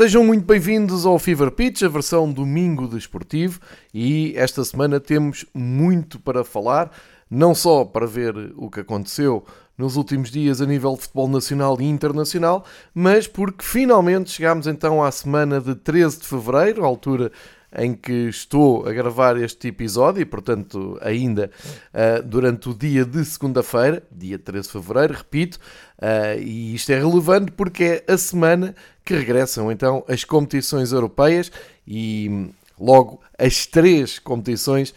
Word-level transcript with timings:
Sejam 0.00 0.24
muito 0.24 0.46
bem-vindos 0.46 1.04
ao 1.04 1.18
Fever 1.18 1.50
Pitch, 1.50 1.82
a 1.82 1.88
versão 1.88 2.32
domingo 2.32 2.88
desportivo, 2.88 3.60
e 3.92 4.32
esta 4.34 4.64
semana 4.64 4.98
temos 4.98 5.44
muito 5.52 6.18
para 6.18 6.42
falar, 6.42 6.90
não 7.30 7.54
só 7.54 7.84
para 7.84 8.06
ver 8.06 8.34
o 8.56 8.70
que 8.70 8.80
aconteceu 8.80 9.44
nos 9.76 9.96
últimos 9.96 10.30
dias 10.30 10.62
a 10.62 10.64
nível 10.64 10.94
de 10.94 11.02
futebol 11.02 11.28
nacional 11.28 11.78
e 11.78 11.84
internacional, 11.84 12.64
mas 12.94 13.26
porque 13.26 13.62
finalmente 13.62 14.30
chegámos 14.30 14.66
então 14.66 15.04
à 15.04 15.12
semana 15.12 15.60
de 15.60 15.74
13 15.74 16.20
de 16.20 16.26
fevereiro, 16.26 16.82
altura 16.82 17.30
em 17.76 17.94
que 17.94 18.28
estou 18.28 18.86
a 18.86 18.92
gravar 18.92 19.36
este 19.36 19.68
episódio, 19.68 20.22
e 20.22 20.24
portanto, 20.24 20.98
ainda 21.00 21.50
uh, 21.94 22.22
durante 22.22 22.68
o 22.68 22.74
dia 22.74 23.04
de 23.04 23.24
segunda-feira, 23.24 24.02
dia 24.10 24.38
13 24.38 24.66
de 24.66 24.72
fevereiro, 24.72 25.14
repito, 25.14 25.58
uh, 26.00 26.40
e 26.40 26.74
isto 26.74 26.90
é 26.90 26.98
relevante 26.98 27.52
porque 27.52 28.02
é 28.06 28.12
a 28.12 28.18
semana 28.18 28.74
que 29.04 29.14
regressam 29.14 29.70
então 29.70 30.04
as 30.08 30.24
competições 30.24 30.92
europeias 30.92 31.50
e 31.86 32.50
logo 32.78 33.20
as 33.38 33.66
três 33.66 34.18
competições 34.18 34.94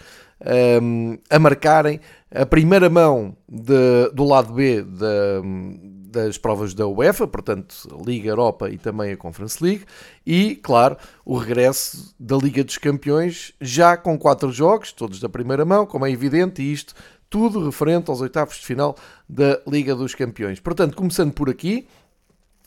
um, 0.82 1.18
a 1.30 1.40
marcarem 1.40 2.00
a 2.34 2.46
primeira 2.46 2.90
mão 2.90 3.36
de, 3.48 4.10
do 4.14 4.24
lado 4.24 4.54
B 4.54 4.82
de, 4.82 6.02
das 6.10 6.38
provas 6.38 6.74
da 6.74 6.88
UEFA, 6.88 7.28
portanto, 7.28 7.76
Liga 8.06 8.30
Europa 8.30 8.70
e 8.70 8.78
também 8.78 9.12
a 9.12 9.18
Conference 9.18 9.64
League, 9.64 9.86
e, 10.26 10.56
claro, 10.56 10.98
o 11.26 11.38
regresso 11.38 12.14
da 12.20 12.36
Liga 12.38 12.64
dos 12.64 12.78
Campeões, 12.78 13.54
já 13.62 13.96
com 13.96 14.18
quatro 14.18 14.52
jogos, 14.52 14.92
todos 14.92 15.20
da 15.20 15.30
primeira 15.30 15.66
mão, 15.66 15.86
como 15.86 16.06
é 16.06 16.12
evidente, 16.12 16.62
e 16.62 16.72
isto 16.72 16.94
tudo 17.34 17.66
referente 17.66 18.12
aos 18.12 18.22
oitavos 18.22 18.58
de 18.58 18.64
final 18.64 18.96
da 19.28 19.60
Liga 19.66 19.96
dos 19.96 20.14
Campeões. 20.14 20.60
Portanto, 20.60 20.96
começando 20.96 21.34
por 21.34 21.50
aqui, 21.50 21.88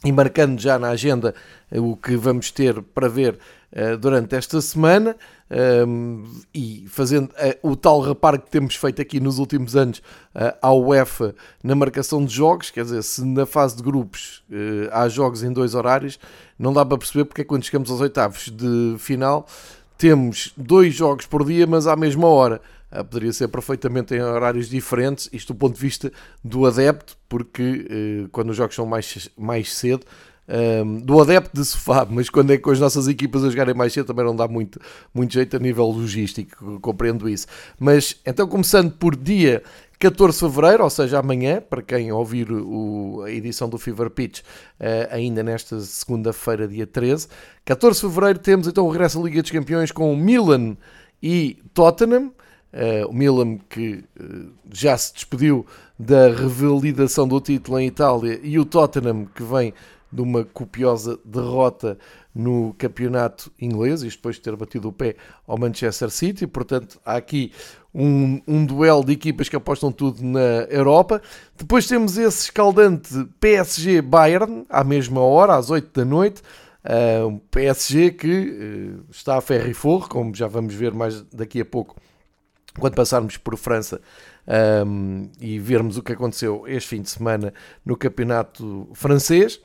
e 0.05 0.11
marcando 0.11 0.61
já 0.61 0.77
na 0.77 0.89
agenda 0.89 1.37
o 1.71 1.97
que 1.97 2.17
vamos 2.17 2.51
ter 2.51 2.83
para 2.83 3.09
ver 3.09 3.39
uh, 3.73 3.97
durante 3.97 4.35
esta 4.35 4.61
semana 4.61 5.17
um, 5.87 6.25
e 6.53 6.85
fazendo 6.89 7.29
uh, 7.29 7.71
o 7.71 7.77
tal 7.77 8.01
reparo 8.01 8.41
que 8.41 8.51
temos 8.51 8.75
feito 8.75 9.01
aqui 9.01 9.21
nos 9.21 9.39
últimos 9.39 9.77
anos 9.77 9.99
uh, 10.35 10.59
à 10.61 10.73
UEFA 10.73 11.33
na 11.63 11.77
marcação 11.77 12.25
de 12.25 12.35
jogos, 12.35 12.69
quer 12.69 12.83
dizer, 12.83 13.05
se 13.05 13.25
na 13.25 13.47
fase 13.47 13.77
de 13.77 13.85
grupos 13.85 14.43
há 14.91 15.09
jogos 15.09 15.45
em 15.45 15.53
dois 15.53 15.77
horários, 15.77 16.19
não 16.59 16.73
dá 16.73 16.85
para 16.85 16.99
perceber 16.99 17.25
porque 17.25 17.43
é 17.43 17.45
quando 17.45 17.63
chegamos 17.63 17.89
aos 17.89 18.01
oitavos 18.01 18.51
de 18.51 18.97
final 18.99 19.47
temos 19.99 20.53
dois 20.57 20.95
jogos 20.95 21.25
por 21.27 21.45
dia, 21.45 21.67
mas 21.67 21.87
à 21.87 21.97
mesma 21.97 22.27
hora. 22.27 22.61
Uh, 22.99 23.05
poderia 23.05 23.33
ser 23.33 23.49
perfeitamente 23.49 24.15
em 24.15 24.23
horários 24.23 24.69
diferentes, 24.69 25.29
isto 25.33 25.53
do 25.53 25.59
ponto 25.59 25.75
de 25.75 25.81
vista 25.81 26.13
do 26.43 26.67
adepto, 26.67 27.17
porque 27.29 27.63
uh, 28.25 28.29
quando 28.31 28.51
os 28.51 28.57
jogos 28.57 28.75
são 28.75 28.87
mais, 28.87 29.29
mais 29.37 29.73
cedo, 29.73 30.07
um, 30.49 31.01
do 31.01 31.21
adepto 31.21 31.51
de 31.53 31.65
sofá, 31.65 32.07
mas 32.09 32.31
quando 32.31 32.53
é 32.53 32.59
com 32.59 32.71
as 32.71 32.79
nossas 32.79 33.09
equipas 33.09 33.45
a 33.45 33.51
jogarem 33.51 33.75
mais 33.75 33.93
cedo 33.93 34.07
também 34.07 34.25
não 34.25 34.37
dá 34.37 34.47
muito, 34.47 34.81
muito 35.13 35.33
jeito 35.33 35.57
a 35.57 35.59
nível 35.59 35.87
logístico, 35.87 36.81
compreendo 36.81 37.29
isso. 37.29 37.47
Mas 37.79 38.21
então, 38.25 38.47
começando 38.47 38.93
por 38.93 39.17
dia 39.17 39.63
14 39.99 40.39
de 40.39 40.41
Fevereiro, 40.41 40.85
ou 40.85 40.91
seja, 40.91 41.19
amanhã, 41.19 41.61
para 41.61 41.83
quem 41.83 42.13
ouvir 42.13 42.53
o, 42.53 43.23
a 43.25 43.31
edição 43.31 43.69
do 43.69 43.79
Fever 43.79 44.11
Pitch, 44.11 44.41
uh, 44.41 44.45
ainda 45.11 45.43
nesta 45.43 45.81
segunda-feira, 45.81 46.69
dia 46.69 46.87
13. 46.87 47.29
14 47.65 48.01
de 48.01 48.07
Fevereiro 48.07 48.39
temos 48.39 48.69
então 48.69 48.85
o 48.85 48.91
regresso 48.91 49.21
à 49.21 49.25
Liga 49.25 49.43
dos 49.43 49.51
Campeões 49.51 49.91
com 49.91 50.13
o 50.13 50.17
Milan 50.17 50.77
e 51.23 51.59
Tottenham. 51.73 52.33
Uh, 52.77 53.09
o 53.09 53.13
Milan 53.15 53.57
que 53.71 54.05
uh, 54.21 54.53
já 54.71 54.99
se 54.99 55.15
despediu 55.15 55.65
da 55.99 56.29
revalidação 56.29 57.27
do 57.27 57.41
título 57.41 57.79
em 57.79 57.87
Itália 57.87 58.39
e 58.43 58.59
o 58.59 58.67
Tottenham 58.67 59.25
que 59.35 59.43
vem 59.43 59.73
de 60.13 60.21
uma 60.21 60.45
copiosa 60.45 61.19
derrota 61.25 61.97
no 62.35 62.75
campeonato 62.77 63.51
inglês, 63.59 64.03
isto 64.03 64.19
depois 64.19 64.37
de 64.37 64.43
ter 64.43 64.55
batido 64.55 64.89
o 64.89 64.93
pé 64.93 65.17
ao 65.47 65.59
Manchester 65.59 66.11
City. 66.11 66.47
Portanto, 66.47 67.01
há 67.05 67.17
aqui 67.17 67.51
um, 67.95 68.41
um 68.47 68.67
duelo 68.67 69.05
de 69.05 69.13
equipas 69.13 69.49
que 69.49 69.57
apostam 69.57 69.91
tudo 69.91 70.23
na 70.23 70.67
Europa. 70.69 71.23
Depois 71.57 71.87
temos 71.87 72.19
esse 72.19 72.45
escaldante 72.45 73.27
PSG-Bayern, 73.41 74.67
à 74.69 74.85
mesma 74.85 75.21
hora, 75.21 75.57
às 75.57 75.71
8 75.71 75.99
da 75.99 76.05
noite. 76.05 76.43
Uh, 76.85 77.27
um 77.27 77.39
PSG 77.39 78.13
que 78.13 78.95
está 79.11 79.39
a 79.39 79.41
ferro 79.41 79.69
e 79.69 79.75
forro, 79.75 80.09
como 80.09 80.35
já 80.35 80.47
vamos 80.47 80.75
ver 80.75 80.93
mais 80.93 81.23
daqui 81.33 81.61
a 81.61 81.65
pouco, 81.65 81.97
quando 82.79 82.95
passarmos 82.95 83.37
por 83.37 83.57
França 83.57 84.01
um, 84.87 85.29
e 85.41 85.59
vermos 85.59 85.97
o 85.97 86.03
que 86.03 86.13
aconteceu 86.13 86.65
este 86.67 86.91
fim 86.91 87.03
de 87.03 87.11
semana 87.11 87.53
no 87.85 87.97
campeonato 87.97 88.89
francês. 88.95 89.61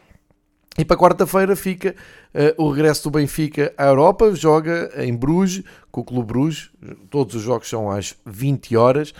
E 0.77 0.85
para 0.85 0.97
quarta-feira 0.97 1.55
fica 1.55 1.94
uh, 2.33 2.63
o 2.63 2.72
regresso 2.72 3.03
do 3.03 3.11
Benfica 3.11 3.73
à 3.77 3.88
Europa, 3.88 4.33
joga 4.33 4.89
em 4.95 5.13
Bruges, 5.13 5.63
com 5.91 5.99
o 5.99 6.03
Clube 6.03 6.27
Bruges, 6.27 6.72
todos 7.09 7.35
os 7.35 7.41
jogos 7.41 7.67
são 7.67 7.91
às 7.91 8.16
20 8.25 8.77
horas, 8.77 9.13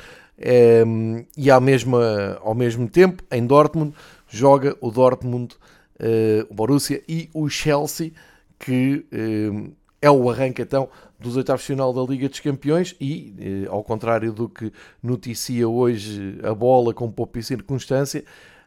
um, 0.88 1.26
e 1.38 1.52
ao 1.52 1.60
mesmo, 1.60 1.98
ao 2.42 2.56
mesmo 2.56 2.88
tempo, 2.88 3.22
em 3.30 3.46
Dortmund, 3.46 3.94
joga 4.30 4.78
o 4.80 4.90
Dortmund, 4.90 5.54
uh, 6.00 6.48
o 6.50 6.54
Borussia 6.54 7.04
e 7.08 7.30
o 7.34 7.50
Chelsea, 7.50 8.14
que 8.58 9.06
uh, 9.12 9.72
é 10.02 10.10
o 10.10 10.30
arranque 10.30 10.62
então 10.62 10.90
dos 11.22 11.38
oitavos 11.38 11.62
de 11.62 11.68
final 11.68 11.94
da 11.94 12.02
Liga 12.02 12.28
dos 12.28 12.40
Campeões 12.40 12.96
e, 13.00 13.66
uh, 13.68 13.72
ao 13.72 13.84
contrário 13.84 14.34
do 14.34 14.50
que 14.50 14.74
noticia 15.02 15.70
hoje 15.70 16.40
a 16.44 16.54
bola 16.54 16.94
com 16.94 17.12
pouco 17.12 17.38
e 17.38 17.44
circunstância, 17.44 18.24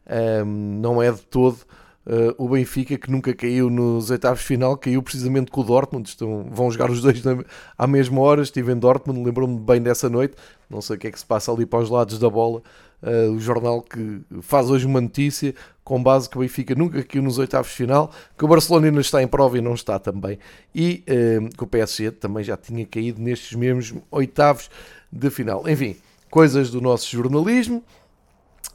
ehm, 0.07 0.47
não 0.47 1.03
é 1.03 1.11
de 1.11 1.23
todo 1.23 1.59
Uh, 2.07 2.35
o 2.37 2.49
Benfica, 2.49 2.99
que 2.99 3.11
nunca 3.11 3.33
caiu 3.33 3.71
nos 3.71 4.11
oitavos 4.11 4.41
de 4.41 4.47
final, 4.47 4.77
caiu 4.77 5.03
precisamente 5.03 5.51
com 5.51 5.63
o 5.63 5.65
Dortmund. 5.65 6.09
Estão, 6.09 6.47
vão 6.51 6.71
jogar 6.71 6.91
os 6.91 7.01
dois 7.01 7.23
na, 7.25 7.43
à 7.79 7.87
mesma 7.87 8.21
hora. 8.21 8.43
Estive 8.43 8.73
em 8.73 8.79
Dortmund, 8.79 9.25
lembro-me 9.25 9.59
bem 9.59 9.81
dessa 9.81 10.09
noite. 10.09 10.35
Não 10.69 10.83
sei 10.83 10.97
o 10.97 10.99
que 10.99 11.07
é 11.07 11.11
que 11.11 11.19
se 11.19 11.25
passa 11.25 11.51
ali 11.51 11.65
para 11.65 11.79
os 11.79 11.89
lados 11.89 12.19
da 12.19 12.29
bola. 12.29 12.63
Uh, 13.03 13.33
o 13.33 13.39
jornal 13.39 13.83
que 13.83 14.21
faz 14.41 14.71
hoje 14.71 14.87
uma 14.87 15.01
notícia 15.01 15.55
com 15.83 16.03
base 16.03 16.29
que 16.29 16.39
o 16.39 16.41
Benfica 16.41 16.75
nunca 16.75 17.03
caiu 17.03 17.23
nos 17.23 17.37
oitavos 17.37 17.71
de 17.71 17.77
final, 17.77 18.11
que 18.37 18.45
o 18.45 18.49
Barcelona 18.49 18.87
ainda 18.87 19.01
está 19.01 19.23
em 19.23 19.27
prova 19.27 19.59
e 19.59 19.61
não 19.61 19.75
está 19.75 19.99
também, 19.99 20.39
e 20.75 21.05
uh, 21.07 21.55
que 21.55 21.63
o 21.63 21.67
PSG 21.67 22.13
também 22.13 22.43
já 22.43 22.57
tinha 22.57 22.87
caído 22.87 23.21
nestes 23.21 23.55
mesmos 23.55 23.95
oitavos 24.11 24.71
de 25.13 25.29
final. 25.29 25.69
Enfim, 25.69 25.97
coisas 26.31 26.71
do 26.71 26.81
nosso 26.81 27.09
jornalismo. 27.11 27.85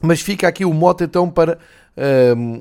Mas 0.00 0.20
fica 0.20 0.48
aqui 0.48 0.64
o 0.64 0.72
mote 0.72 1.04
então 1.04 1.30
para 1.30 1.58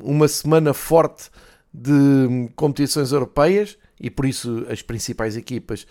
uma 0.03 0.27
semana 0.27 0.73
forte 0.73 1.29
de 1.73 2.49
competições 2.55 3.11
europeias 3.11 3.77
e 3.99 4.09
por 4.09 4.25
isso 4.25 4.65
as 4.69 4.81
principais 4.81 5.35
equipas, 5.35 5.85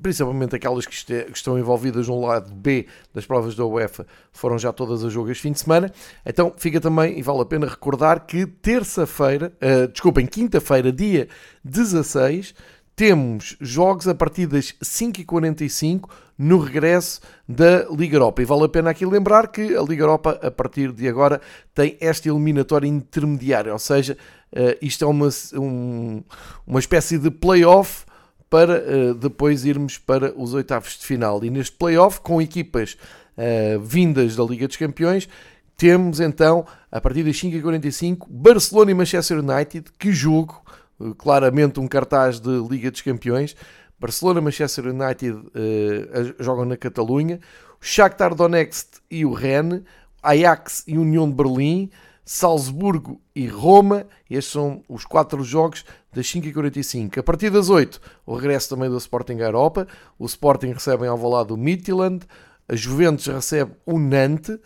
principalmente 0.00 0.56
aquelas 0.56 0.86
que 0.86 0.94
estão 1.32 1.58
envolvidas 1.58 2.08
no 2.08 2.20
lado 2.20 2.52
B 2.52 2.86
das 3.12 3.26
provas 3.26 3.54
da 3.54 3.64
UEFA, 3.64 4.06
foram 4.32 4.58
já 4.58 4.72
todas 4.72 5.04
a 5.04 5.10
jogo 5.10 5.30
este 5.30 5.42
fim 5.42 5.52
de 5.52 5.60
semana. 5.60 5.92
Então 6.24 6.52
fica 6.56 6.80
também, 6.80 7.18
e 7.18 7.22
vale 7.22 7.42
a 7.42 7.44
pena 7.44 7.66
recordar, 7.66 8.26
que 8.26 8.46
terça-feira, 8.46 9.52
uh, 9.62 9.88
desculpem, 9.88 10.26
quinta-feira, 10.26 10.90
dia 10.90 11.28
16, 11.62 12.54
temos 12.94 13.56
jogos 13.60 14.08
a 14.08 14.14
partir 14.14 14.46
das 14.46 14.72
5h45 14.82 16.08
no 16.38 16.58
regresso 16.58 17.20
da 17.48 17.86
Liga 17.90 18.16
Europa. 18.16 18.42
E 18.42 18.44
vale 18.44 18.64
a 18.64 18.68
pena 18.68 18.90
aqui 18.90 19.06
lembrar 19.06 19.48
que 19.48 19.76
a 19.76 19.82
Liga 19.82 20.02
Europa, 20.02 20.38
a 20.42 20.50
partir 20.50 20.92
de 20.92 21.08
agora, 21.08 21.40
tem 21.74 21.96
esta 22.00 22.28
eliminatória 22.28 22.86
intermediária, 22.86 23.72
ou 23.72 23.78
seja, 23.78 24.16
uh, 24.52 24.76
isto 24.82 25.04
é 25.04 25.08
uma, 25.08 25.28
um, 25.54 26.22
uma 26.66 26.80
espécie 26.80 27.18
de 27.18 27.30
play-off 27.30 28.04
para 28.50 28.78
uh, 28.80 29.14
depois 29.14 29.64
irmos 29.64 29.98
para 29.98 30.32
os 30.36 30.54
oitavos 30.54 30.98
de 30.98 31.06
final. 31.06 31.42
E 31.44 31.50
neste 31.50 31.76
play-off, 31.76 32.20
com 32.20 32.40
equipas 32.40 32.96
uh, 33.36 33.80
vindas 33.80 34.36
da 34.36 34.44
Liga 34.44 34.66
dos 34.66 34.76
Campeões, 34.76 35.28
temos 35.76 36.20
então, 36.20 36.64
a 36.90 37.00
partir 37.00 37.22
das 37.22 37.36
5h45, 37.36 38.26
Barcelona 38.30 38.90
e 38.90 38.94
Manchester 38.94 39.38
United, 39.40 39.90
que 39.98 40.10
jogo 40.10 40.62
eh, 40.98 41.12
claramente 41.18 41.78
um 41.78 41.86
cartaz 41.86 42.40
de 42.40 42.50
Liga 42.70 42.90
dos 42.90 43.02
Campeões. 43.02 43.54
Barcelona, 43.98 44.40
Manchester 44.40 44.86
United 44.86 45.34
uh, 45.34 46.42
jogam 46.42 46.64
na 46.64 46.76
Catalunha, 46.76 47.40
o 47.80 47.84
Shakhtar 47.84 48.34
Donetsk 48.34 49.00
e 49.10 49.24
o 49.24 49.32
Rennes, 49.32 49.82
Ajax 50.22 50.84
e 50.86 50.98
União 50.98 51.28
de 51.28 51.34
Berlim, 51.34 51.90
Salzburgo 52.24 53.20
e 53.34 53.46
Roma. 53.46 54.06
Estes 54.28 54.52
são 54.52 54.82
os 54.88 55.04
quatro 55.04 55.42
jogos 55.44 55.84
das 56.12 56.26
5h45. 56.26 57.18
A 57.18 57.22
partir 57.22 57.50
das 57.50 57.70
8 57.70 58.00
o 58.26 58.34
regresso 58.34 58.70
também 58.70 58.90
do 58.90 58.98
Sporting 58.98 59.40
à 59.40 59.44
Europa. 59.44 59.86
O 60.18 60.26
Sporting 60.26 60.72
recebe 60.72 61.04
em 61.04 61.08
Alvalade 61.08 61.52
o 61.52 61.56
Midtjylland, 61.56 62.26
a 62.68 62.74
Juventus 62.74 63.26
recebe 63.28 63.72
o 63.86 63.98
Nantes, 63.98 64.58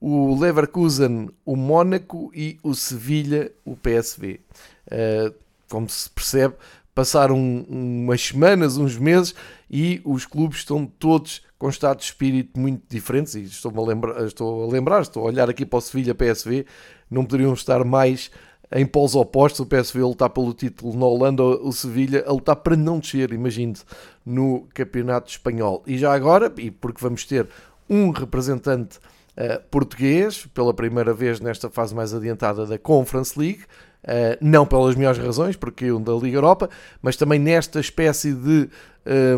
o 0.00 0.38
Leverkusen 0.38 1.28
o 1.44 1.56
Mónaco 1.56 2.30
e 2.32 2.56
o 2.62 2.72
Sevilha 2.72 3.50
o 3.64 3.76
PSV. 3.76 4.40
Uh, 4.86 5.34
como 5.68 5.88
se 5.88 6.08
percebe, 6.08 6.54
passaram 6.98 7.38
umas 7.68 8.20
semanas, 8.20 8.76
uns 8.76 8.98
meses 8.98 9.32
e 9.70 10.00
os 10.04 10.26
clubes 10.26 10.58
estão 10.58 10.84
todos 10.84 11.42
com 11.56 11.68
estados 11.68 12.04
de 12.04 12.10
espírito 12.10 12.58
muito 12.58 12.82
diferentes. 12.88 13.36
E 13.36 13.44
estou 13.44 13.72
a 13.72 13.86
lembrar, 13.86 14.26
estou 14.26 14.64
a 14.64 14.66
lembrar, 14.66 15.02
estou 15.02 15.22
a 15.22 15.26
olhar 15.26 15.48
aqui 15.48 15.64
para 15.64 15.76
o 15.76 15.80
Sevilha 15.80 16.12
PSV, 16.12 16.66
não 17.08 17.24
poderiam 17.24 17.54
estar 17.54 17.84
mais 17.84 18.32
em 18.72 18.84
polos 18.84 19.14
opostos, 19.14 19.60
o 19.60 19.66
PSV 19.66 20.00
a 20.00 20.06
lutar 20.06 20.30
pelo 20.30 20.52
título 20.52 20.98
na 20.98 21.06
Holanda, 21.06 21.44
o 21.44 21.70
Sevilha 21.70 22.24
a 22.26 22.32
lutar 22.32 22.56
para 22.56 22.74
não 22.74 22.98
descer, 22.98 23.32
imagine-se, 23.32 23.84
no 24.26 24.66
Campeonato 24.74 25.30
Espanhol. 25.30 25.84
E 25.86 25.96
já 25.96 26.12
agora, 26.12 26.52
e 26.56 26.68
porque 26.68 27.00
vamos 27.00 27.24
ter 27.24 27.48
um 27.88 28.10
representante 28.10 28.98
uh, 29.36 29.62
português, 29.70 30.46
pela 30.46 30.74
primeira 30.74 31.14
vez 31.14 31.38
nesta 31.38 31.70
fase 31.70 31.94
mais 31.94 32.12
adiantada 32.12 32.66
da 32.66 32.76
Conference 32.76 33.38
League, 33.38 33.62
uh, 34.04 34.36
não 34.40 34.66
pelas 34.66 34.94
melhores 34.94 35.18
razões, 35.18 35.56
porque 35.56 35.90
um 35.92 36.02
da 36.02 36.12
Liga 36.12 36.36
Europa, 36.36 36.68
mas 37.02 37.16
também 37.16 37.38
nesta 37.38 37.80
espécie 37.80 38.32
de 38.32 38.68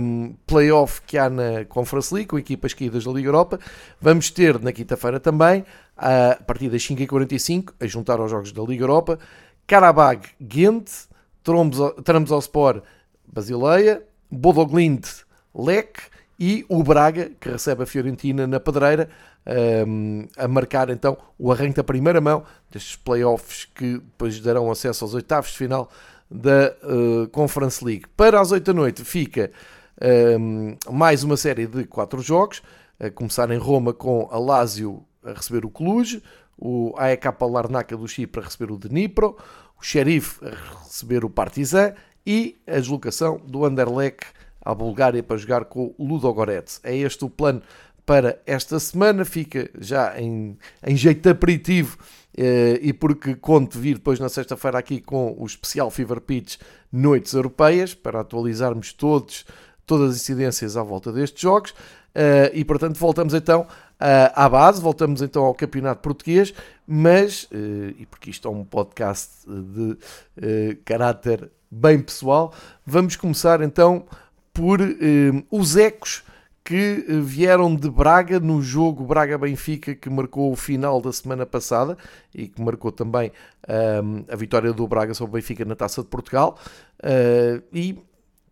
um, 0.00 0.34
playoff 0.46 1.00
que 1.06 1.16
há 1.16 1.30
na 1.30 1.64
Conference 1.68 2.12
League, 2.12 2.28
com 2.28 2.38
equipas 2.38 2.74
caídas 2.74 3.04
da 3.04 3.12
Liga 3.12 3.28
Europa. 3.28 3.58
Vamos 4.00 4.30
ter 4.30 4.60
na 4.60 4.72
quinta-feira 4.72 5.20
também, 5.20 5.64
a 5.96 6.38
partir 6.46 6.68
das 6.68 6.82
5h45, 6.82 7.72
a 7.80 7.86
juntar 7.86 8.18
aos 8.18 8.30
jogos 8.30 8.52
da 8.52 8.62
Liga 8.62 8.82
Europa, 8.82 9.18
Karabag 9.66 10.22
Ghent, 10.40 10.90
Trabzonspor 12.04 12.82
Basileia, 13.26 14.02
Bodoglind 14.30 15.06
Lec 15.54 16.00
e 16.38 16.64
o 16.68 16.82
Braga, 16.82 17.30
que 17.38 17.50
recebe 17.50 17.82
a 17.82 17.86
Fiorentina 17.86 18.46
na 18.46 18.58
Pedreira, 18.58 19.08
um, 19.86 20.26
a 20.36 20.46
marcar 20.46 20.90
então 20.90 21.16
o 21.38 21.50
arranque 21.50 21.74
da 21.74 21.84
primeira 21.84 22.20
mão 22.20 22.44
destes 22.70 22.96
playoffs 22.96 23.64
que 23.74 23.94
depois 23.94 24.40
darão 24.40 24.70
acesso 24.70 25.04
aos 25.04 25.14
oitavos 25.14 25.50
de 25.50 25.56
final 25.56 25.90
da 26.30 26.74
uh, 26.84 27.28
Conference 27.28 27.84
League. 27.84 28.04
Para 28.16 28.40
as 28.40 28.52
8 28.52 28.64
da 28.64 28.72
noite 28.72 29.04
fica 29.04 29.50
um, 30.38 30.76
mais 30.90 31.24
uma 31.24 31.36
série 31.36 31.66
de 31.66 31.84
quatro 31.84 32.20
jogos, 32.22 32.62
a 32.98 33.10
começar 33.10 33.50
em 33.50 33.58
Roma 33.58 33.92
com 33.92 34.28
a 34.30 34.38
Lazio 34.38 35.04
a 35.24 35.32
receber 35.32 35.64
o 35.64 35.70
Cluj, 35.70 36.22
o 36.56 36.94
AEK 36.96 37.24
Larnaca 37.40 37.96
do 37.96 38.06
Chipre 38.06 38.40
a 38.40 38.44
receber 38.44 38.70
o 38.70 38.78
Dnipro, 38.78 39.36
o 39.78 39.82
Sheriff 39.82 40.38
a 40.44 40.82
receber 40.84 41.24
o 41.24 41.30
Partizan 41.30 41.94
e 42.26 42.60
a 42.66 42.74
deslocação 42.74 43.40
do 43.46 43.64
Anderlecht 43.64 44.26
à 44.62 44.74
Bulgária 44.74 45.22
para 45.22 45.38
jogar 45.38 45.64
com 45.64 45.94
o 45.96 46.06
Ludogorets. 46.06 46.80
É 46.84 46.94
este 46.94 47.24
o 47.24 47.30
plano 47.30 47.62
para 48.04 48.40
esta 48.46 48.78
semana, 48.80 49.24
fica 49.24 49.70
já 49.78 50.18
em, 50.20 50.58
em 50.86 50.96
jeito 50.96 51.28
aperitivo 51.28 51.98
eh, 52.36 52.78
e 52.82 52.92
porque 52.92 53.34
conto 53.34 53.78
vir 53.78 53.94
depois 53.94 54.18
na 54.18 54.28
sexta-feira 54.28 54.78
aqui 54.78 55.00
com 55.00 55.34
o 55.38 55.44
especial 55.44 55.90
Fever 55.90 56.20
Pitch 56.20 56.56
Noites 56.92 57.32
Europeias, 57.32 57.92
para 57.92 58.20
atualizarmos 58.20 58.92
todos, 58.92 59.44
todas 59.84 60.14
as 60.14 60.22
incidências 60.22 60.76
à 60.76 60.82
volta 60.82 61.12
destes 61.12 61.40
jogos. 61.40 61.70
Uh, 62.10 62.50
e 62.52 62.64
portanto 62.64 62.98
voltamos 62.98 63.34
então 63.34 63.60
uh, 63.60 63.66
à 64.34 64.48
base, 64.48 64.80
voltamos 64.80 65.22
então 65.22 65.44
ao 65.44 65.54
campeonato 65.54 66.02
português, 66.02 66.52
mas, 66.84 67.48
e 67.52 68.04
porque 68.06 68.30
isto 68.30 68.48
é 68.48 68.50
um 68.50 68.64
podcast 68.64 69.46
de 69.46 70.74
caráter 70.84 71.48
bem 71.70 72.00
pessoal, 72.00 72.52
vamos 72.84 73.14
começar 73.14 73.60
então 73.62 74.06
por 74.52 74.80
os 75.52 75.76
ecos 75.76 76.24
que 76.70 77.04
eh, 77.08 77.20
vieram 77.20 77.74
de 77.74 77.90
Braga 77.90 78.38
no 78.38 78.62
jogo 78.62 79.04
Braga-Benfica 79.04 79.92
que 79.92 80.08
marcou 80.08 80.52
o 80.52 80.54
final 80.54 81.00
da 81.00 81.12
semana 81.12 81.44
passada 81.44 81.98
e 82.32 82.46
que 82.46 82.62
marcou 82.62 82.92
também 82.92 83.32
ehm, 83.66 84.24
a 84.30 84.36
vitória 84.36 84.72
do 84.72 84.86
Braga 84.86 85.12
sobre 85.12 85.30
o 85.30 85.34
Benfica 85.34 85.64
na 85.64 85.74
Taça 85.74 86.00
de 86.00 86.06
Portugal. 86.06 86.56
Uh, 87.02 87.60
e 87.72 87.98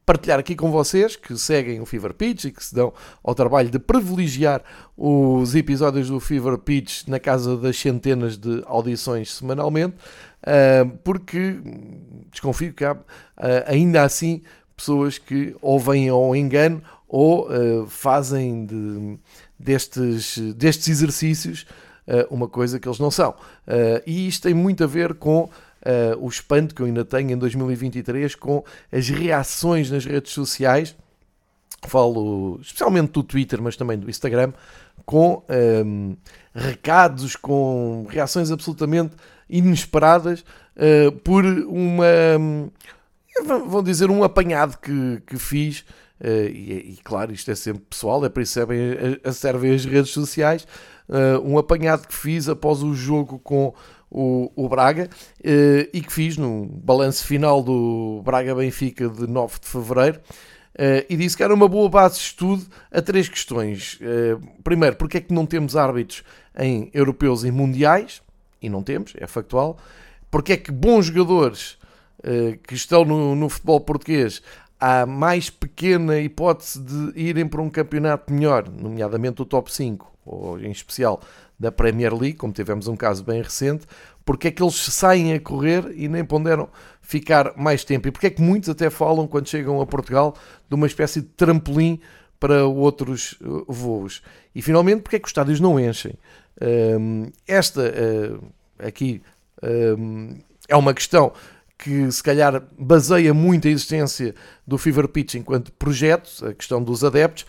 partilhar 0.05 0.41
aqui 0.41 0.57
com 0.57 0.69
vocês 0.73 1.15
que 1.15 1.37
seguem 1.37 1.81
o 1.81 1.87
Fever 1.87 2.13
Pitch 2.13 2.47
e 2.47 2.51
que 2.51 2.65
se 2.65 2.75
dão 2.75 2.93
ao 3.23 3.37
trabalho 3.37 3.71
de 3.71 3.79
privilegiar 3.79 4.65
os 4.97 5.55
episódios 5.55 6.09
do 6.09 6.19
Fever 6.19 6.59
Pitch 6.59 7.07
na 7.07 7.21
casa 7.21 7.57
das 7.57 7.79
centenas 7.79 8.37
de 8.37 8.65
audições 8.67 9.33
semanalmente, 9.33 9.95
uh, 10.43 10.91
porque 11.05 11.61
desconfio 12.33 12.73
que 12.73 12.85
há 12.85 12.97
ainda 13.65 14.03
assim 14.03 14.43
pessoas 14.77 15.19
que 15.19 15.55
ou 15.61 15.79
vêm 15.79 16.09
ao 16.09 16.35
engano 16.35 16.83
ou 17.09 17.49
uh, 17.49 17.87
fazem 17.87 18.67
de, 18.67 19.19
destes, 19.59 20.39
destes 20.55 20.89
exercícios 20.89 21.67
uh, 22.07 22.33
uma 22.33 22.47
coisa 22.47 22.79
que 22.79 22.87
eles 22.87 22.99
não 22.99 23.11
são. 23.11 23.31
Uh, 23.31 24.03
e 24.07 24.29
isto 24.29 24.43
tem 24.43 24.55
muito 24.55 24.85
a 24.85 24.87
ver 24.87 25.15
com 25.15 25.49
o 26.21 26.29
espanto 26.29 26.75
que 26.75 26.83
eu 26.83 26.87
ainda 26.87 27.03
tenho 27.03 27.31
em 27.31 27.39
2023 27.39 28.35
com 28.35 28.63
as 28.93 29.09
reações 29.09 29.91
nas 29.91 30.05
redes 30.05 30.33
sociais. 30.33 30.95
Falo 31.87 32.59
especialmente 32.61 33.13
do 33.13 33.23
Twitter, 33.23 33.63
mas 33.63 33.75
também 33.75 33.97
do 33.97 34.11
Instagram, 34.11 34.53
com 35.07 35.43
um, 35.49 36.15
recados, 36.53 37.37
com 37.37 38.07
reações 38.11 38.51
absolutamente 38.51 39.15
inesperadas 39.49 40.45
por 41.25 41.47
uma, 41.47 42.37
um, 42.39 42.71
vão 43.67 43.83
dizer, 43.83 44.11
um 44.11 44.23
apanhado 44.23 44.77
que, 44.77 45.23
que 45.27 45.39
fiz 45.39 45.87
Uh, 46.21 46.49
e, 46.49 46.95
e, 46.95 46.99
claro, 47.03 47.33
isto 47.33 47.51
é 47.51 47.55
sempre 47.55 47.83
pessoal, 47.89 48.25
é 48.25 48.29
por 48.29 48.43
isso 48.43 48.59
que 48.67 49.29
a, 49.29 49.33
servem 49.33 49.75
as 49.75 49.85
redes 49.85 50.11
sociais. 50.11 50.67
Uh, 51.09 51.41
um 51.45 51.57
apanhado 51.57 52.07
que 52.07 52.15
fiz 52.15 52.49
após 52.49 52.83
o 52.83 52.95
jogo 52.95 53.39
com 53.39 53.73
o, 54.11 54.51
o 54.57 54.69
Braga 54.69 55.09
uh, 55.09 55.89
e 55.93 56.01
que 56.01 56.13
fiz 56.13 56.37
no 56.37 56.67
balanço 56.67 57.25
final 57.25 57.63
do 57.63 58.21
Braga-Benfica 58.25 59.09
de 59.09 59.27
9 59.27 59.61
de 59.61 59.67
fevereiro. 59.67 60.21
e 61.09 61.17
disse 61.17 61.37
que 61.37 61.43
era 61.43 61.55
uma 61.55 61.69
boa 61.69 61.89
base 61.89 62.17
de 62.17 62.23
estudo 62.23 62.67
a 62.91 63.01
três 63.01 63.29
questões. 63.29 63.99
primeiro, 64.63 64.97
porque 64.97 65.19
é 65.19 65.21
que 65.21 65.33
não 65.33 65.47
temos 65.47 65.77
árbitros 65.77 66.23
em 66.59 66.91
europeus 66.93 67.45
e 67.45 67.51
mundiais? 67.51 68.23
E 68.61 68.69
não 68.69 68.83
temos, 68.83 69.13
é 69.17 69.27
factual. 69.27 69.79
Porque 70.31 70.53
é 70.53 70.57
que 70.57 70.71
bons 70.71 71.07
jogadores 71.07 71.79
que 72.67 72.75
estão 72.75 73.05
no, 73.05 73.35
no 73.35 73.49
futebol 73.49 73.81
português 73.81 74.43
há 74.81 75.05
mais 75.07 75.51
pequena 75.51 76.19
hipótese 76.21 76.81
de 76.81 77.21
irem 77.21 77.47
para 77.47 77.63
um 77.63 77.71
campeonato 77.71 78.33
melhor, 78.33 78.69
nomeadamente 78.69 79.43
o 79.43 79.45
top 79.45 79.73
5, 79.73 80.13
ou 80.25 80.59
em 80.61 80.71
especial 80.71 81.21
da 81.59 81.73
Premier 81.73 82.15
League, 82.15 82.37
como 82.37 82.53
tivemos 82.53 82.87
um 82.87 82.97
caso 82.97 83.25
bem 83.25 83.43
recente, 83.43 83.87
porque 84.25 84.49
é 84.49 84.51
que 84.51 84.63
eles 84.63 84.77
saem 84.77 85.33
a 85.33 85.41
correr 85.41 85.93
e 85.97 86.07
nem 86.07 86.25
ponderam 86.25 86.69
ficar 87.01 87.55
mais 87.57 87.85
tempo? 87.85 88.07
E 88.07 88.11
porque 88.11 88.29
é 88.29 88.31
que 88.31 88.43
muitos 88.43 88.69
até 88.69 88.91
falam, 88.91 89.27
quando 89.27 89.49
chegam 89.49 89.81
a 89.81 89.87
Portugal, 89.87 90.35
de 90.69 90.75
uma 90.75 90.87
espécie 90.87 91.23
de 91.23 91.29
trampolim 91.29 92.01
para 92.39 92.67
outros 92.67 93.33
uh, 93.41 93.65
voos? 93.67 94.23
E 94.55 94.63
finalmente, 94.63 95.03
porque 95.03 95.17
é 95.17 95.19
que 95.19 95.27
os 95.27 95.31
estádios 95.31 95.61
não 95.61 95.81
enchem? 95.81 96.15
esta 97.47 97.81
uh, 97.81 98.45
aqui 98.81 99.23
é 100.69 100.75
uma 100.77 100.93
questão 100.93 101.33
que 101.79 102.11
se 102.11 102.23
calhar 102.23 102.63
baseia 102.77 103.33
muito 103.33 103.69
a 103.69 103.71
existência 103.71 104.35
do 104.67 104.77
Fever 104.77 105.07
Pitch 105.07 105.37
enquanto 105.37 105.73
projeto, 105.73 106.45
a 106.45 106.53
questão 106.53 106.83
dos 106.83 107.05
adeptos, 107.05 107.47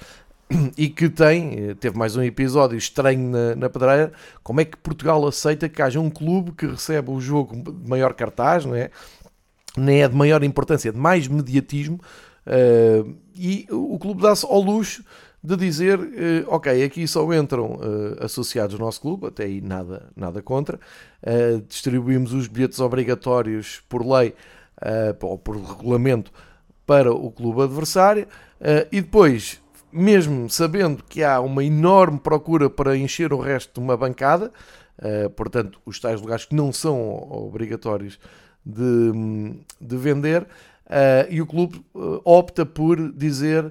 e 0.77 0.87
que 0.87 1.09
tem, 1.09 1.75
teve 1.75 1.97
mais 1.97 2.15
um 2.15 2.21
episódio 2.21 2.77
estranho 2.77 3.29
na, 3.29 3.55
na 3.55 3.69
pedreira, 3.69 4.13
como 4.43 4.61
é 4.61 4.65
que 4.65 4.77
Portugal 4.77 5.25
aceita 5.27 5.67
que 5.67 5.81
haja 5.81 5.99
um 5.99 6.09
clube 6.09 6.51
que 6.51 6.67
recebe 6.67 7.09
o 7.09 7.19
jogo 7.19 7.55
de 7.55 7.89
maior 7.89 8.13
cartaz, 8.13 8.65
não 8.65 8.75
é? 8.75 8.91
nem 9.77 10.03
é 10.03 10.07
de 10.07 10.15
maior 10.15 10.43
importância, 10.43 10.89
é 10.89 10.91
de 10.91 10.97
mais 10.97 11.27
mediatismo, 11.27 11.99
uh, 12.45 13.15
e 13.35 13.67
o 13.71 13.97
clube 13.97 14.21
dá-se 14.21 14.45
ao 14.45 14.61
luxo 14.61 15.03
de 15.41 15.55
dizer, 15.55 15.99
uh, 15.99 16.05
ok, 16.47 16.83
aqui 16.83 17.07
só 17.07 17.33
entram 17.33 17.75
uh, 17.75 18.25
associados 18.25 18.75
ao 18.75 18.85
nosso 18.85 18.99
clube, 18.99 19.27
até 19.27 19.45
aí 19.45 19.61
nada, 19.61 20.09
nada 20.15 20.41
contra, 20.41 20.77
uh, 20.77 21.61
distribuímos 21.67 22.33
os 22.33 22.47
bilhetes 22.47 22.79
obrigatórios 22.79 23.81
por 23.87 24.05
lei 24.05 24.33
ou 25.21 25.37
por 25.37 25.57
regulamento 25.57 26.31
para 26.85 27.11
o 27.11 27.29
clube 27.29 27.63
adversário 27.63 28.25
e 28.89 29.01
depois, 29.01 29.61
mesmo 29.91 30.49
sabendo 30.49 31.03
que 31.03 31.21
há 31.21 31.41
uma 31.41 31.65
enorme 31.65 32.17
procura 32.17 32.69
para 32.69 32.95
encher 32.95 33.33
o 33.33 33.39
resto 33.41 33.73
de 33.73 33.85
uma 33.85 33.97
bancada, 33.97 34.53
portanto, 35.35 35.81
os 35.85 35.99
tais 35.99 36.21
lugares 36.21 36.45
que 36.45 36.55
não 36.55 36.71
são 36.71 36.97
obrigatórios 37.29 38.17
de, 38.65 39.11
de 39.81 39.97
vender, 39.97 40.47
e 41.29 41.41
o 41.41 41.45
clube 41.45 41.83
opta 42.23 42.65
por 42.65 43.11
dizer 43.11 43.69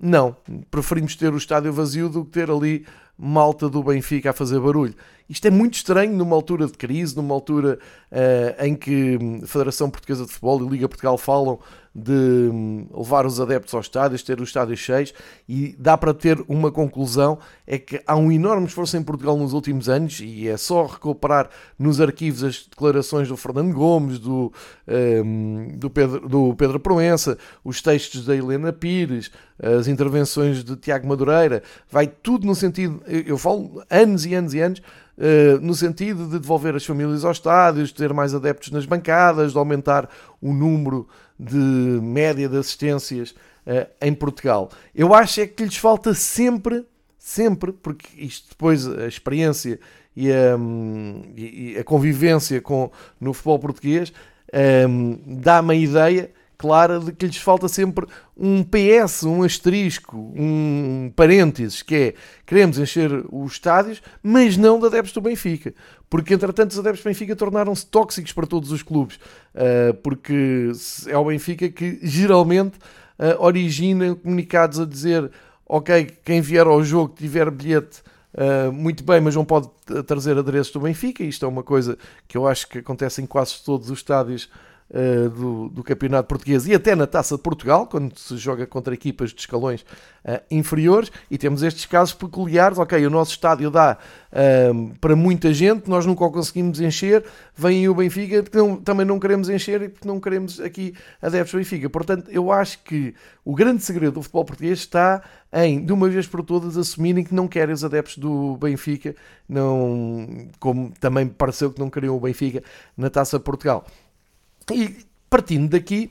não, 0.00 0.36
preferimos 0.70 1.16
ter 1.16 1.32
o 1.32 1.36
estádio 1.36 1.72
vazio 1.72 2.08
do 2.08 2.24
que 2.24 2.30
ter 2.30 2.50
ali 2.50 2.86
malta 3.18 3.68
do 3.68 3.82
Benfica 3.82 4.30
a 4.30 4.32
fazer 4.32 4.60
barulho. 4.60 4.94
Isto 5.28 5.46
é 5.46 5.50
muito 5.50 5.74
estranho 5.74 6.14
numa 6.14 6.34
altura 6.34 6.66
de 6.66 6.72
crise, 6.72 7.14
numa 7.14 7.34
altura 7.34 7.78
uh, 8.10 8.64
em 8.64 8.74
que 8.74 9.18
a 9.42 9.46
Federação 9.46 9.90
Portuguesa 9.90 10.24
de 10.24 10.30
Futebol 10.30 10.64
e 10.64 10.68
Liga 10.70 10.88
Portugal 10.88 11.18
falam 11.18 11.58
de 11.94 12.12
hum, 12.12 12.86
levar 12.94 13.26
os 13.26 13.40
adeptos 13.40 13.74
aos 13.74 13.86
estádios, 13.86 14.22
ter 14.22 14.40
os 14.40 14.48
estádios 14.48 14.78
cheios 14.78 15.12
e 15.48 15.74
dá 15.78 15.96
para 15.96 16.14
ter 16.14 16.42
uma 16.48 16.70
conclusão, 16.70 17.38
é 17.66 17.78
que 17.78 18.00
há 18.06 18.16
um 18.16 18.30
enorme 18.30 18.66
esforço 18.66 18.96
em 18.96 19.02
Portugal 19.02 19.36
nos 19.36 19.52
últimos 19.52 19.88
anos 19.88 20.20
e 20.20 20.48
é 20.48 20.56
só 20.56 20.86
recuperar 20.86 21.50
nos 21.78 22.00
arquivos 22.00 22.44
as 22.44 22.66
declarações 22.66 23.28
do 23.28 23.36
Fernando 23.36 23.72
Gomes, 23.74 24.18
do, 24.18 24.52
um, 24.86 25.76
do, 25.76 25.90
Pedro, 25.90 26.28
do 26.28 26.54
Pedro 26.54 26.78
Proença, 26.78 27.36
os 27.64 27.82
textos 27.82 28.24
da 28.24 28.36
Helena 28.36 28.72
Pires, 28.72 29.30
as 29.60 29.88
intervenções 29.88 30.62
de 30.62 30.76
Tiago 30.76 31.08
Madureira, 31.08 31.62
vai 31.90 32.06
tudo 32.06 32.46
no 32.46 32.54
sentido 32.54 33.02
eu 33.26 33.38
falo 33.38 33.82
anos 33.90 34.26
e 34.26 34.34
anos 34.34 34.54
e 34.54 34.60
anos, 34.60 34.80
uh, 34.80 35.60
no 35.60 35.74
sentido 35.74 36.26
de 36.26 36.38
devolver 36.38 36.74
as 36.74 36.84
famílias 36.84 37.24
aos 37.24 37.38
estádios, 37.38 37.88
de 37.88 37.94
ter 37.94 38.12
mais 38.12 38.34
adeptos 38.34 38.70
nas 38.70 38.86
bancadas, 38.86 39.52
de 39.52 39.58
aumentar 39.58 40.08
o 40.40 40.52
número 40.52 41.08
de 41.38 41.56
média 41.56 42.48
de 42.48 42.56
assistências 42.56 43.30
uh, 43.66 43.88
em 44.00 44.14
Portugal. 44.14 44.70
Eu 44.94 45.14
acho 45.14 45.40
é 45.40 45.46
que 45.46 45.64
lhes 45.64 45.76
falta 45.76 46.14
sempre, 46.14 46.84
sempre, 47.18 47.72
porque 47.72 48.08
isto 48.16 48.50
depois 48.50 48.86
a 48.86 49.06
experiência 49.06 49.78
e 50.16 50.32
a, 50.32 50.56
um, 50.56 51.22
e 51.36 51.76
a 51.78 51.84
convivência 51.84 52.60
com, 52.60 52.90
no 53.20 53.32
futebol 53.32 53.58
português 53.58 54.12
um, 54.88 55.18
dá-me 55.24 55.74
a 55.74 55.76
ideia 55.76 56.30
clara 56.58 56.98
de 56.98 57.12
que 57.12 57.24
lhes 57.24 57.36
falta 57.36 57.68
sempre 57.68 58.04
um 58.36 58.64
PS, 58.64 59.22
um 59.22 59.44
asterisco, 59.44 60.16
um 60.36 61.10
parênteses, 61.14 61.82
que 61.82 61.94
é 61.94 62.14
queremos 62.44 62.78
encher 62.78 63.24
os 63.32 63.52
estádios, 63.52 64.02
mas 64.20 64.56
não 64.56 64.80
de 64.80 64.86
adeptos 64.86 65.12
do 65.12 65.20
Benfica. 65.20 65.72
Porque, 66.10 66.34
entretanto, 66.34 66.72
os 66.72 66.78
adeptos 66.78 67.02
do 67.02 67.08
Benfica 67.08 67.36
tornaram-se 67.36 67.86
tóxicos 67.86 68.32
para 68.32 68.46
todos 68.46 68.72
os 68.72 68.82
clubes. 68.82 69.16
Uh, 69.54 69.94
porque 70.02 70.72
é 71.06 71.16
o 71.16 71.24
Benfica 71.24 71.68
que 71.68 72.00
geralmente 72.02 72.76
uh, 73.18 73.40
origina 73.40 74.16
comunicados 74.16 74.80
a 74.80 74.84
dizer 74.84 75.30
ok, 75.64 76.06
quem 76.24 76.40
vier 76.40 76.66
ao 76.66 76.82
jogo 76.82 77.14
tiver 77.16 77.50
bilhete 77.50 78.02
Uh, 78.34 78.70
muito 78.70 79.02
bem, 79.02 79.20
mas 79.20 79.34
não 79.34 79.44
pode 79.44 79.68
trazer 80.06 80.38
adereços 80.38 80.72
do 80.72 80.80
Benfica. 80.80 81.24
Isto 81.24 81.44
é 81.44 81.48
uma 81.48 81.62
coisa 81.62 81.98
que 82.28 82.36
eu 82.36 82.46
acho 82.46 82.68
que 82.68 82.78
acontece 82.78 83.20
em 83.20 83.26
quase 83.26 83.64
todos 83.64 83.90
os 83.90 83.98
estádios 83.98 84.48
uh, 84.90 85.28
do, 85.30 85.68
do, 85.68 85.84
Campeonato 85.84 86.28
Português 86.28 86.66
e 86.66 86.74
até 86.74 86.94
na 86.94 87.06
Taça 87.06 87.36
de 87.36 87.42
Portugal, 87.42 87.86
quando 87.86 88.16
se 88.18 88.36
joga 88.36 88.66
contra 88.66 88.94
equipas 88.94 89.30
de 89.30 89.40
escalões 89.40 89.82
uh, 90.24 90.40
inferiores. 90.50 91.10
E 91.30 91.38
temos 91.38 91.62
estes 91.62 91.86
casos 91.86 92.14
peculiares. 92.14 92.78
Ok, 92.78 93.04
o 93.06 93.10
nosso 93.10 93.32
estádio 93.32 93.70
dá 93.70 93.98
para 95.00 95.16
muita 95.16 95.54
gente, 95.54 95.88
nós 95.88 96.04
nunca 96.04 96.22
o 96.22 96.30
conseguimos 96.30 96.80
encher. 96.80 97.24
Vem 97.56 97.88
o 97.88 97.94
Benfica, 97.94 98.42
porque 98.42 98.58
não, 98.58 98.76
também 98.76 99.06
não 99.06 99.18
queremos 99.18 99.48
encher 99.48 99.82
e 99.82 100.06
não 100.06 100.20
queremos 100.20 100.60
aqui 100.60 100.94
adeptos 101.20 101.52
do 101.52 101.58
Benfica. 101.58 101.88
Portanto, 101.88 102.30
eu 102.30 102.52
acho 102.52 102.78
que 102.84 103.14
o 103.42 103.54
grande 103.54 103.82
segredo 103.82 104.14
do 104.14 104.22
futebol 104.22 104.44
português 104.44 104.80
está 104.80 105.22
em, 105.52 105.84
de 105.84 105.92
uma 105.92 106.08
vez 106.08 106.26
por 106.26 106.42
todas, 106.42 106.76
assumirem 106.76 107.24
que 107.24 107.34
não 107.34 107.48
querem 107.48 107.74
os 107.74 107.82
adeptos 107.82 108.18
do 108.18 108.56
Benfica, 108.58 109.16
não, 109.48 110.48
como 110.60 110.92
também 111.00 111.26
pareceu 111.26 111.72
que 111.72 111.80
não 111.80 111.88
queriam 111.88 112.14
o 112.14 112.20
Benfica 112.20 112.62
na 112.96 113.08
Taça 113.08 113.40
Portugal. 113.40 113.86
E 114.72 114.96
partindo 115.30 115.70
daqui, 115.70 116.10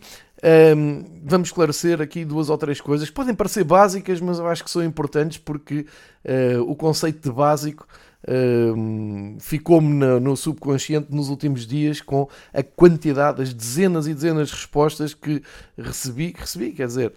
um, 0.75 1.03
vamos 1.23 1.49
esclarecer 1.49 2.01
aqui 2.01 2.23
duas 2.23 2.49
ou 2.49 2.57
três 2.57 2.79
coisas. 2.79 3.09
Que 3.09 3.15
podem 3.15 3.33
parecer 3.33 3.63
básicas, 3.63 4.21
mas 4.21 4.39
eu 4.39 4.47
acho 4.47 4.63
que 4.63 4.69
são 4.69 4.83
importantes 4.83 5.37
porque 5.37 5.85
uh, 6.25 6.61
o 6.61 6.75
conceito 6.75 7.27
de 7.27 7.35
básico 7.35 7.87
um, 8.27 9.37
ficou-me 9.39 9.93
no, 9.93 10.19
no, 10.19 10.35
subconsciente 10.35 11.07
nos 11.09 11.29
últimos 11.29 11.65
dias 11.65 12.01
com 12.01 12.27
a 12.53 12.61
quantidade, 12.61 13.41
as 13.41 13.53
dezenas 13.53 14.05
e 14.07 14.13
dezenas 14.13 14.49
de 14.49 14.55
respostas 14.55 15.13
que 15.13 15.41
recebi, 15.77 16.33
que 16.33 16.41
recebi 16.41 16.71
quer 16.71 16.87
dizer, 16.87 17.13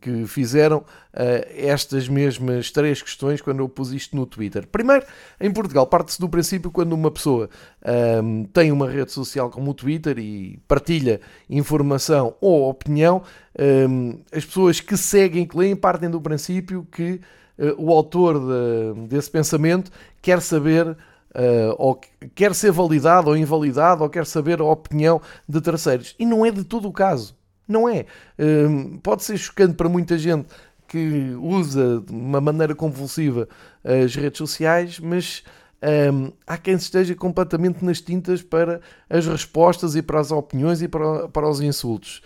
que 0.00 0.24
fizeram 0.26 0.78
uh, 0.78 0.84
estas 1.56 2.08
mesmas 2.08 2.70
três 2.70 3.02
questões 3.02 3.40
quando 3.40 3.58
eu 3.58 3.68
pus 3.68 3.90
isto 3.90 4.14
no 4.14 4.24
Twitter. 4.24 4.64
Primeiro, 4.68 5.04
em 5.40 5.50
Portugal, 5.50 5.84
parte-se 5.88 6.20
do 6.20 6.28
princípio 6.28 6.70
quando 6.70 6.92
uma 6.92 7.10
pessoa 7.10 7.50
tem 8.52 8.72
uma 8.72 8.88
rede 8.88 9.12
social 9.12 9.50
como 9.50 9.70
o 9.70 9.74
Twitter 9.74 10.18
e 10.18 10.58
partilha 10.66 11.20
informação 11.48 12.34
ou 12.40 12.68
opinião, 12.68 13.22
as 14.32 14.44
pessoas 14.44 14.80
que 14.80 14.96
seguem, 14.96 15.46
que 15.46 15.56
leem, 15.56 15.76
partem 15.76 16.10
do 16.10 16.20
princípio 16.20 16.86
que 16.90 17.20
o 17.78 17.92
autor 17.92 18.38
de, 18.38 19.08
desse 19.08 19.30
pensamento 19.30 19.90
quer 20.20 20.40
saber. 20.40 20.96
Uh, 21.34 21.76
ou 21.76 22.00
quer 22.34 22.54
ser 22.54 22.72
validado 22.72 23.28
ou 23.28 23.36
invalidado, 23.36 24.02
ou 24.02 24.08
quer 24.08 24.24
saber 24.24 24.58
a 24.58 24.64
opinião 24.64 25.20
de 25.46 25.60
terceiros. 25.60 26.14
E 26.18 26.24
não 26.24 26.46
é 26.46 26.50
de 26.50 26.64
todo 26.64 26.88
o 26.88 26.92
caso. 26.92 27.36
Não 27.68 27.86
é. 27.88 28.06
Um, 28.38 28.96
pode 28.98 29.22
ser 29.22 29.36
chocante 29.36 29.74
para 29.74 29.86
muita 29.86 30.16
gente 30.16 30.46
que 30.88 31.36
usa 31.40 32.00
de 32.06 32.12
uma 32.12 32.40
maneira 32.40 32.74
convulsiva 32.74 33.48
as 33.84 34.14
redes 34.14 34.38
sociais, 34.38 35.00
mas 35.00 35.42
um, 36.12 36.32
há 36.46 36.56
quem 36.56 36.74
esteja 36.74 37.14
completamente 37.14 37.84
nas 37.84 38.00
tintas 38.00 38.42
para 38.42 38.80
as 39.10 39.26
respostas 39.26 39.94
e 39.94 40.02
para 40.02 40.20
as 40.20 40.30
opiniões 40.30 40.80
e 40.80 40.88
para, 40.88 41.28
para 41.28 41.48
os 41.48 41.60
insultos. 41.60 42.22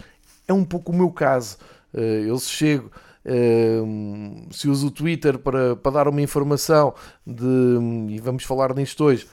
É 0.46 0.52
um 0.52 0.64
pouco 0.64 0.92
o 0.92 0.94
meu 0.94 1.10
caso. 1.10 1.56
Uh, 1.92 1.98
eu 1.98 2.38
chego, 2.38 2.86
uh, 2.88 2.90
se 4.50 4.68
uso 4.68 4.88
o 4.88 4.90
Twitter 4.90 5.38
para, 5.38 5.76
para 5.76 5.92
dar 5.92 6.08
uma 6.08 6.22
informação 6.22 6.94
de, 7.26 7.44
e 8.08 8.18
vamos 8.20 8.44
falar 8.44 8.74
nisto 8.74 9.04
hoje, 9.04 9.26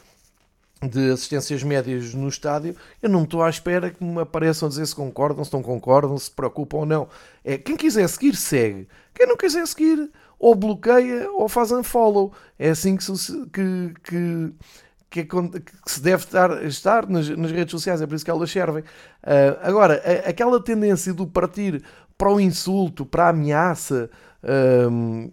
de 0.82 1.12
assistências 1.12 1.64
médias 1.64 2.14
no 2.14 2.28
estádio, 2.28 2.76
eu 3.02 3.10
não 3.10 3.24
estou 3.24 3.42
à 3.42 3.50
espera 3.50 3.90
que 3.90 4.04
me 4.04 4.22
apareçam 4.22 4.68
a 4.68 4.70
dizer 4.70 4.86
se 4.86 4.96
concordam, 4.96 5.44
se 5.44 5.52
não 5.52 5.64
concordam, 5.64 6.18
se 6.18 6.30
preocupam 6.30 6.78
ou 6.78 6.86
não. 6.86 7.08
É, 7.44 7.58
quem 7.58 7.76
quiser 7.76 8.08
seguir, 8.08 8.36
segue. 8.36 8.88
Quem 9.14 9.26
não 9.26 9.36
quiser 9.36 9.66
seguir, 9.66 10.10
ou 10.38 10.54
bloqueia 10.54 11.32
ou 11.32 11.50
faz 11.50 11.72
unfollow. 11.72 12.32
É 12.60 12.70
assim 12.70 12.96
que 12.96 13.04
se, 13.04 13.46
que, 13.48 13.94
que, 14.04 14.54
que, 15.10 15.26
que 15.26 15.92
se 15.92 16.00
deve 16.00 16.24
estar, 16.24 16.64
estar 16.64 17.10
nas, 17.10 17.28
nas, 17.30 17.52
redes 17.52 17.72
sociais, 17.72 18.02
é 18.02 18.06
por 18.06 18.16
isso 18.16 18.26
que 18.26 18.32
elas 18.32 18.52
servem. 18.52 18.84
Uh, 18.84 19.58
agora, 19.64 20.02
a, 20.06 20.30
aquela 20.30 20.62
tendência 20.62 21.12
do 21.12 21.26
partir 21.26 21.84
para 22.18 22.32
o 22.32 22.40
insulto, 22.40 23.06
para 23.06 23.26
a 23.26 23.30
ameaça, 23.30 24.10
um, 24.92 25.32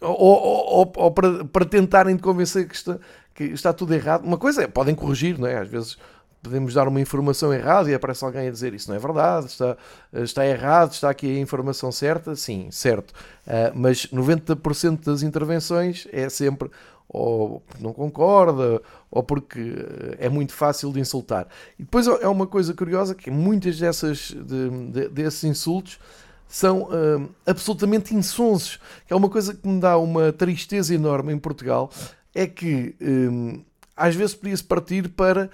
ou, 0.00 0.16
ou, 0.16 0.66
ou, 0.78 0.92
ou, 0.96 1.10
para, 1.10 1.44
para 1.44 1.64
tentarem 1.64 2.16
convencer 2.16 2.66
que 2.66 2.74
está, 2.74 2.98
que 3.34 3.44
está 3.44 3.72
tudo 3.72 3.94
errado. 3.94 4.24
Uma 4.24 4.38
coisa 4.38 4.62
é, 4.62 4.66
podem 4.66 4.94
corrigir, 4.94 5.38
não 5.38 5.46
é? 5.46 5.58
Às 5.58 5.68
vezes 5.68 5.98
podemos 6.42 6.72
dar 6.74 6.88
uma 6.88 7.00
informação 7.00 7.52
errada 7.52 7.90
e 7.90 7.94
aparece 7.94 8.24
alguém 8.24 8.48
a 8.48 8.50
dizer 8.50 8.72
isso 8.72 8.88
não 8.88 8.96
é 8.96 8.98
verdade, 8.98 9.46
está, 9.46 9.76
está 10.12 10.46
errado, 10.46 10.92
está 10.92 11.10
aqui 11.10 11.36
a 11.36 11.38
informação 11.38 11.92
certa. 11.92 12.34
Sim, 12.34 12.70
certo. 12.70 13.12
Uh, 13.46 13.72
mas 13.74 14.06
90% 14.06 15.04
das 15.04 15.22
intervenções 15.22 16.08
é 16.10 16.28
sempre 16.28 16.70
ou 17.12 17.60
não 17.80 17.92
concorda, 17.92 18.80
ou 19.10 19.22
porque 19.22 19.74
é 20.18 20.28
muito 20.28 20.52
fácil 20.52 20.92
de 20.92 21.00
insultar. 21.00 21.48
E 21.76 21.82
depois 21.82 22.06
é 22.06 22.28
uma 22.28 22.46
coisa 22.46 22.72
curiosa 22.72 23.16
que 23.16 23.30
muitas 23.30 23.78
dessas 23.78 24.30
de, 24.30 24.70
de, 24.92 25.08
desses 25.08 25.42
insultos 25.42 25.98
são 26.46 26.82
uh, 26.82 27.28
absolutamente 27.44 28.14
insonsos, 28.14 28.78
que 29.06 29.12
é 29.12 29.16
uma 29.16 29.28
coisa 29.28 29.54
que 29.54 29.66
me 29.66 29.80
dá 29.80 29.98
uma 29.98 30.32
tristeza 30.32 30.94
enorme 30.94 31.32
em 31.32 31.38
Portugal, 31.38 31.90
é 32.32 32.46
que 32.46 32.94
um, 33.00 33.62
às 33.96 34.14
vezes 34.14 34.34
podia-se 34.34 34.64
partir 34.64 35.08
para 35.08 35.50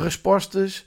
respostas 0.00 0.84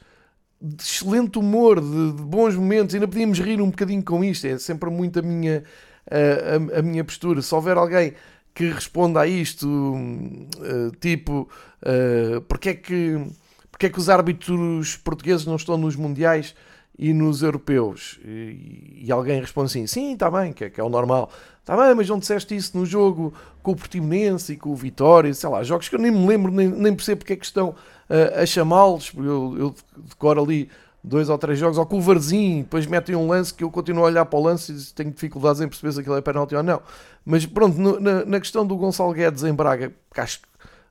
de 0.61 0.83
excelente 0.83 1.39
humor, 1.39 1.79
de, 1.79 2.11
de, 2.11 2.21
bons 2.21 2.53
momentos, 2.55 2.93
ainda 2.93 3.07
podíamos 3.07 3.39
rir 3.39 3.61
um 3.61 3.69
bocadinho 3.69 4.03
com 4.03 4.21
isto, 4.21 4.45
é 4.45 4.57
sempre 4.57 4.89
muito 4.89 5.19
a 5.19 5.21
minha, 5.21 5.63
a, 6.09 6.75
a, 6.75 6.79
a 6.79 6.81
minha 6.81 7.03
postura. 7.05 7.41
Se 7.41 7.55
houver 7.55 7.77
alguém 7.77 8.13
que 8.53 8.69
responda 8.69 9.21
a 9.21 9.27
isto, 9.27 9.67
uh, 9.67 10.91
tipo, 10.99 11.49
uh, 11.81 12.41
porque, 12.41 12.69
é 12.69 12.73
que, 12.73 13.25
porque 13.71 13.85
é 13.85 13.89
que 13.89 13.99
os 13.99 14.09
árbitros 14.09 14.97
portugueses 14.97 15.45
não 15.45 15.55
estão 15.55 15.77
nos 15.77 15.95
mundiais 15.95 16.53
e 16.97 17.13
nos 17.13 17.41
europeus? 17.41 18.19
E, 18.25 18.99
e 19.05 19.11
alguém 19.11 19.39
responde 19.39 19.67
assim: 19.67 19.87
sim, 19.87 20.13
está 20.13 20.29
bem, 20.29 20.51
que 20.51 20.65
é, 20.65 20.69
que 20.69 20.81
é 20.81 20.83
o 20.83 20.89
normal. 20.89 21.31
Está 21.61 21.77
bem, 21.77 21.95
mas 21.95 22.09
não 22.09 22.19
disseste 22.19 22.55
isso 22.55 22.77
no 22.77 22.85
jogo 22.85 23.33
com 23.61 23.71
o 23.71 23.75
Portimonense 23.75 24.53
e 24.53 24.57
com 24.57 24.71
o 24.71 24.75
Vitória, 24.75 25.33
sei 25.33 25.49
lá, 25.49 25.63
jogos 25.63 25.87
que 25.87 25.95
eu 25.95 25.99
nem 25.99 26.11
me 26.11 26.27
lembro, 26.27 26.51
nem, 26.51 26.67
nem 26.67 26.93
percebo 26.95 27.19
porque 27.19 27.33
é 27.33 27.35
que 27.35 27.45
estão 27.45 27.69
uh, 27.69 28.41
a 28.41 28.45
chamá-los, 28.45 29.11
eu, 29.15 29.55
eu 29.57 29.75
decoro 30.09 30.43
ali 30.43 30.69
dois 31.03 31.29
ou 31.29 31.37
três 31.37 31.57
jogos, 31.57 31.77
ou 31.77 31.85
com 31.85 31.97
o 31.97 32.01
Varzim, 32.01 32.61
depois 32.61 32.85
metem 32.85 33.15
um 33.15 33.27
lance 33.27 33.53
que 33.53 33.63
eu 33.63 33.71
continuo 33.71 34.03
a 34.03 34.07
olhar 34.07 34.25
para 34.25 34.39
o 34.39 34.43
lance 34.43 34.71
e 34.71 34.93
tenho 34.93 35.11
dificuldades 35.11 35.61
em 35.61 35.67
perceber 35.67 35.91
se 35.93 35.99
aquilo 35.99 36.15
é 36.15 36.21
penalti 36.21 36.55
ou 36.55 36.63
não. 36.63 36.81
Mas 37.25 37.45
pronto, 37.45 37.77
no, 37.77 37.99
na, 37.99 38.25
na, 38.25 38.39
questão 38.39 38.65
do 38.65 38.75
Gonçalo 38.75 39.13
Guedes 39.13 39.43
em 39.43 39.53
Braga, 39.53 39.91
acho 40.15 40.39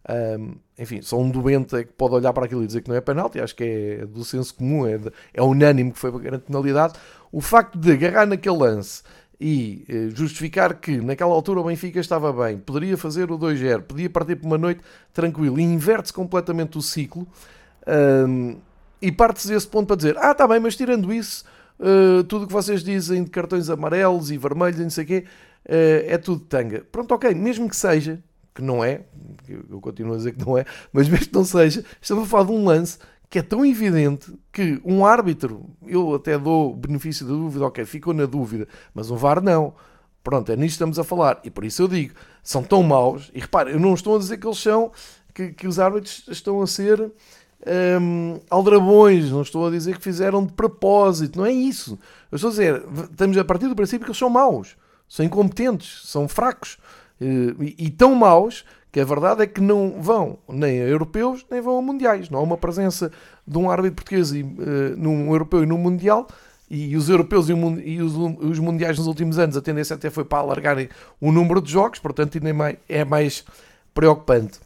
um, 0.09 0.55
enfim, 0.79 1.03
só 1.03 1.19
um 1.19 1.31
doente 1.31 1.77
é 1.77 1.85
que 1.85 1.93
pode 1.93 2.15
olhar 2.15 2.33
para 2.33 2.47
aquilo 2.47 2.65
e 2.65 2.67
dizer 2.67 2.81
que 2.81 2.89
não 2.89 2.97
é 2.97 3.01
penalti, 3.01 3.39
acho 3.39 3.55
que 3.55 3.65
é 4.01 4.07
do 4.07 4.25
senso 4.25 4.55
comum, 4.55 4.87
é, 4.87 4.99
de, 4.99 5.13
é 5.35 5.43
unânime 5.43 5.93
que 5.93 5.99
foi 5.99 6.11
uma 6.11 6.21
grande 6.21 6.45
penalidade. 6.45 6.95
O 7.31 7.41
facto 7.41 7.79
de 7.79 7.93
agarrar 7.93 8.27
naquele 8.27 8.57
lance 8.57 9.03
e 9.41 9.85
eh, 9.89 10.09
justificar 10.15 10.75
que 10.75 11.01
naquela 11.01 11.33
altura 11.33 11.61
o 11.61 11.65
Benfica 11.65 12.01
estava 12.01 12.33
bem, 12.33 12.59
poderia 12.59 12.97
fazer 12.97 13.31
o 13.31 13.39
2-0, 13.39 13.83
podia 13.83 14.11
partir 14.11 14.37
para 14.37 14.47
uma 14.47 14.59
noite 14.59 14.83
tranquila 15.13 15.61
e 15.61 15.65
inverte-se 15.65 16.13
completamente 16.13 16.77
o 16.77 16.83
ciclo 16.83 17.27
um, 17.87 18.57
e 19.01 19.11
parte-se 19.11 19.49
desse 19.49 19.67
ponto 19.67 19.87
para 19.87 19.97
dizer: 19.97 20.17
Ah, 20.19 20.33
está 20.33 20.47
bem, 20.47 20.61
mas 20.61 20.77
tirando 20.77 21.13
isso, 21.13 21.45
uh, 21.79 22.25
tudo 22.25 22.45
o 22.45 22.47
que 22.47 22.53
vocês 22.53 22.83
dizem 22.83 23.25
de 23.25 23.31
cartões 23.31 23.71
amarelos 23.71 24.31
e 24.31 24.37
vermelhos 24.37 24.79
e 24.79 24.83
não 24.83 24.91
sei 24.91 25.05
o 25.05 25.07
quê, 25.07 25.25
uh, 25.67 26.07
é 26.07 26.19
tudo 26.19 26.41
tanga. 26.41 26.85
Pronto, 26.91 27.15
ok, 27.15 27.35
mesmo 27.35 27.69
que 27.69 27.77
seja, 27.77 28.23
que 28.55 28.63
não 28.63 28.85
é, 28.85 29.03
eu 29.69 29.81
continuo 29.81 30.15
a 30.15 30.17
dizer 30.17 30.33
que 30.33 30.45
não 30.45 30.57
é, 30.57 30.65
mas 30.93 31.09
mesmo 31.09 31.27
que 31.27 31.35
não 31.35 31.45
seja, 31.45 31.85
estamos 32.01 32.25
a 32.25 32.27
falar 32.27 32.45
de 32.45 32.53
um 32.53 32.65
lance 32.65 32.99
que 33.31 33.39
é 33.39 33.43
tão 33.43 33.65
evidente 33.65 34.33
que 34.53 34.81
um 34.85 35.07
árbitro, 35.07 35.71
eu 35.87 36.17
até 36.17 36.37
dou 36.37 36.75
benefício 36.75 37.25
da 37.25 37.33
dúvida, 37.33 37.65
ok, 37.65 37.85
ficou 37.85 38.13
na 38.13 38.27
dúvida, 38.27 38.67
mas 38.93 39.09
um 39.09 39.17
VAR 39.17 39.41
não. 39.41 39.73
Pronto, 40.23 40.51
é 40.51 40.57
nisto 40.57 40.67
que 40.67 40.73
estamos 40.73 40.99
a 40.99 41.05
falar. 41.05 41.41
E 41.45 41.51
por 41.51 41.65
isso 41.65 41.81
eu 41.81 41.89
digo, 41.89 42.13
são 42.43 42.63
tão 42.63 42.83
maus. 42.83 43.31
E 43.33 43.39
repare, 43.41 43.73
eu 43.73 43.79
não 43.79 43.95
estou 43.95 44.17
a 44.17 44.19
dizer 44.19 44.37
que 44.37 44.47
eles 44.47 44.59
são, 44.59 44.91
que, 45.33 45.53
que 45.53 45.69
os 45.69 45.79
árbitros 45.79 46.25
estão 46.29 46.61
a 46.61 46.67
ser 46.67 47.13
um, 47.67 48.41
aldrabões, 48.49 49.31
não 49.31 49.43
estou 49.43 49.67
a 49.67 49.71
dizer 49.71 49.97
que 49.97 50.03
fizeram 50.03 50.45
de 50.45 50.53
propósito, 50.53 51.39
não 51.39 51.47
é 51.47 51.53
isso. 51.53 51.99
Eu 52.31 52.37
estou 52.37 52.49
a 52.49 52.51
dizer, 52.53 52.83
estamos 53.11 53.37
a 53.37 53.45
partir 53.45 53.69
do 53.69 53.77
princípio 53.77 54.05
que 54.05 54.11
eles 54.11 54.19
são 54.19 54.31
maus, 54.31 54.77
são 55.09 55.25
incompetentes, 55.25 56.03
são 56.05 56.27
fracos 56.29 56.79
eh, 57.21 57.55
e, 57.61 57.87
e 57.87 57.91
tão 57.91 58.15
maus 58.15 58.65
que 58.93 58.99
a 58.99 59.05
verdade 59.05 59.43
é 59.43 59.47
que 59.47 59.61
não 59.61 60.01
vão 60.01 60.39
nem 60.49 60.81
a 60.81 60.85
europeus 60.85 61.47
nem 61.51 61.61
vão 61.61 61.79
a 61.79 61.83
mundiais. 61.83 62.29
Não 62.29 62.41
há 62.41 62.43
uma 62.43 62.57
presença 62.57 63.13
de 63.47 63.59
um 63.59 63.71
árbitro 63.71 63.97
português 63.97 64.33
e, 64.33 64.43
uh, 64.43 64.97
num 64.97 65.31
europeu 65.31 65.63
e 65.63 65.67
num 65.67 65.79
mundial. 65.79 66.27
E 66.69 66.97
os 66.97 67.09
europeus 67.09 67.49
e, 67.49 67.53
e 67.53 68.01
os, 68.01 68.15
os, 68.17 68.59
mundiais 68.59 68.97
nos 68.97 69.09
últimos 69.09 69.39
anos, 69.39 69.57
a 69.57 69.61
tendência 69.61 69.95
até 69.95 70.09
foi 70.09 70.25
para 70.25 70.39
alargarem 70.39 70.89
o 71.21 71.33
número 71.33 71.61
de 71.61 71.71
jogos, 71.71 71.99
portanto, 71.99 72.37
ainda 72.37 72.49
é 72.49 72.53
mais, 72.53 72.77
é 72.89 73.05
mais 73.05 73.45
preocupante. 73.93 74.61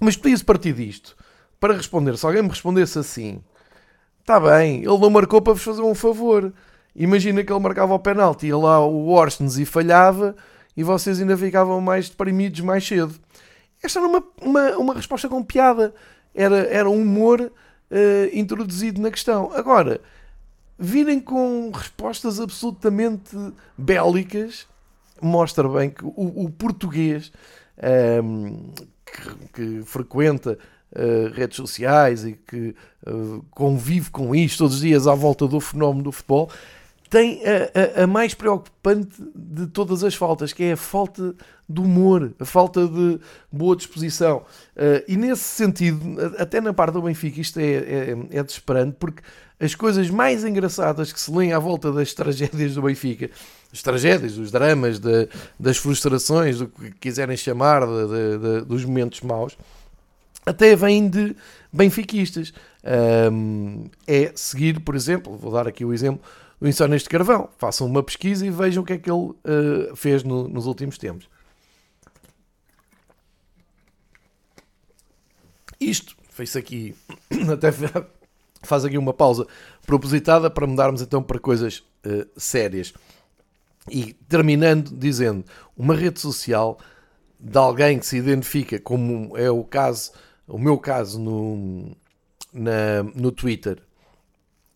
Mas 0.00 0.16
podia-se 0.16 0.44
partir 0.44 0.72
disto 0.72 1.16
para 1.60 1.74
responder. 1.74 2.16
Se 2.16 2.26
alguém 2.26 2.42
me 2.42 2.48
respondesse 2.48 2.98
assim, 2.98 3.40
está 4.20 4.38
bem, 4.40 4.78
ele 4.78 4.98
não 4.98 5.10
marcou 5.10 5.40
para 5.40 5.52
vos 5.52 5.62
fazer 5.62 5.82
um 5.82 5.94
favor. 5.94 6.52
Imagina 6.94 7.44
que 7.44 7.52
ele 7.52 7.60
marcava 7.60 7.94
o 7.94 7.98
penalti, 7.98 8.46
ia 8.46 8.56
lá 8.56 8.84
o 8.84 9.08
Orsnes 9.08 9.58
e 9.58 9.64
falhava, 9.64 10.34
e 10.76 10.82
vocês 10.82 11.20
ainda 11.20 11.36
ficavam 11.36 11.80
mais 11.80 12.08
deprimidos 12.08 12.60
mais 12.60 12.86
cedo. 12.86 13.14
Esta 13.82 13.98
era 13.98 14.08
uma, 14.08 14.24
uma, 14.40 14.70
uma 14.78 14.94
resposta 14.94 15.28
com 15.28 15.42
piada. 15.42 15.94
Era, 16.34 16.58
era 16.66 16.88
um 16.88 17.00
humor 17.00 17.40
uh, 17.40 17.54
introduzido 18.32 19.00
na 19.00 19.10
questão. 19.10 19.50
Agora, 19.54 20.00
virem 20.78 21.20
com 21.20 21.70
respostas 21.70 22.40
absolutamente 22.40 23.36
bélicas 23.76 24.66
mostra 25.20 25.68
bem 25.68 25.90
que 25.90 26.04
o, 26.04 26.44
o 26.44 26.50
português 26.50 27.32
um, 28.22 28.46
ehm, 28.46 28.72
que, 29.04 29.48
que, 29.52 29.82
frequenta 29.84 30.58
uh, 30.96 31.32
redes 31.32 31.56
sociais 31.56 32.24
e 32.24 32.32
que 32.32 32.74
uh, 33.06 33.44
convive 33.50 34.10
com 34.10 34.34
isto 34.34 34.58
todos 34.58 34.76
os 34.76 34.80
dias 34.80 35.06
à 35.06 35.14
volta 35.14 35.46
do 35.46 35.60
fenómeno 35.60 36.04
do 36.04 36.12
futebol 36.12 36.50
tem 37.08 37.40
a, 37.44 38.00
a, 38.00 38.04
a, 38.04 38.06
mais 38.06 38.34
preocupante 38.34 39.16
de 39.34 39.66
todas 39.68 40.02
as 40.02 40.14
faltas, 40.14 40.52
que 40.52 40.64
é 40.64 40.72
a 40.72 40.76
falta 40.76 41.34
de 41.68 41.80
humor, 41.80 42.32
a 42.38 42.44
falta 42.44 42.86
de 42.86 43.18
boa 43.50 43.76
disposição. 43.76 44.38
Uh, 44.76 45.02
e 45.06 45.16
nesse 45.16 45.44
sentido, 45.44 46.00
até 46.38 46.60
na 46.60 46.72
parte 46.72 46.94
do 46.94 47.02
Benfica, 47.02 47.40
isto 47.40 47.58
é, 47.58 47.74
é, 47.74 48.16
é 48.30 48.42
desesperante, 48.42 48.96
porque 48.98 49.22
as 49.58 49.74
coisas 49.74 50.10
mais 50.10 50.44
engraçadas 50.44 51.12
que 51.12 51.20
se 51.20 51.30
leem 51.30 51.52
à 51.52 51.58
volta 51.58 51.90
das 51.90 52.12
tragédias 52.12 52.74
do 52.74 52.82
Benfica, 52.82 53.30
as 53.72 53.82
tragédias, 53.82 54.36
os 54.36 54.50
dramas, 54.50 54.98
de, 54.98 55.28
das 55.58 55.76
frustrações, 55.76 56.58
do 56.58 56.68
que 56.68 56.90
quiserem 56.92 57.36
chamar, 57.36 57.86
de, 57.86 58.38
de, 58.38 58.64
dos 58.66 58.84
momentos 58.84 59.20
maus, 59.22 59.56
até 60.46 60.74
vêm 60.76 61.08
de 61.08 61.36
benfiquistas. 61.72 62.54
Um, 63.32 63.90
é 64.06 64.32
seguir, 64.34 64.80
por 64.80 64.94
exemplo, 64.94 65.36
vou 65.36 65.52
dar 65.52 65.66
aqui 65.66 65.84
o 65.84 65.92
exemplo 65.92 66.22
o 66.60 66.66
Insónias 66.66 67.02
de 67.02 67.08
Carvão. 67.08 67.48
Façam 67.58 67.86
uma 67.86 68.02
pesquisa 68.02 68.46
e 68.46 68.50
vejam 68.50 68.82
o 68.82 68.86
que 68.86 68.94
é 68.94 68.98
que 68.98 69.10
ele 69.10 69.18
uh, 69.20 69.96
fez 69.96 70.22
no, 70.22 70.48
nos 70.48 70.66
últimos 70.66 70.98
tempos. 70.98 71.28
Isto 75.78 76.16
fez 76.30 76.56
aqui, 76.56 76.94
até 77.52 77.70
faz 78.62 78.84
aqui 78.84 78.96
uma 78.96 79.12
pausa 79.12 79.46
propositada 79.86 80.50
para 80.50 80.66
mudarmos 80.66 81.02
então 81.02 81.22
para 81.22 81.38
coisas 81.38 81.78
uh, 82.04 82.26
sérias. 82.36 82.92
E 83.88 84.14
terminando 84.28 84.90
dizendo, 84.90 85.44
uma 85.76 85.94
rede 85.94 86.18
social 86.20 86.78
de 87.38 87.56
alguém 87.58 87.98
que 87.98 88.06
se 88.06 88.16
identifica 88.16 88.80
como 88.80 89.36
é 89.36 89.50
o 89.50 89.62
caso, 89.62 90.10
o 90.46 90.58
meu 90.58 90.78
caso 90.78 91.18
no, 91.20 91.96
na, 92.52 93.02
no 93.14 93.32
Twitter, 93.32 93.82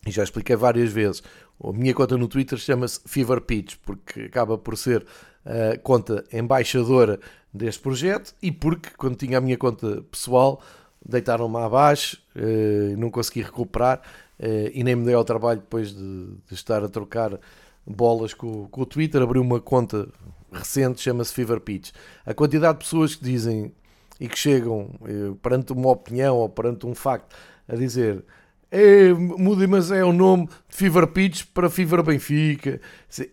e 0.05 0.11
já 0.11 0.23
expliquei 0.23 0.55
várias 0.55 0.91
vezes, 0.91 1.23
a 1.63 1.71
minha 1.71 1.93
conta 1.93 2.17
no 2.17 2.27
Twitter 2.27 2.57
chama-se 2.57 2.99
Fever 3.05 3.41
Pitch, 3.41 3.75
porque 3.83 4.21
acaba 4.21 4.57
por 4.57 4.77
ser 4.77 5.05
a 5.45 5.77
conta 5.77 6.23
embaixadora 6.31 7.19
deste 7.53 7.81
projeto 7.81 8.33
e 8.41 8.51
porque, 8.51 8.89
quando 8.97 9.15
tinha 9.15 9.37
a 9.37 9.41
minha 9.41 9.57
conta 9.57 10.03
pessoal, 10.09 10.61
deitaram-me 11.05 11.57
abaixo, 11.57 12.21
eh, 12.35 12.95
não 12.97 13.09
consegui 13.09 13.41
recuperar 13.41 14.01
eh, 14.39 14.71
e 14.73 14.83
nem 14.83 14.95
me 14.95 15.05
dei 15.05 15.13
ao 15.13 15.23
trabalho 15.23 15.59
depois 15.59 15.93
de, 15.93 16.27
de 16.47 16.53
estar 16.53 16.83
a 16.83 16.89
trocar 16.89 17.39
bolas 17.85 18.33
com, 18.33 18.67
com, 18.67 18.81
o 18.81 18.85
Twitter. 18.85 19.21
Abri 19.21 19.39
uma 19.39 19.59
conta 19.59 20.07
recente, 20.51 21.01
chama-se 21.01 21.33
Fever 21.33 21.59
Pitch. 21.59 21.91
A 22.25 22.33
quantidade 22.33 22.79
de 22.79 22.85
pessoas 22.85 23.15
que 23.15 23.23
dizem 23.23 23.73
e 24.21 24.27
que 24.27 24.37
chegam 24.37 24.91
eh, 25.03 25.33
perante 25.41 25.73
uma 25.73 25.89
opinião 25.89 26.37
ou 26.37 26.47
perante 26.47 26.85
um 26.85 26.93
facto 26.93 27.35
a 27.67 27.75
dizer 27.75 28.23
é, 28.69 29.11
muda, 29.11 29.67
mas 29.67 29.89
é 29.89 30.05
o 30.05 30.13
nome 30.13 30.45
de 30.45 30.77
Fever 30.77 31.07
Pitch 31.07 31.45
para 31.53 31.71
Fever 31.71 32.03
Benfica. 32.03 32.79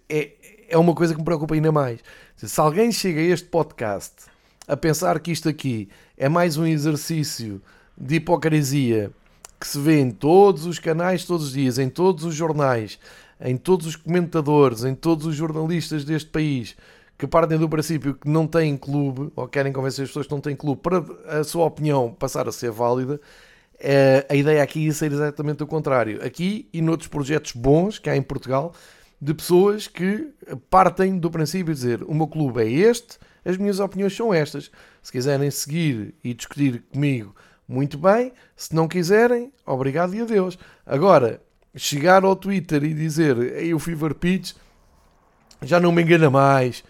É, 0.08 0.30
é 0.66 0.78
uma 0.78 0.94
coisa 0.94 1.12
que 1.12 1.20
me 1.20 1.24
preocupa 1.26 1.54
ainda 1.54 1.70
mais. 1.70 2.00
Se 2.36 2.58
alguém 2.58 2.90
chega 2.90 3.20
a 3.20 3.24
este 3.24 3.46
podcast 3.48 4.14
a 4.66 4.76
pensar 4.78 5.20
que 5.20 5.30
isto 5.30 5.46
aqui 5.46 5.90
é 6.16 6.26
mais 6.26 6.56
um 6.56 6.66
exercício 6.66 7.60
de 7.96 8.16
hipocrisia 8.16 9.12
que 9.60 9.68
se 9.68 9.78
vê 9.78 10.00
em 10.00 10.10
todos 10.10 10.64
os 10.64 10.78
canais 10.78 11.26
todos 11.26 11.48
os 11.48 11.52
dias, 11.52 11.78
em 11.78 11.90
todos 11.90 12.24
os 12.24 12.34
jornais, 12.34 12.98
em 13.38 13.58
todos 13.58 13.86
os 13.86 13.94
comentadores, 13.94 14.84
em 14.84 14.94
todos 14.94 15.26
os 15.26 15.36
jornalistas 15.36 16.02
deste 16.02 16.30
país 16.30 16.74
que 17.18 17.26
partem 17.26 17.58
do 17.58 17.68
princípio 17.68 18.14
que 18.14 18.28
não 18.28 18.46
têm 18.46 18.76
clube 18.76 19.32
ou 19.34 19.48
querem 19.48 19.72
convencer 19.72 20.04
as 20.04 20.10
pessoas 20.10 20.26
que 20.26 20.32
não 20.32 20.40
têm 20.40 20.54
clube 20.54 20.80
para 20.80 21.04
a 21.40 21.42
sua 21.42 21.64
opinião 21.64 22.14
passar 22.16 22.48
a 22.48 22.52
ser 22.52 22.70
válida, 22.70 23.20
é, 23.80 24.24
a 24.28 24.34
ideia 24.34 24.62
aqui 24.62 24.86
ia 24.86 24.92
ser 24.92 25.12
exatamente 25.12 25.62
o 25.62 25.66
contrário. 25.66 26.24
Aqui 26.24 26.68
e 26.72 26.80
noutros 26.80 27.08
projetos 27.08 27.52
bons 27.52 27.98
que 27.98 28.08
há 28.08 28.16
em 28.16 28.22
Portugal, 28.22 28.72
de 29.20 29.34
pessoas 29.34 29.88
que 29.88 30.28
partem 30.70 31.18
do 31.18 31.28
princípio 31.28 31.74
de 31.74 31.80
dizer: 31.80 32.02
o 32.04 32.14
meu 32.14 32.28
clube 32.28 32.62
é 32.62 32.70
este, 32.70 33.18
as 33.44 33.56
minhas 33.56 33.80
opiniões 33.80 34.16
são 34.16 34.32
estas. 34.32 34.70
Se 35.02 35.10
quiserem 35.10 35.50
seguir 35.50 36.14
e 36.22 36.32
discutir 36.34 36.84
comigo, 36.92 37.34
muito 37.66 37.98
bem. 37.98 38.32
Se 38.56 38.74
não 38.74 38.86
quiserem, 38.86 39.52
obrigado 39.66 40.14
e 40.14 40.20
adeus. 40.20 40.56
Agora, 40.86 41.42
chegar 41.74 42.24
ao 42.24 42.36
Twitter 42.36 42.84
e 42.84 42.94
dizer: 42.94 43.36
o 43.74 43.78
Fever 43.80 44.14
Pitch 44.14 44.54
já 45.62 45.80
não 45.80 45.90
me 45.90 46.02
engana 46.02 46.30
mais, 46.30 46.84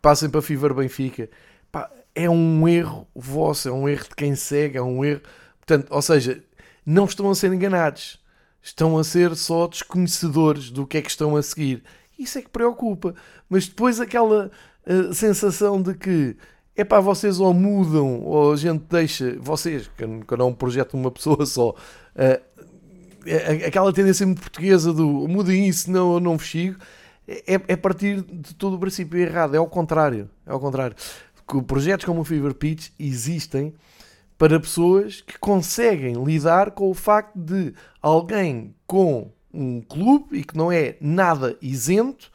passem 0.00 0.28
para 0.30 0.42
Fever 0.42 0.74
Benfica. 0.74 1.28
Pá, 1.70 1.90
é 2.14 2.28
um 2.28 2.68
erro 2.68 3.06
vosso, 3.14 3.68
é 3.68 3.72
um 3.72 3.88
erro 3.88 4.04
de 4.04 4.16
quem 4.16 4.34
segue, 4.34 4.78
é 4.78 4.82
um 4.82 5.04
erro 5.04 5.22
Portanto, 5.70 5.92
ou 5.92 6.02
seja, 6.02 6.42
não 6.84 7.04
estão 7.04 7.30
a 7.30 7.34
ser 7.34 7.52
enganados, 7.52 8.18
estão 8.60 8.98
a 8.98 9.04
ser 9.04 9.36
só 9.36 9.68
desconhecedores 9.68 10.68
do 10.68 10.84
que 10.84 10.98
é 10.98 11.02
que 11.02 11.10
estão 11.10 11.36
a 11.36 11.42
seguir. 11.44 11.84
Isso 12.18 12.38
é 12.38 12.42
que 12.42 12.48
preocupa. 12.48 13.14
Mas 13.48 13.68
depois 13.68 14.00
aquela 14.00 14.50
uh, 14.84 15.14
sensação 15.14 15.80
de 15.80 15.94
que 15.94 16.36
é 16.74 16.82
para 16.82 17.00
vocês 17.00 17.38
ou 17.38 17.54
mudam 17.54 18.20
ou 18.22 18.52
a 18.52 18.56
gente 18.56 18.82
deixa, 18.90 19.36
vocês, 19.38 19.88
que 19.96 20.04
não 20.36 20.46
é 20.46 20.48
um 20.48 20.52
projeto 20.52 20.94
uma 20.94 21.10
pessoa 21.12 21.46
só, 21.46 21.70
uh, 21.70 22.50
aquela 23.64 23.92
tendência 23.92 24.26
muito 24.26 24.40
portuguesa 24.40 24.92
do 24.92 25.06
mudem 25.28 25.68
isso, 25.68 25.88
não 25.88 26.14
eu 26.14 26.20
não 26.20 26.36
vos 26.36 26.50
sigo, 26.50 26.80
é, 27.46 27.60
é 27.68 27.76
partir 27.76 28.22
de 28.22 28.54
todo 28.54 28.76
o 28.76 28.78
princípio 28.78 29.18
errado, 29.18 29.54
é 29.54 29.58
ao 29.58 29.66
contrário. 29.66 30.28
É 30.46 30.50
ao 30.50 30.60
contrário. 30.60 30.96
Projetos 31.66 32.04
como 32.04 32.20
o 32.20 32.24
Fever 32.24 32.54
Pitch 32.54 32.90
existem 32.98 33.74
para 34.38 34.58
pessoas 34.58 35.20
que 35.20 35.38
conseguem 35.38 36.22
lidar 36.24 36.70
com 36.70 36.90
o 36.90 36.94
facto 36.94 37.38
de 37.38 37.74
alguém 38.00 38.74
com 38.86 39.30
um 39.52 39.80
clube 39.80 40.38
e 40.38 40.44
que 40.44 40.56
não 40.56 40.70
é 40.70 40.96
nada 41.00 41.56
isento 41.60 42.30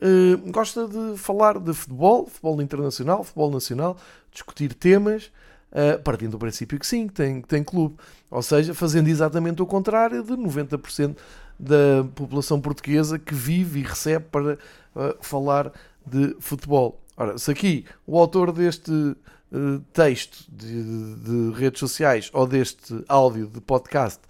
uh, 0.00 0.50
gosta 0.50 0.86
de 0.86 1.16
falar 1.16 1.58
de 1.58 1.72
futebol, 1.72 2.26
futebol 2.26 2.62
internacional, 2.62 3.24
futebol 3.24 3.50
nacional, 3.50 3.96
discutir 4.30 4.74
temas, 4.74 5.30
uh, 5.72 6.02
partindo 6.02 6.32
do 6.32 6.38
princípio 6.38 6.78
que 6.78 6.86
sim, 6.86 7.06
que 7.06 7.14
tem, 7.14 7.40
que 7.40 7.48
tem 7.48 7.62
clube. 7.62 7.96
Ou 8.30 8.42
seja, 8.42 8.74
fazendo 8.74 9.08
exatamente 9.08 9.62
o 9.62 9.66
contrário 9.66 10.22
de 10.22 10.32
90% 10.32 11.16
da 11.58 12.04
população 12.14 12.60
portuguesa 12.60 13.18
que 13.18 13.34
vive 13.34 13.80
e 13.80 13.82
recebe 13.82 14.26
para 14.30 14.54
uh, 14.54 15.16
falar 15.20 15.72
de 16.06 16.36
futebol. 16.40 17.00
Ora, 17.16 17.38
se 17.38 17.50
aqui 17.50 17.84
o 18.06 18.18
autor 18.18 18.52
deste 18.52 19.16
eh, 19.52 19.80
texto 19.92 20.44
de, 20.50 21.14
de, 21.14 21.58
redes 21.58 21.80
sociais 21.80 22.30
ou 22.32 22.46
deste 22.46 23.02
áudio 23.08 23.46
de 23.46 23.60
podcast 23.60 24.20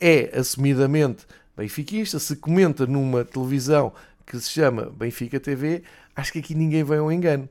é 0.00 0.30
assumidamente 0.38 1.26
benfiquista, 1.56 2.18
se 2.18 2.36
comenta 2.36 2.86
numa 2.86 3.24
televisão 3.24 3.92
que 4.24 4.38
se 4.40 4.50
chama 4.50 4.90
Benfica 4.90 5.38
TV, 5.38 5.82
acho 6.16 6.32
que 6.32 6.38
aqui 6.38 6.54
ninguém 6.54 6.82
vem 6.82 6.98
ao 6.98 7.12
engano. 7.12 7.48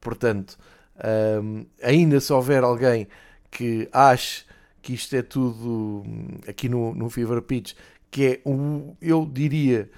Portanto, 0.00 0.56
um, 1.42 1.66
ainda 1.82 2.20
se 2.20 2.32
houver 2.32 2.62
alguém 2.62 3.08
que 3.50 3.88
ache 3.92 4.44
que 4.80 4.92
isto 4.92 5.16
é 5.16 5.22
tudo 5.22 6.02
hum, 6.06 6.38
aqui 6.46 6.68
no, 6.68 6.94
no 6.94 7.08
Fever 7.10 7.40
Pitch, 7.42 7.74
que 8.14 8.24
é, 8.24 8.48
um, 8.48 8.94
eu 9.02 9.26
diria, 9.26 9.90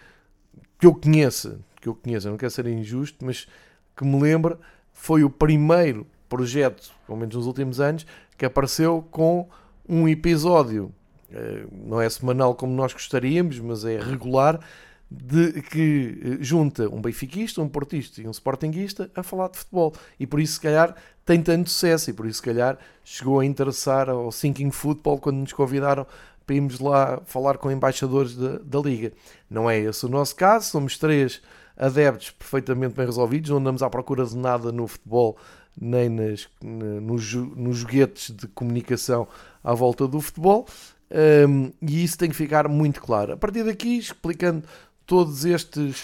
que 0.80 0.86
eu 0.86 0.94
conheça, 0.94 1.60
que 1.78 1.86
eu 1.86 1.94
conheço, 1.94 2.26
eu 2.26 2.30
não 2.30 2.38
quero 2.38 2.50
ser 2.50 2.66
injusto, 2.66 3.22
mas 3.22 3.46
que 3.94 4.06
me 4.06 4.18
lembra, 4.18 4.58
foi 4.90 5.22
o 5.22 5.28
primeiro 5.28 6.06
projeto, 6.26 6.94
pelo 7.06 7.18
menos 7.18 7.36
nos 7.36 7.46
últimos 7.46 7.78
anos, 7.78 8.06
que 8.38 8.46
apareceu 8.46 9.06
com 9.10 9.46
um 9.86 10.08
episódio, 10.08 10.90
eh, 11.30 11.66
não 11.70 12.00
é 12.00 12.08
semanal 12.08 12.54
como 12.54 12.72
nós 12.72 12.94
gostaríamos, 12.94 13.60
mas 13.60 13.84
é 13.84 14.00
regular, 14.00 14.60
de, 15.10 15.62
que 15.62 16.18
eh, 16.22 16.36
junta 16.40 16.88
um 16.88 17.00
benfiquista, 17.00 17.62
um 17.62 17.68
portista 17.68 18.20
e 18.20 18.26
um 18.26 18.30
sportinguista 18.30 19.10
a 19.14 19.22
falar 19.22 19.48
de 19.48 19.58
futebol. 19.58 19.92
E 20.18 20.26
por 20.26 20.40
isso, 20.40 20.54
se 20.54 20.60
calhar, 20.60 20.94
tem 21.24 21.42
tanto 21.42 21.70
sucesso 21.70 22.10
e 22.10 22.12
por 22.12 22.26
isso, 22.26 22.38
se 22.38 22.42
calhar, 22.42 22.78
chegou 23.04 23.40
a 23.40 23.44
interessar 23.44 24.08
ao 24.08 24.30
Thinking 24.30 24.70
Football 24.70 25.18
quando 25.18 25.36
nos 25.36 25.52
convidaram 25.52 26.06
para 26.46 26.56
irmos 26.56 26.78
lá 26.78 27.20
falar 27.26 27.58
com 27.58 27.70
embaixadores 27.70 28.36
da, 28.36 28.58
da 28.58 28.78
Liga. 28.80 29.12
Não 29.50 29.68
é 29.68 29.78
esse 29.78 30.06
o 30.06 30.08
nosso 30.08 30.34
caso, 30.36 30.70
somos 30.70 30.96
três 30.96 31.42
adeptos 31.76 32.30
perfeitamente 32.30 32.94
bem 32.94 33.04
resolvidos, 33.04 33.50
não 33.50 33.58
andamos 33.58 33.82
à 33.82 33.90
procura 33.90 34.24
de 34.24 34.36
nada 34.36 34.72
no 34.72 34.86
futebol 34.86 35.36
nem 35.78 36.08
nas, 36.08 36.48
nos, 36.62 37.34
nos 37.34 37.76
joguetes 37.78 38.30
de 38.30 38.46
comunicação 38.48 39.28
à 39.62 39.74
volta 39.74 40.08
do 40.08 40.20
futebol. 40.20 40.66
Um, 41.08 41.70
e 41.80 42.02
isso 42.02 42.18
tem 42.18 42.28
que 42.28 42.34
ficar 42.34 42.68
muito 42.68 43.00
claro. 43.00 43.34
A 43.34 43.36
partir 43.36 43.62
daqui, 43.62 43.96
explicando 43.96 44.64
todos 45.06 45.44
estes 45.44 46.02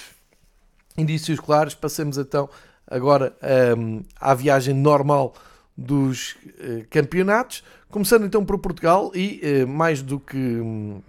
indícios 0.96 1.40
claros, 1.40 1.74
passemos 1.74 2.16
então 2.16 2.48
agora 2.86 3.34
um, 3.76 4.02
à 4.20 4.34
viagem 4.34 4.74
normal 4.74 5.34
dos 5.76 6.32
uh, 6.32 6.86
campeonatos, 6.90 7.64
começando 7.90 8.24
então 8.24 8.44
por 8.44 8.58
Portugal 8.58 9.10
e 9.14 9.40
uh, 9.64 9.68
mais 9.68 10.02
do 10.02 10.20
que 10.20 10.36
um, 10.36 11.00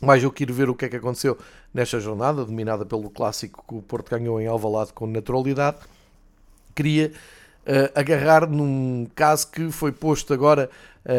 mais 0.00 0.22
do 0.22 0.30
que 0.30 0.42
ir 0.42 0.52
ver 0.52 0.68
o 0.68 0.74
que 0.74 0.86
é 0.86 0.88
que 0.88 0.96
aconteceu 0.96 1.38
nesta 1.72 1.98
jornada, 2.00 2.44
dominada 2.44 2.84
pelo 2.84 3.08
clássico 3.08 3.64
que 3.66 3.74
o 3.74 3.82
Porto 3.82 4.10
ganhou 4.10 4.40
em 4.40 4.46
Alvalade 4.46 4.92
com 4.92 5.06
naturalidade, 5.06 5.78
queria 6.74 7.12
uh, 7.66 7.98
agarrar 7.98 8.48
num 8.48 9.06
caso 9.14 9.50
que 9.50 9.70
foi 9.70 9.92
posto 9.92 10.34
agora 10.34 10.68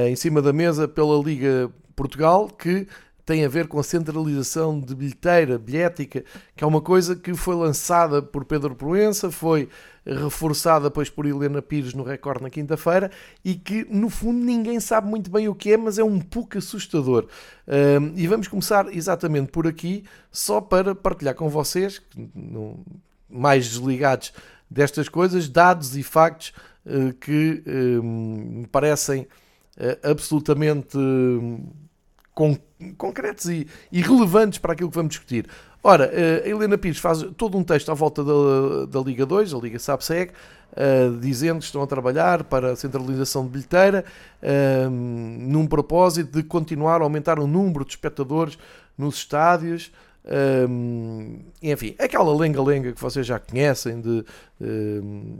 em 0.07 0.15
cima 0.15 0.41
da 0.41 0.51
mesa 0.51 0.87
pela 0.87 1.15
Liga 1.23 1.69
Portugal, 1.95 2.49
que 2.49 2.87
tem 3.25 3.43
a 3.43 3.49
ver 3.49 3.67
com 3.67 3.79
a 3.79 3.83
centralização 3.83 4.79
de 4.79 4.93
bilheteira, 4.93 5.57
bilhética, 5.57 6.23
que 6.55 6.63
é 6.63 6.67
uma 6.67 6.79
coisa 6.79 7.15
que 7.15 7.33
foi 7.33 7.55
lançada 7.55 8.21
por 8.21 8.45
Pedro 8.45 8.75
Proença, 8.75 9.31
foi 9.31 9.67
reforçada 10.05 10.85
depois 10.85 11.09
por 11.09 11.25
Helena 11.25 11.63
Pires 11.63 11.95
no 11.95 12.03
recorde 12.03 12.43
na 12.43 12.49
quinta-feira 12.51 13.09
e 13.43 13.55
que 13.55 13.87
no 13.89 14.07
fundo 14.07 14.45
ninguém 14.45 14.79
sabe 14.79 15.09
muito 15.09 15.31
bem 15.31 15.47
o 15.47 15.55
que 15.55 15.73
é, 15.73 15.77
mas 15.77 15.97
é 15.97 16.03
um 16.03 16.19
pouco 16.19 16.59
assustador. 16.59 17.27
Um, 17.67 18.13
e 18.15 18.27
vamos 18.27 18.47
começar 18.47 18.93
exatamente 18.95 19.51
por 19.51 19.65
aqui, 19.65 20.03
só 20.31 20.61
para 20.61 20.93
partilhar 20.93 21.33
com 21.33 21.49
vocês, 21.49 21.99
mais 23.27 23.67
desligados 23.67 24.31
destas 24.69 25.09
coisas, 25.09 25.49
dados 25.49 25.97
e 25.97 26.03
factos 26.03 26.53
uh, 26.85 27.11
que 27.15 27.63
um, 27.65 28.59
me 28.59 28.67
parecem 28.67 29.23
uh, 29.23 30.11
absolutamente. 30.11 30.95
Uh, 30.95 31.84
con 32.35 32.59
concretos 32.97 33.45
e, 33.45 33.65
e, 33.91 34.01
relevantes 34.01 34.59
para 34.59 34.73
aquilo 34.73 34.89
que 34.89 34.95
vamos 34.95 35.11
discutir. 35.11 35.47
Ora, 35.81 36.09
eh, 36.13 36.43
a 36.45 36.49
Helena 36.49 36.77
Pires 36.77 36.99
faz 36.99 37.23
todo 37.37 37.57
um 37.57 37.63
texto 37.63 37.89
à 37.91 37.93
volta 37.93 38.23
da, 38.23 38.85
da 38.87 38.99
Liga 38.99 39.25
2, 39.25 39.53
a 39.53 39.57
Liga 39.57 39.79
SAPSEG, 39.79 40.31
uh, 40.31 41.17
dizendo 41.19 41.59
que 41.59 41.65
estão 41.65 41.81
a 41.81 41.87
trabalhar 41.87 42.43
para 42.43 42.73
a 42.73 42.75
centralização 42.75 43.45
de 43.45 43.51
bilheteira, 43.51 44.03
uh, 44.41 44.89
num 44.89 45.65
propósito 45.65 46.31
de 46.37 46.43
continuar 46.43 47.01
a 47.01 47.03
aumentar 47.03 47.39
o 47.39 47.47
número 47.47 47.85
de 47.85 47.91
espectadores 47.91 48.57
nos 48.97 49.15
estádios. 49.15 49.91
Um, 50.67 51.37
enfim, 51.61 51.95
aquela 51.99 52.35
lenga-lenga 52.35 52.91
que 52.91 52.99
vocês 52.99 53.27
já 53.27 53.37
conhecem 53.37 54.01
de, 54.01 54.25
um, 54.59 55.37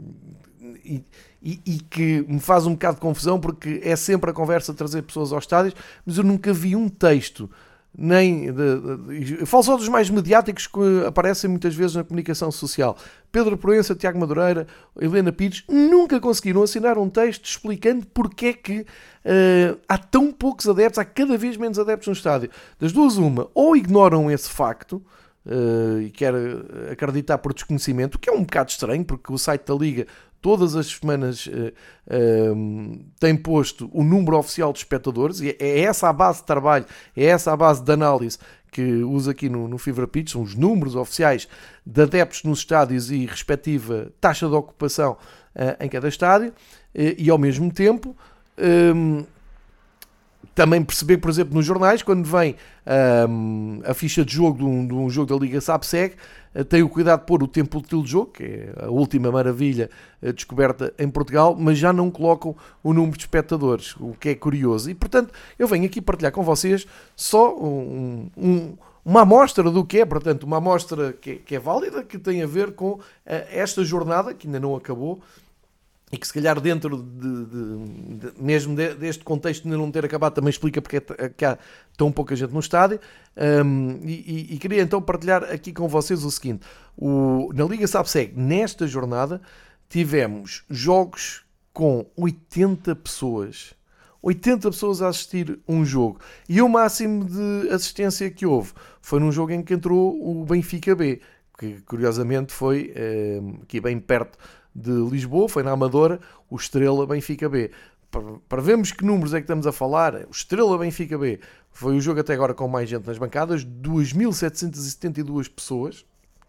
e, 0.84 1.02
e, 1.46 1.60
e, 1.64 1.78
que 1.78 2.24
me 2.26 2.40
faz 2.40 2.66
um 2.66 2.72
bocado 2.72 2.96
de 2.96 3.00
confusão 3.00 3.38
porque 3.38 3.80
é 3.84 3.94
sempre 3.94 4.30
a 4.30 4.32
conversa 4.32 4.72
de 4.72 4.78
trazer 4.78 5.02
pessoas 5.02 5.32
aos 5.32 5.44
estádios, 5.44 5.76
mas 6.04 6.18
eu 6.18 6.24
nunca 6.24 6.52
vi 6.52 6.74
um 6.74 6.88
texto, 6.88 7.48
nem 7.96 8.52
de, 8.52 9.20
de, 9.20 9.46
falo 9.46 9.62
só 9.62 9.76
dos 9.76 9.88
mais 9.88 10.10
mediáticos 10.10 10.66
que 10.66 11.06
aparecem 11.06 11.48
muitas 11.48 11.72
vezes 11.72 11.94
na 11.94 12.02
comunicação 12.02 12.50
social. 12.50 12.98
Pedro 13.30 13.56
Proença, 13.56 13.94
Tiago 13.94 14.18
Madureira, 14.18 14.66
Helena 15.00 15.30
Pires, 15.30 15.62
nunca 15.68 16.18
conseguiram 16.18 16.64
assinar 16.64 16.98
um 16.98 17.08
texto 17.08 17.44
explicando 17.44 18.04
porque 18.12 18.46
é 18.46 18.52
que 18.52 18.80
uh, 18.80 19.78
há 19.88 19.96
tão 19.96 20.32
poucos 20.32 20.68
adeptos, 20.68 20.98
há 20.98 21.04
cada 21.04 21.38
vez 21.38 21.56
menos 21.56 21.78
adeptos 21.78 22.08
no 22.08 22.12
estádio. 22.12 22.50
Das 22.80 22.90
duas, 22.90 23.16
uma, 23.18 23.48
ou 23.54 23.76
ignoram 23.76 24.28
esse 24.28 24.50
facto, 24.50 25.00
Uh, 25.48 26.00
e 26.00 26.10
quer 26.10 26.34
acreditar 26.90 27.38
por 27.38 27.54
desconhecimento, 27.54 28.16
o 28.16 28.18
que 28.18 28.28
é 28.28 28.32
um 28.32 28.40
bocado 28.40 28.68
estranho, 28.68 29.04
porque 29.04 29.32
o 29.32 29.38
site 29.38 29.64
da 29.64 29.74
Liga 29.76 30.04
todas 30.46 30.76
as 30.76 30.86
semanas 30.86 31.48
uh, 31.48 33.04
tem 33.18 33.36
posto 33.36 33.90
o 33.92 34.04
número 34.04 34.38
oficial 34.38 34.72
de 34.72 34.78
espectadores, 34.78 35.40
e 35.40 35.56
é 35.58 35.80
essa 35.80 36.08
a 36.08 36.12
base 36.12 36.38
de 36.38 36.46
trabalho, 36.46 36.86
é 37.16 37.24
essa 37.24 37.52
a 37.52 37.56
base 37.56 37.82
de 37.82 37.92
análise 37.92 38.38
que 38.70 38.80
usa 39.02 39.32
aqui 39.32 39.48
no, 39.48 39.66
no 39.66 39.76
Fever 39.76 40.06
Pitch, 40.06 40.30
são 40.30 40.42
os 40.42 40.54
números 40.54 40.94
oficiais 40.94 41.48
de 41.84 42.00
adeptos 42.00 42.44
nos 42.44 42.60
estádios 42.60 43.10
e 43.10 43.26
respectiva 43.26 44.12
taxa 44.20 44.46
de 44.46 44.54
ocupação 44.54 45.14
uh, 45.56 45.84
em 45.84 45.88
cada 45.88 46.06
estádio, 46.06 46.52
e 46.94 47.28
ao 47.28 47.38
mesmo 47.38 47.72
tempo 47.72 48.16
também 50.56 50.82
perceber, 50.82 51.18
por 51.18 51.30
exemplo, 51.30 51.54
nos 51.54 51.66
jornais, 51.66 52.02
quando 52.02 52.24
vem 52.24 52.56
um, 53.28 53.82
a 53.84 53.92
ficha 53.92 54.24
de 54.24 54.32
jogo 54.32 54.58
de 54.58 54.64
um, 54.64 54.86
de 54.86 54.94
um 54.94 55.10
jogo 55.10 55.32
da 55.32 55.38
Liga 55.38 55.60
SAPSEG, 55.60 56.14
uh, 56.54 56.64
tem 56.64 56.82
o 56.82 56.88
cuidado 56.88 57.20
de 57.20 57.26
pôr 57.26 57.42
o 57.42 57.46
tempo 57.46 57.76
útil 57.76 58.02
de 58.02 58.10
jogo, 58.10 58.32
que 58.32 58.42
é 58.42 58.72
a 58.84 58.88
última 58.88 59.30
maravilha 59.30 59.90
uh, 60.22 60.32
descoberta 60.32 60.94
em 60.98 61.10
Portugal, 61.10 61.54
mas 61.54 61.76
já 61.76 61.92
não 61.92 62.10
colocam 62.10 62.56
o 62.82 62.94
número 62.94 63.18
de 63.18 63.24
espectadores, 63.24 63.94
o 64.00 64.14
que 64.18 64.30
é 64.30 64.34
curioso. 64.34 64.90
E, 64.90 64.94
portanto, 64.94 65.30
eu 65.58 65.68
venho 65.68 65.84
aqui 65.84 66.00
partilhar 66.00 66.32
com 66.32 66.42
vocês 66.42 66.86
só 67.14 67.54
um, 67.54 68.30
um 68.34 68.74
uma 69.04 69.20
amostra 69.20 69.70
do 69.70 69.84
que 69.84 70.00
é, 70.00 70.04
portanto, 70.04 70.42
uma 70.42 70.56
amostra 70.56 71.12
que, 71.12 71.36
que, 71.36 71.54
é 71.54 71.60
válida, 71.60 72.02
que 72.02 72.18
tem 72.18 72.42
a 72.42 72.46
ver 72.46 72.72
com 72.72 72.94
uh, 72.94 73.00
esta 73.24 73.84
jornada, 73.84 74.34
que 74.34 74.48
ainda 74.48 74.58
não 74.58 74.74
acabou, 74.74 75.20
e 76.16 76.18
que 76.18 76.26
se 76.26 76.32
calhar 76.32 76.58
dentro 76.60 77.02
de, 77.02 77.44
de, 77.44 78.32
de, 78.32 78.42
mesmo 78.42 78.74
deste 78.74 79.22
contexto 79.22 79.68
de 79.68 79.76
não 79.76 79.90
ter 79.90 80.04
acabado 80.04 80.32
também 80.32 80.48
explica 80.48 80.80
porque 80.80 80.96
é 80.96 81.28
que 81.28 81.44
há 81.44 81.58
tão 81.96 82.10
pouca 82.10 82.34
gente 82.34 82.52
no 82.52 82.60
estádio. 82.60 82.98
Um, 83.36 84.00
e, 84.02 84.54
e, 84.54 84.58
queria 84.58 84.82
então 84.82 85.00
partilhar 85.00 85.44
aqui 85.44 85.74
com 85.74 85.86
vocês 85.86 86.24
o 86.24 86.30
seguinte. 86.30 86.66
O, 86.96 87.52
na 87.54 87.64
Liga 87.64 87.86
Sabseg 87.86 88.32
nesta 88.34 88.86
jornada 88.86 89.42
tivemos 89.90 90.64
jogos 90.70 91.44
com 91.70 92.06
80 92.16 92.96
pessoas. 92.96 93.74
80 94.22 94.70
pessoas 94.70 95.02
a 95.02 95.08
assistir 95.08 95.58
um 95.68 95.84
jogo. 95.84 96.18
E 96.48 96.62
o 96.62 96.68
máximo 96.68 97.26
de 97.26 97.68
assistência 97.70 98.30
que 98.30 98.46
houve 98.46 98.72
foi 99.02 99.20
num 99.20 99.30
jogo 99.30 99.52
em 99.52 99.62
que 99.62 99.74
entrou 99.74 100.18
o 100.18 100.44
Benfica 100.46 100.96
B 100.96 101.20
que 101.58 101.80
curiosamente 101.82 102.52
foi 102.52 102.92
um, 103.40 103.62
aqui 103.62 103.80
bem 103.80 103.98
perto 103.98 104.36
de 104.76 104.92
Lisboa, 105.10 105.48
foi 105.48 105.62
na 105.62 105.70
Amadora, 105.70 106.20
o 106.50 106.56
Estrela 106.56 107.06
Benfica 107.06 107.48
B. 107.48 107.70
Para, 108.48 108.60
vermos 108.60 108.92
que 108.92 109.04
números 109.04 109.32
é 109.32 109.38
que 109.38 109.44
estamos 109.44 109.66
a 109.66 109.72
falar, 109.72 110.14
o 110.26 110.30
Estrela 110.30 110.76
Benfica 110.76 111.16
B 111.16 111.40
foi 111.72 111.96
o 111.96 112.00
jogo 112.00 112.20
até 112.20 112.34
agora 112.34 112.54
com 112.54 112.68
mais 112.68 112.88
gente 112.88 113.06
nas 113.06 113.18
bancadas, 113.18 113.64
2.772 113.64 115.50
pessoas, 115.50 116.04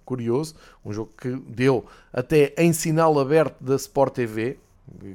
curioso, 0.06 0.56
um 0.86 0.92
jogo 0.92 1.12
que 1.20 1.30
deu 1.30 1.86
até 2.12 2.54
em 2.58 2.72
sinal 2.74 3.18
aberto 3.20 3.62
da 3.62 3.76
Sport 3.76 4.14
TV, 4.14 4.58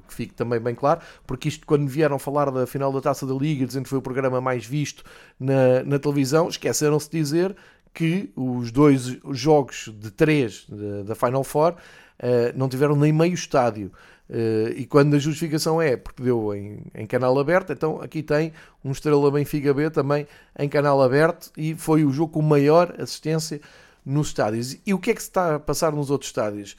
que 0.06 0.14
fique 0.14 0.34
também 0.34 0.60
bem 0.60 0.74
claro, 0.74 1.00
porque 1.26 1.48
isto 1.48 1.66
quando 1.66 1.88
vieram 1.88 2.18
falar 2.18 2.50
da 2.50 2.66
final 2.66 2.92
da 2.92 3.00
Taça 3.00 3.26
da 3.26 3.34
Liga, 3.34 3.66
dizendo 3.66 3.84
que 3.84 3.90
foi 3.90 3.98
o 3.98 4.02
programa 4.02 4.40
mais 4.40 4.66
visto 4.66 5.02
na, 5.38 5.82
na 5.84 5.98
televisão, 5.98 6.48
esqueceram-se 6.48 7.10
de 7.10 7.18
dizer 7.18 7.56
que 7.92 8.32
os 8.34 8.70
dois 8.70 9.18
jogos 9.30 9.92
de 9.98 10.10
três 10.10 10.66
da 11.04 11.14
Final 11.14 11.44
Four 11.44 11.72
uh, 11.72 11.76
não 12.56 12.68
tiveram 12.68 12.96
nem 12.96 13.12
meio 13.12 13.34
estádio. 13.34 13.92
Uh, 14.30 14.72
e 14.76 14.86
quando 14.86 15.14
a 15.14 15.18
justificação 15.18 15.82
é 15.82 15.96
porque 15.96 16.22
deu 16.22 16.54
em, 16.54 16.84
em, 16.94 17.06
canal 17.06 17.38
aberto, 17.38 17.72
então 17.72 18.00
aqui 18.00 18.22
tem 18.22 18.52
um 18.82 18.90
Estrela 18.90 19.30
Benfica 19.30 19.74
B 19.74 19.90
também 19.90 20.26
em 20.58 20.68
canal 20.68 21.02
aberto 21.02 21.50
e 21.56 21.74
foi 21.74 22.04
o 22.04 22.10
jogo 22.10 22.32
com 22.32 22.40
maior 22.40 22.94
assistência 22.98 23.60
nos 24.04 24.28
estádios. 24.28 24.78
E 24.86 24.94
o 24.94 24.98
que 24.98 25.10
é 25.10 25.14
que 25.14 25.20
se 25.20 25.28
está 25.28 25.56
a 25.56 25.60
passar 25.60 25.92
nos 25.92 26.10
outros 26.10 26.30
estádios? 26.30 26.76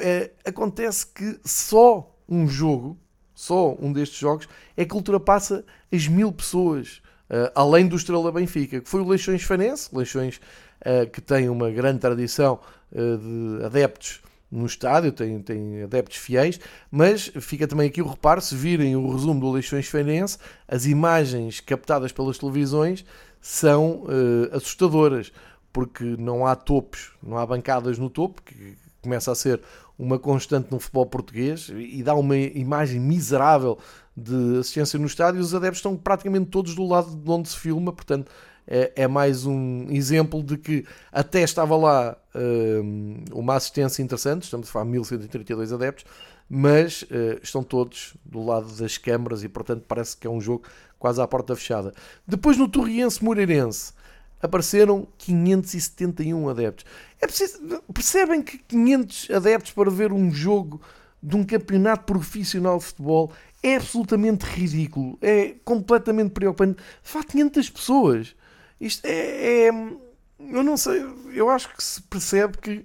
É, 0.00 0.30
acontece 0.44 1.06
que 1.06 1.38
só 1.44 2.14
um 2.28 2.48
jogo, 2.48 2.98
só 3.34 3.76
um 3.80 3.92
destes 3.92 4.18
jogos, 4.18 4.48
é 4.76 4.84
que 4.84 4.94
ultrapassa 4.94 5.64
as 5.92 6.08
mil 6.08 6.32
pessoas, 6.32 7.00
uh, 7.30 7.50
além 7.54 7.86
do 7.86 7.96
Estrela 7.96 8.30
Benfica, 8.32 8.80
que 8.80 8.88
foi 8.88 9.00
o 9.00 9.08
Leixões 9.08 9.42
Fanense, 9.42 9.88
Leixões 9.92 10.40
uh, 10.80 11.08
que 11.10 11.20
tem 11.20 11.48
uma 11.48 11.70
grande 11.70 12.00
tradição 12.00 12.60
de 12.90 13.66
adeptos 13.66 14.22
no 14.50 14.64
estádio, 14.64 15.12
tem, 15.12 15.40
tem 15.42 15.82
adeptos 15.82 16.16
fiéis, 16.16 16.58
mas 16.90 17.30
fica 17.40 17.66
também 17.68 17.88
aqui 17.88 18.00
o 18.00 18.06
reparo, 18.06 18.40
se 18.40 18.54
virem 18.54 18.96
o 18.96 19.12
resumo 19.12 19.40
do 19.40 19.50
Leixões 19.50 19.86
Feirense, 19.86 20.38
as 20.66 20.86
imagens 20.86 21.60
captadas 21.60 22.12
pelas 22.12 22.38
televisões 22.38 23.04
são 23.40 24.04
uh, 24.04 24.56
assustadoras, 24.56 25.32
porque 25.72 26.04
não 26.18 26.46
há 26.46 26.56
topos, 26.56 27.12
não 27.22 27.36
há 27.36 27.44
bancadas 27.44 27.98
no 27.98 28.08
topo, 28.08 28.42
que 28.42 28.76
começa 29.02 29.30
a 29.30 29.34
ser 29.34 29.60
uma 29.98 30.18
constante 30.18 30.70
no 30.70 30.78
futebol 30.78 31.06
português 31.06 31.70
e 31.74 32.02
dá 32.02 32.14
uma 32.14 32.36
imagem 32.36 33.00
miserável 33.00 33.78
de 34.18 34.58
assistência 34.58 34.98
no 34.98 35.06
estádio. 35.06 35.40
Os 35.40 35.54
adeptos 35.54 35.78
estão 35.78 35.96
praticamente 35.96 36.46
todos 36.46 36.74
do 36.74 36.86
lado 36.86 37.14
de 37.14 37.30
onde 37.30 37.48
se 37.48 37.56
filma, 37.56 37.92
portanto 37.92 38.30
é, 38.66 38.92
é 38.94 39.08
mais 39.08 39.46
um 39.46 39.86
exemplo 39.90 40.42
de 40.42 40.58
que 40.58 40.84
até 41.10 41.40
estava 41.40 41.74
lá 41.74 42.16
um, 42.34 43.24
uma 43.32 43.54
assistência 43.54 44.02
interessante, 44.02 44.42
estamos 44.42 44.68
a 44.68 44.70
falar 44.70 44.84
de 44.84 44.90
1132 44.90 45.72
adeptos, 45.72 46.04
mas 46.48 47.02
uh, 47.02 47.40
estão 47.42 47.62
todos 47.62 48.14
do 48.24 48.44
lado 48.44 48.68
das 48.76 48.98
câmaras 48.98 49.42
e 49.42 49.48
portanto 49.48 49.84
parece 49.88 50.16
que 50.16 50.26
é 50.26 50.30
um 50.30 50.40
jogo 50.40 50.64
quase 50.98 51.20
à 51.20 51.26
porta 51.26 51.56
fechada. 51.56 51.94
Depois 52.26 52.58
no 52.58 52.68
Torriense 52.68 53.24
Moreirense 53.24 53.92
apareceram 54.40 55.08
571 55.16 56.48
adeptos. 56.48 56.84
É 57.20 57.26
preciso, 57.26 57.82
percebem 57.92 58.42
que 58.42 58.58
500 58.58 59.30
adeptos 59.30 59.72
para 59.72 59.90
ver 59.90 60.12
um 60.12 60.30
jogo 60.30 60.80
de 61.22 61.36
um 61.36 61.44
campeonato 61.44 62.04
profissional 62.04 62.78
de 62.78 62.84
futebol 62.84 63.32
é 63.62 63.76
absolutamente 63.76 64.44
ridículo, 64.44 65.18
é 65.20 65.54
completamente 65.64 66.30
preocupante. 66.30 66.82
Fá 67.02 67.22
500 67.22 67.70
pessoas. 67.70 68.36
Isto 68.80 69.04
é, 69.06 69.66
é, 69.66 69.68
Eu 69.68 70.62
não 70.62 70.76
sei, 70.76 71.04
eu 71.32 71.50
acho 71.50 71.74
que 71.74 71.82
se 71.82 72.00
percebe 72.02 72.58
que 72.58 72.84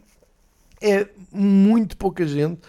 é 0.82 1.08
muito 1.32 1.96
pouca 1.96 2.26
gente 2.26 2.60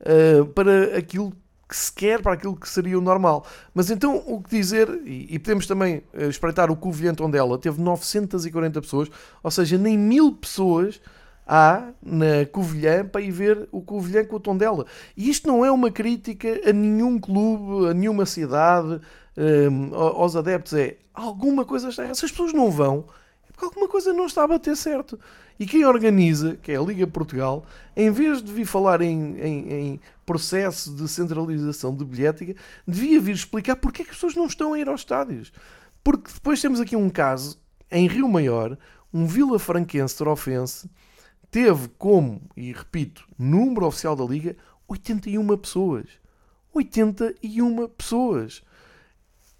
uh, 0.00 0.44
para 0.46 0.96
aquilo 0.96 1.32
que 1.66 1.76
se 1.76 1.92
quer 1.92 2.20
para 2.20 2.34
aquilo 2.34 2.54
que 2.54 2.68
seria 2.68 2.98
o 2.98 3.00
normal. 3.00 3.46
Mas 3.72 3.90
então 3.90 4.22
o 4.26 4.42
que 4.42 4.50
dizer, 4.50 4.88
e, 5.04 5.34
e 5.34 5.38
podemos 5.38 5.66
também 5.66 6.02
uh, 6.12 6.28
espreitar 6.28 6.70
o 6.70 6.76
Covilhã 6.76 7.14
Tondela, 7.14 7.58
teve 7.58 7.80
940 7.80 8.80
pessoas, 8.82 9.10
ou 9.42 9.50
seja, 9.50 9.78
nem 9.78 9.98
mil 9.98 10.32
pessoas 10.32 11.00
há 11.46 11.90
na 12.02 12.46
Covilhã 12.50 13.06
para 13.06 13.20
ir 13.20 13.30
ver 13.30 13.68
o 13.70 13.80
Covilhã 13.82 14.24
com 14.24 14.36
o 14.36 14.40
Tondela. 14.40 14.86
E 15.16 15.28
isto 15.28 15.46
não 15.46 15.64
é 15.64 15.70
uma 15.70 15.90
crítica 15.90 16.60
a 16.68 16.72
nenhum 16.72 17.18
clube, 17.18 17.88
a 17.88 17.94
nenhuma 17.94 18.26
cidade, 18.26 19.00
um, 19.36 19.94
aos 19.94 20.36
adeptos, 20.36 20.72
é 20.74 20.96
alguma 21.12 21.64
coisa 21.64 21.88
está 21.88 22.02
errada. 22.02 22.18
Se 22.18 22.24
as 22.24 22.30
pessoas 22.30 22.52
não 22.52 22.70
vão, 22.70 23.04
é 23.48 23.52
porque 23.52 23.64
alguma 23.64 23.88
coisa 23.88 24.12
não 24.12 24.26
está 24.26 24.44
a 24.44 24.48
bater 24.48 24.76
certo. 24.76 25.18
E 25.58 25.66
quem 25.66 25.84
organiza, 25.84 26.56
que 26.56 26.72
é 26.72 26.76
a 26.76 26.82
Liga 26.82 27.06
Portugal, 27.06 27.64
em 27.96 28.10
vez 28.10 28.42
de 28.42 28.52
vir 28.52 28.64
falar 28.64 29.00
em, 29.00 29.38
em, 29.38 29.72
em 29.72 30.00
processo 30.26 30.92
de 30.94 31.06
centralização 31.08 31.94
de 31.94 32.04
bilhética, 32.04 32.56
devia 32.86 33.20
vir 33.20 33.34
explicar 33.34 33.76
porque 33.76 34.02
é 34.02 34.04
que 34.04 34.10
as 34.10 34.16
pessoas 34.16 34.34
não 34.34 34.46
estão 34.46 34.72
a 34.72 34.78
ir 34.78 34.88
aos 34.88 35.02
estádios. 35.02 35.52
Porque 36.02 36.32
depois 36.32 36.60
temos 36.60 36.80
aqui 36.80 36.96
um 36.96 37.08
caso, 37.08 37.58
em 37.90 38.08
Rio 38.08 38.28
Maior, 38.28 38.76
um 39.12 39.26
Vila 39.26 39.58
Franquense 39.60 40.16
Trofense 40.16 40.90
teve 41.54 41.86
como, 41.96 42.42
e 42.56 42.72
repito, 42.72 43.24
número 43.38 43.86
oficial 43.86 44.16
da 44.16 44.24
Liga, 44.24 44.56
81 44.88 45.56
pessoas. 45.56 46.08
81 46.72 47.86
pessoas 47.90 48.64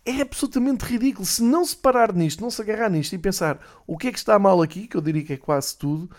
é 0.05 0.21
absolutamente 0.21 0.85
ridículo. 0.85 1.25
Se 1.25 1.41
não 1.41 1.65
se 1.65 1.77
parar 1.77 2.13
nisto, 2.13 2.41
não 2.41 2.51
se 2.51 2.61
agarrar 2.61 2.91
nisto 2.91 3.13
e 3.13 3.19
pensar 3.19 3.61
o 3.87 3.97
que 3.97 4.09
é 4.09 4.13
que 4.13 4.19
está 4.19 4.37
mal 4.41 4.61
aqui, 4.61 4.89
que 4.89 4.97
eu 4.97 5.01
diria 5.01 5.23
que 5.23 5.35
é 5.35 5.37
quase 5.37 5.79
tudo, 5.79 6.11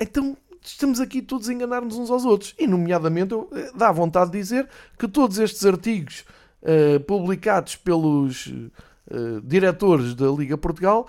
então 0.00 0.38
estamos 0.62 0.98
aqui 0.98 1.20
todos 1.20 1.50
a 1.50 1.52
enganar-nos 1.52 1.98
uns 1.98 2.10
aos 2.10 2.24
outros. 2.24 2.54
E, 2.58 2.66
nomeadamente, 2.66 3.34
eh, 3.34 3.72
dá 3.76 3.92
vontade 3.92 4.30
de 4.30 4.38
dizer 4.38 4.66
que 4.98 5.06
todos 5.06 5.38
estes 5.38 5.66
artigos 5.66 6.24
uh, 6.62 6.98
publicados 7.00 7.76
pelos 7.76 8.46
uh, 8.46 9.42
diretores 9.42 10.14
da 10.14 10.28
Liga 10.28 10.56
Portugal 10.56 11.06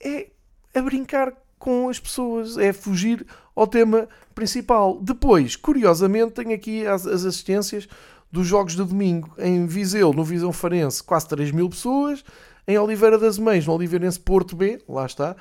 é 0.00 0.30
a 0.74 0.80
brincar 0.80 1.36
com 1.58 1.88
as 1.88 1.98
pessoas, 1.98 2.56
é 2.58 2.72
fugir 2.72 3.26
ao 3.54 3.66
tema 3.66 4.08
principal. 4.34 5.00
Depois, 5.00 5.56
curiosamente, 5.56 6.32
tenho 6.32 6.54
aqui 6.54 6.86
as, 6.86 7.06
as 7.06 7.24
assistências 7.24 7.88
dos 8.30 8.46
jogos 8.46 8.74
de 8.74 8.84
domingo. 8.84 9.32
Em 9.38 9.66
Viseu, 9.66 10.12
no 10.12 10.24
Visão 10.24 10.52
Farense, 10.52 11.02
quase 11.02 11.28
3 11.28 11.50
mil 11.50 11.68
pessoas. 11.68 12.24
Em 12.66 12.78
Oliveira 12.78 13.18
das 13.18 13.38
Mães, 13.38 13.66
no 13.66 13.72
Oliveirense 13.72 14.20
Porto 14.20 14.54
B, 14.54 14.82
lá 14.86 15.06
está, 15.06 15.34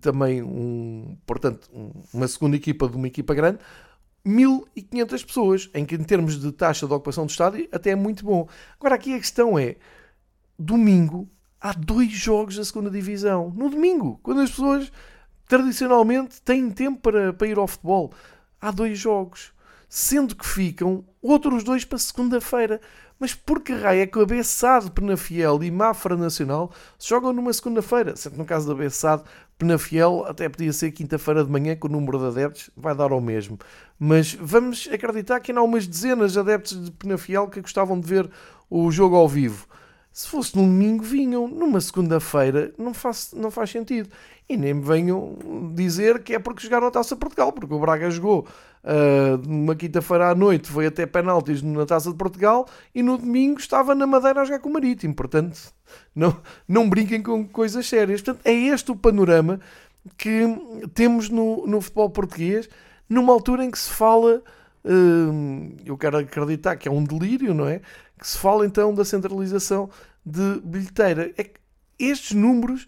também 0.00 0.42
um, 0.42 1.16
portanto, 1.26 1.68
uma 2.14 2.28
segunda 2.28 2.56
equipa 2.56 2.88
de 2.88 2.96
uma 2.96 3.08
equipa 3.08 3.34
grande, 3.34 3.58
1500 4.24 5.24
pessoas, 5.24 5.70
em 5.74 5.84
que 5.84 5.94
em 5.94 6.04
termos 6.04 6.38
de 6.38 6.52
taxa 6.52 6.86
de 6.86 6.92
ocupação 6.92 7.26
do 7.26 7.30
estádio 7.30 7.68
até 7.72 7.90
é 7.90 7.96
muito 7.96 8.24
bom. 8.24 8.48
Agora 8.78 8.94
aqui 8.94 9.14
a 9.14 9.18
questão 9.18 9.58
é, 9.58 9.76
domingo 10.58 11.28
há 11.60 11.72
dois 11.72 12.10
jogos 12.10 12.56
da 12.56 12.64
segunda 12.64 12.90
divisão. 12.90 13.52
No 13.54 13.68
domingo, 13.68 14.18
quando 14.22 14.40
as 14.40 14.50
pessoas 14.50 14.92
tradicionalmente 15.50 16.40
têm 16.40 16.70
tempo 16.70 17.00
para, 17.00 17.32
para 17.32 17.48
ir 17.48 17.58
ao 17.58 17.66
futebol, 17.66 18.12
há 18.60 18.70
dois 18.70 18.96
jogos 18.96 19.52
sendo 19.92 20.36
que 20.36 20.46
ficam 20.46 21.04
outros 21.20 21.64
dois 21.64 21.84
para 21.84 21.98
segunda-feira. 21.98 22.80
Mas 23.18 23.34
por 23.34 23.60
que 23.60 23.72
raio 23.74 24.00
é 24.00 24.06
que 24.06 24.16
o 24.16 24.22
Abessado, 24.22 24.92
Penafiel 24.92 25.62
e 25.62 25.70
Mafra 25.70 26.16
Nacional 26.16 26.72
se 26.96 27.08
jogam 27.08 27.32
numa 27.32 27.52
segunda-feira? 27.52 28.16
Sendo 28.16 28.34
que 28.34 28.38
no 28.38 28.44
caso 28.46 28.66
do 28.66 28.72
Abessado, 28.72 29.24
Penafiel 29.58 30.24
até 30.26 30.48
podia 30.48 30.72
ser 30.72 30.92
quinta-feira 30.92 31.44
de 31.44 31.50
manhã, 31.50 31.74
que 31.74 31.84
o 31.84 31.90
número 31.90 32.18
de 32.18 32.26
adeptos 32.26 32.70
vai 32.74 32.94
dar 32.94 33.10
ao 33.10 33.20
mesmo. 33.20 33.58
Mas 33.98 34.32
vamos 34.40 34.88
acreditar 34.90 35.40
que 35.40 35.50
ainda 35.50 35.60
há 35.60 35.64
umas 35.64 35.86
dezenas 35.86 36.32
de 36.32 36.38
adeptos 36.38 36.82
de 36.82 36.90
Penafiel 36.92 37.48
que 37.48 37.60
gostavam 37.60 38.00
de 38.00 38.06
ver 38.06 38.30
o 38.70 38.90
jogo 38.92 39.16
ao 39.16 39.28
vivo. 39.28 39.66
Se 40.12 40.28
fosse 40.28 40.56
num 40.56 40.66
domingo, 40.66 41.02
vinham. 41.04 41.46
Numa 41.46 41.80
segunda-feira, 41.80 42.72
não 42.76 42.92
faz, 42.92 43.32
não 43.34 43.50
faz 43.50 43.70
sentido. 43.70 44.08
E 44.48 44.56
nem 44.56 44.74
me 44.74 44.82
venham 44.82 45.38
dizer 45.74 46.22
que 46.22 46.34
é 46.34 46.38
porque 46.38 46.64
jogaram 46.64 46.88
a 46.88 46.90
Taça 46.90 47.14
de 47.14 47.20
Portugal, 47.20 47.52
porque 47.52 47.72
o 47.72 47.78
Braga 47.78 48.10
jogou 48.10 48.46
uh, 48.82 49.48
numa 49.48 49.76
quinta-feira 49.76 50.30
à 50.30 50.34
noite, 50.34 50.68
foi 50.68 50.86
até 50.86 51.06
penaltis 51.06 51.62
na 51.62 51.86
Taça 51.86 52.10
de 52.10 52.16
Portugal 52.16 52.66
e 52.92 53.00
no 53.00 53.16
domingo 53.16 53.60
estava 53.60 53.94
na 53.94 54.08
Madeira 54.08 54.40
a 54.40 54.44
jogar 54.44 54.58
com 54.58 54.68
o 54.68 54.72
Marítimo. 54.72 55.14
Portanto, 55.14 55.72
não, 56.14 56.36
não 56.66 56.90
brinquem 56.90 57.22
com 57.22 57.46
coisas 57.46 57.88
sérias. 57.88 58.20
Portanto, 58.20 58.44
é 58.44 58.52
este 58.52 58.90
o 58.90 58.96
panorama 58.96 59.60
que 60.18 60.42
temos 60.94 61.28
no, 61.28 61.64
no 61.66 61.80
futebol 61.80 62.10
português, 62.10 62.68
numa 63.08 63.32
altura 63.32 63.64
em 63.64 63.70
que 63.70 63.78
se 63.78 63.90
fala. 63.90 64.42
Uh, 64.84 65.76
eu 65.84 65.96
quero 65.98 66.18
acreditar 66.18 66.76
que 66.76 66.88
é 66.88 66.90
um 66.90 67.04
delírio, 67.04 67.52
não 67.52 67.66
é? 67.66 67.80
Que 68.18 68.26
se 68.26 68.38
fala 68.38 68.66
então 68.66 68.94
da 68.94 69.04
centralização 69.04 69.90
de 70.24 70.60
bilheteira. 70.64 71.32
É 71.36 71.44
que 71.44 71.60
estes 71.98 72.32
números 72.32 72.86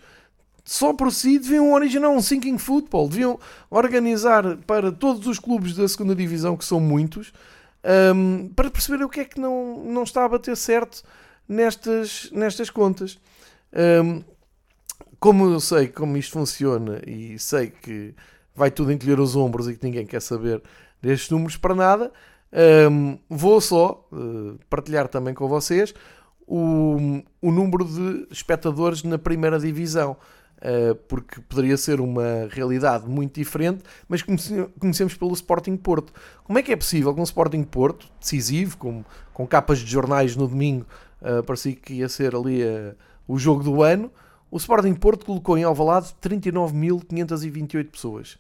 só 0.65 0.93
por 0.93 1.13
si 1.13 1.39
deviam 1.39 1.73
originar 1.73 2.09
um 2.09 2.23
sinking 2.23 2.57
football, 2.57 3.09
deviam 3.09 3.39
organizar 3.69 4.57
para 4.59 4.93
todos 4.93 5.27
os 5.27 5.39
clubes 5.39 5.75
da 5.75 5.89
segunda 5.89 6.15
divisão, 6.15 6.57
que 6.57 6.65
são 6.65 6.79
muitos, 6.79 7.33
um, 8.15 8.49
para 8.49 8.71
perceber 8.71 9.03
o 9.03 9.09
que 9.09 9.21
é 9.21 9.25
que 9.25 9.41
não, 9.41 9.83
não 9.85 10.05
está 10.05 10.25
a 10.25 10.29
bater 10.29 10.57
certo 10.57 11.03
nestas, 11.49 12.31
nestas 12.33 12.71
contas. 12.71 13.19
Um, 13.73 14.23
como 15.19 15.47
eu 15.47 15.61
sei 15.61 15.89
como 15.89 16.17
isto 16.17 16.33
funciona 16.33 17.01
e 17.07 17.39
sei 17.39 17.71
que 17.71 18.15
vai 18.55 18.71
tudo 18.71 18.93
encolher 18.93 19.19
os 19.19 19.35
ombros 19.35 19.69
e 19.69 19.77
que 19.77 19.85
ninguém 19.85 20.07
quer 20.07 20.21
saber 20.21 20.63
destes 21.03 21.31
números 21.31 21.57
para 21.57 21.75
nada, 21.75 22.13
um, 22.91 23.19
vou 23.29 23.61
só 23.61 24.07
uh, 24.13 24.59
partilhar 24.71 25.09
também 25.09 25.35
com 25.35 25.49
vocês 25.49 25.93
o, 26.47 27.23
o 27.41 27.51
número 27.51 27.85
de 27.85 28.27
espectadores 28.31 29.03
na 29.03 29.19
primeira 29.19 29.59
divisão. 29.59 30.17
Eh, 30.65 30.95
porque 31.09 31.41
poderia 31.41 31.77
ser 31.77 32.01
uma 32.01 32.47
realidade 32.49 33.09
muito 33.09 33.35
diferente, 33.35 33.83
mas 34.09 34.23
conhecemos 34.23 35.17
pelo 35.17 35.33
Sporting 35.33 35.77
Porto. 35.77 36.13
Como 36.45 36.57
é 36.57 36.63
que 36.63 36.71
é 36.71 36.77
possível 36.77 37.13
que 37.13 37.21
um 37.21 37.25
Sporting 37.25 37.65
Porto, 37.65 38.09
decisivo, 38.21 38.79
com, 38.79 39.05
com 39.35 39.45
capas 39.45 39.81
de 39.81 39.91
jornais 39.91 40.37
no 40.37 40.47
domingo, 40.47 40.87
uh, 41.21 41.43
parecia 41.43 41.75
que 41.75 41.95
ia 41.95 42.09
ser 42.09 42.37
ali 42.37 42.63
uh, 42.63 42.95
o 43.27 43.37
jogo 43.39 43.65
do 43.65 43.83
ano, 43.83 44.09
o 44.53 44.57
Sporting 44.57 44.95
Porto 44.95 45.27
colocou 45.27 45.59
em 45.59 45.65
Alvalade 45.65 46.15
39.528 46.23 47.91
pessoas. 47.91 48.39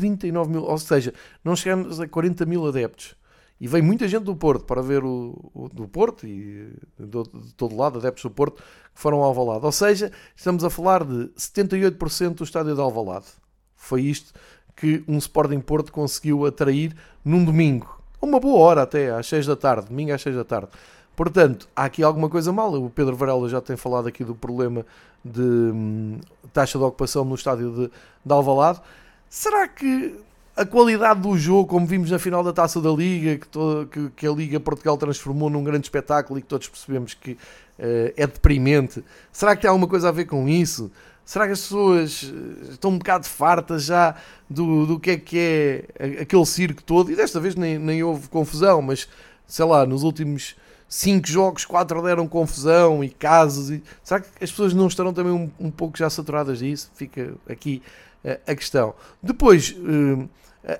39 0.00 0.50
mil, 0.50 0.62
ou 0.62 0.78
seja, 0.78 1.12
não 1.44 1.54
chegamos 1.56 2.00
a 2.00 2.08
40 2.08 2.46
mil 2.46 2.66
adeptos. 2.66 3.16
E 3.60 3.66
vem 3.66 3.82
muita 3.82 4.06
gente 4.06 4.22
do 4.22 4.36
Porto 4.36 4.64
para 4.64 4.80
ver 4.80 5.02
o, 5.02 5.50
o 5.52 5.68
do 5.68 5.88
Porto 5.88 6.26
e 6.26 6.72
do, 6.96 7.24
de 7.24 7.52
todo 7.54 7.76
lado, 7.76 7.98
adeptos 7.98 8.22
do 8.22 8.30
Porto, 8.30 8.62
que 8.62 8.62
foram 9.00 9.18
ao 9.18 9.24
Alvalade. 9.24 9.64
Ou 9.64 9.72
seja, 9.72 10.12
estamos 10.36 10.62
a 10.62 10.70
falar 10.70 11.04
de 11.04 11.28
78% 11.36 12.34
do 12.34 12.44
estádio 12.44 12.74
de 12.74 12.80
Alvalade. 12.80 13.26
Foi 13.74 14.02
isto 14.02 14.32
que 14.76 15.02
um 15.08 15.18
Sporting 15.18 15.60
Porto 15.60 15.90
conseguiu 15.90 16.46
atrair 16.46 16.94
num 17.24 17.44
domingo. 17.44 18.00
Uma 18.22 18.38
boa 18.38 18.60
hora 18.60 18.82
até, 18.82 19.10
às 19.10 19.26
6 19.26 19.46
da 19.46 19.56
tarde, 19.56 19.88
domingo 19.88 20.12
às 20.12 20.22
6 20.22 20.36
da 20.36 20.44
tarde. 20.44 20.68
Portanto, 21.16 21.68
há 21.74 21.84
aqui 21.84 22.00
alguma 22.00 22.28
coisa 22.28 22.52
mal. 22.52 22.72
O 22.74 22.88
Pedro 22.88 23.16
Varela 23.16 23.48
já 23.48 23.60
tem 23.60 23.76
falado 23.76 24.06
aqui 24.06 24.22
do 24.22 24.36
problema 24.36 24.86
de 25.24 25.42
hum, 25.42 26.20
taxa 26.52 26.78
de 26.78 26.84
ocupação 26.84 27.24
no 27.24 27.34
estádio 27.34 27.72
de, 27.72 27.90
de 28.24 28.32
Alvalade. 28.32 28.80
Será 29.30 29.68
que 29.68 30.14
a 30.56 30.66
qualidade 30.66 31.20
do 31.20 31.36
jogo, 31.38 31.68
como 31.68 31.86
vimos 31.86 32.10
na 32.10 32.18
final 32.18 32.42
da 32.42 32.52
Taça 32.52 32.80
da 32.80 32.90
Liga, 32.90 33.38
que, 33.38 33.48
que, 33.90 34.10
que, 34.16 34.26
a 34.26 34.32
Liga 34.32 34.58
Portugal 34.58 34.96
transformou 34.96 35.48
num 35.48 35.62
grande 35.62 35.86
espetáculo 35.86 36.38
e 36.38 36.42
que 36.42 36.48
todos 36.48 36.68
percebemos 36.68 37.14
que 37.14 37.32
uh, 37.32 38.12
é 38.16 38.26
deprimente. 38.26 39.04
Será 39.30 39.54
que 39.54 39.62
tem 39.62 39.68
alguma 39.68 39.86
coisa 39.86 40.08
a 40.08 40.12
ver 40.12 40.24
com 40.24 40.48
isso? 40.48 40.90
Será 41.24 41.44
que 41.44 41.52
as 41.52 41.60
pessoas 41.60 42.32
eh, 42.32 42.72
estão 42.72 42.90
um 42.90 42.96
bocado 42.96 43.26
fartas 43.26 43.84
já 43.84 44.14
do, 44.48 44.86
do 44.86 44.98
que 44.98 45.10
é 45.10 45.16
que 45.18 45.38
é 45.38 46.22
aquele 46.22 46.46
circo 46.46 46.82
todo? 46.82 47.12
E 47.12 47.14
desta 47.14 47.38
vez 47.38 47.54
nem, 47.54 47.78
nem 47.78 48.02
houve 48.02 48.28
confusão, 48.28 48.80
mas 48.80 49.06
sei 49.46 49.66
lá, 49.66 49.84
nos 49.84 50.04
últimos 50.04 50.56
cinco 50.88 51.28
jogos, 51.28 51.66
quatro 51.66 52.00
deram 52.02 52.26
confusão 52.26 53.04
e 53.04 53.10
casos. 53.10 53.70
E... 53.70 53.82
Será 54.02 54.20
que 54.20 54.28
as 54.42 54.50
pessoas 54.50 54.72
não 54.72 54.86
estarão 54.86 55.12
também 55.12 55.30
um, 55.30 55.50
um 55.60 55.70
pouco 55.70 55.98
já 55.98 56.08
saturadas 56.08 56.60
disso? 56.60 56.90
Fica 56.94 57.34
aqui 57.46 57.82
a 58.46 58.54
questão. 58.54 58.94
Depois, 59.22 59.74
uh, 59.78 60.28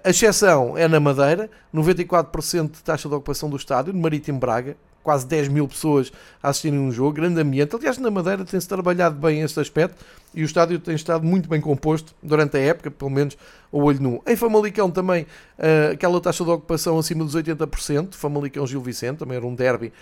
a 0.05 0.11
exceção 0.11 0.77
é 0.77 0.87
na 0.87 1.01
Madeira, 1.01 1.49
94% 1.75 2.71
de 2.71 2.83
taxa 2.83 3.09
de 3.09 3.15
ocupação 3.15 3.49
do 3.49 3.57
estádio, 3.57 3.93
no 3.93 4.01
Marítimo 4.01 4.39
Braga, 4.39 4.77
quase 5.03 5.27
10 5.27 5.49
mil 5.49 5.67
pessoas 5.67 6.13
a 6.43 6.51
assistirem 6.51 6.79
um 6.79 6.93
jogo, 6.93 7.13
grande 7.13 7.41
ambiente. 7.41 7.75
Aliás, 7.75 7.97
na 7.97 8.11
Madeira 8.11 8.45
tem-se 8.45 8.69
trabalhado 8.69 9.17
bem 9.17 9.41
este 9.41 9.59
aspecto 9.59 10.05
e 10.35 10.43
o 10.43 10.45
estádio 10.45 10.79
tem 10.79 10.95
estado 10.95 11.25
muito 11.25 11.49
bem 11.49 11.61
composto 11.61 12.15
durante 12.23 12.59
a 12.59 12.61
época, 12.61 12.91
pelo 12.91 13.11
menos 13.11 13.39
o 13.73 13.83
olho 13.83 14.03
nu. 14.03 14.23
Em 14.27 14.37
Famalicão 14.37 14.91
também, 14.91 15.23
uh, 15.23 15.93
aquela 15.93 16.21
taxa 16.21 16.45
de 16.45 16.51
ocupação 16.51 16.99
acima 16.99 17.25
dos 17.25 17.35
80%, 17.35 18.15
Famalicão 18.15 18.67
Gil 18.67 18.83
Vicente, 18.83 19.19
também 19.19 19.39
era 19.39 19.47
um 19.47 19.55
derby 19.55 19.93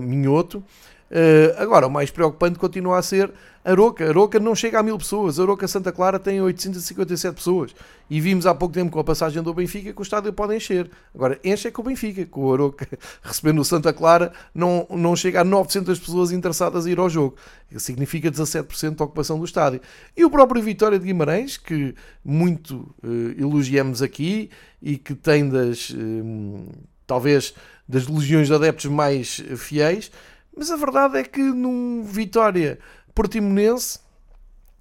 minhoto. 0.00 0.62
Uh, 1.10 1.54
agora, 1.56 1.86
o 1.86 1.90
mais 1.90 2.10
preocupante 2.10 2.58
continua 2.58 2.98
a 2.98 3.02
ser 3.02 3.32
Aroca. 3.64 4.08
Aroca 4.08 4.38
não 4.38 4.54
chega 4.54 4.78
a 4.78 4.82
mil 4.82 4.96
pessoas. 4.96 5.40
Aroca 5.40 5.66
Santa 5.66 5.90
Clara 5.90 6.18
tem 6.18 6.40
857 6.40 7.34
pessoas. 7.34 7.74
E 8.08 8.20
vimos 8.20 8.46
há 8.46 8.54
pouco 8.54 8.72
tempo 8.74 8.92
com 8.92 9.00
a 9.00 9.04
passagem 9.04 9.42
do 9.42 9.52
Benfica 9.52 9.92
que 9.92 10.00
o 10.00 10.02
estádio 10.02 10.32
pode 10.32 10.54
encher. 10.54 10.88
Agora, 11.14 11.38
enche 11.44 11.66
é 11.68 11.70
com 11.72 11.82
o 11.82 11.84
Benfica. 11.84 12.24
Com 12.26 12.44
o 12.44 12.52
Aroca 12.52 12.88
recebendo 13.22 13.60
o 13.60 13.64
Santa 13.64 13.92
Clara, 13.92 14.32
não, 14.54 14.86
não 14.90 15.16
chega 15.16 15.40
a 15.40 15.44
900 15.44 15.98
pessoas 15.98 16.30
interessadas 16.30 16.86
a 16.86 16.90
ir 16.90 16.98
ao 16.98 17.10
jogo. 17.10 17.36
Significa 17.76 18.30
17% 18.30 18.96
de 18.96 19.02
ocupação 19.02 19.38
do 19.38 19.44
estádio. 19.44 19.80
E 20.16 20.24
o 20.24 20.30
próprio 20.30 20.62
Vitória 20.62 20.98
de 20.98 21.04
Guimarães, 21.04 21.56
que 21.56 21.94
muito 22.24 22.94
uh, 23.02 23.34
elogiamos 23.36 24.00
aqui 24.02 24.50
e 24.80 24.96
que 24.96 25.14
tem 25.14 25.48
das, 25.48 25.90
uh, 25.90 26.72
talvez, 27.04 27.52
das 27.88 28.06
legiões 28.06 28.46
de 28.46 28.54
adeptos 28.54 28.86
mais 28.86 29.42
fiéis 29.56 30.10
mas 30.56 30.70
a 30.70 30.76
verdade 30.76 31.18
é 31.18 31.22
que 31.22 31.40
num 31.40 32.02
Vitória 32.02 32.78
Portimonense 33.14 34.00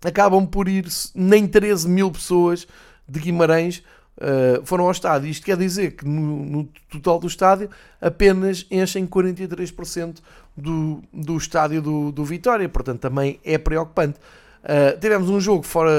acabam 0.04 0.46
por 0.46 0.68
ir 0.68 0.86
nem 1.14 1.48
13 1.48 1.88
mil 1.90 2.12
pessoas 2.12 2.68
de 3.08 3.20
Guimarães 3.20 3.84
uh, 4.18 4.66
foram 4.66 4.86
ao 4.86 4.92
estádio. 4.92 5.30
Isto 5.30 5.46
quer 5.46 5.58
dizer 5.58 5.92
que 5.92 6.06
no, 6.06 6.46
no 6.46 6.70
total 6.90 7.20
do 7.20 7.28
estádio 7.28 7.70
apenas 8.00 8.66
enchem 8.72 9.06
43% 9.06 10.18
do, 10.56 11.04
do 11.14 11.38
estádio 11.38 11.82
do, 11.82 12.12
do 12.12 12.24
Vitória, 12.24 12.68
portanto 12.70 13.02
também 13.02 13.40
é 13.44 13.58
preocupante. 13.58 14.20
Uh, 14.64 15.00
tivemos 15.00 15.30
um 15.30 15.40
jogo 15.40 15.64
fora, 15.64 15.92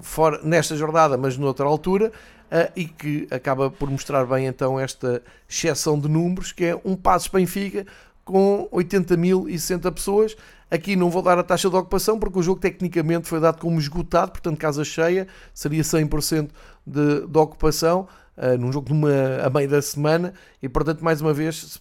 fora 0.00 0.40
nesta 0.44 0.76
jornada, 0.76 1.16
mas 1.16 1.36
noutra 1.36 1.66
altura, 1.66 2.08
uh, 2.08 2.72
e 2.76 2.84
que 2.84 3.26
acaba 3.30 3.70
por 3.70 3.90
mostrar 3.90 4.24
bem 4.26 4.46
então 4.46 4.78
esta 4.78 5.22
exceção 5.48 5.98
de 5.98 6.08
números, 6.08 6.52
que 6.52 6.66
é 6.66 6.80
um 6.84 6.94
Passos 6.94 7.28
Benfica 7.28 7.84
com 8.32 8.66
80.060 8.72 9.92
pessoas. 9.92 10.34
Aqui 10.70 10.96
não 10.96 11.10
vou 11.10 11.20
dar 11.20 11.38
a 11.38 11.42
taxa 11.42 11.68
de 11.68 11.76
ocupação 11.76 12.18
porque 12.18 12.38
o 12.38 12.42
jogo 12.42 12.58
tecnicamente 12.58 13.28
foi 13.28 13.38
dado 13.38 13.60
como 13.60 13.78
esgotado, 13.78 14.32
portanto, 14.32 14.56
casa 14.56 14.82
cheia, 14.84 15.28
seria 15.52 15.82
100% 15.82 16.48
de, 16.86 17.26
de 17.26 17.38
ocupação, 17.38 18.08
uh, 18.38 18.56
num 18.58 18.72
jogo 18.72 18.86
de 18.86 18.92
uma, 18.94 19.10
a 19.44 19.50
meio 19.50 19.68
da 19.68 19.82
semana, 19.82 20.32
e 20.62 20.68
portanto, 20.70 21.04
mais 21.04 21.20
uma 21.20 21.34
vez, 21.34 21.78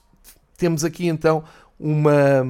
temos 0.57 0.83
aqui 0.83 1.07
então 1.07 1.41
uma, 1.79 2.45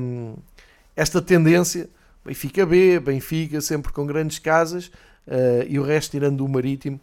esta 0.96 1.22
tendência, 1.22 1.88
Benfica 2.26 2.66
B, 2.66 3.00
Benfica, 3.00 3.62
sempre 3.62 3.94
com 3.94 4.08
grandes 4.08 4.40
casas, 4.40 4.88
uh, 5.28 5.64
e 5.68 5.78
o 5.78 5.84
resto, 5.84 6.10
tirando 6.10 6.44
o 6.44 6.50
Marítimo, 6.50 7.00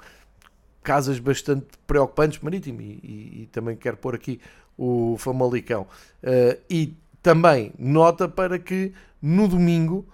casas 0.82 1.20
bastante 1.20 1.66
preocupantes, 1.86 2.40
Marítimo, 2.40 2.80
e, 2.80 2.98
e, 3.04 3.42
e 3.42 3.48
também 3.52 3.76
quero 3.76 3.96
pôr 3.98 4.16
aqui 4.16 4.40
o 4.78 5.16
Famalicão. 5.18 5.86
Uh, 6.22 6.56
e 6.70 6.94
também 7.22 7.72
nota 7.78 8.28
para 8.28 8.58
que 8.58 8.92
no 9.20 9.48
domingo, 9.48 10.06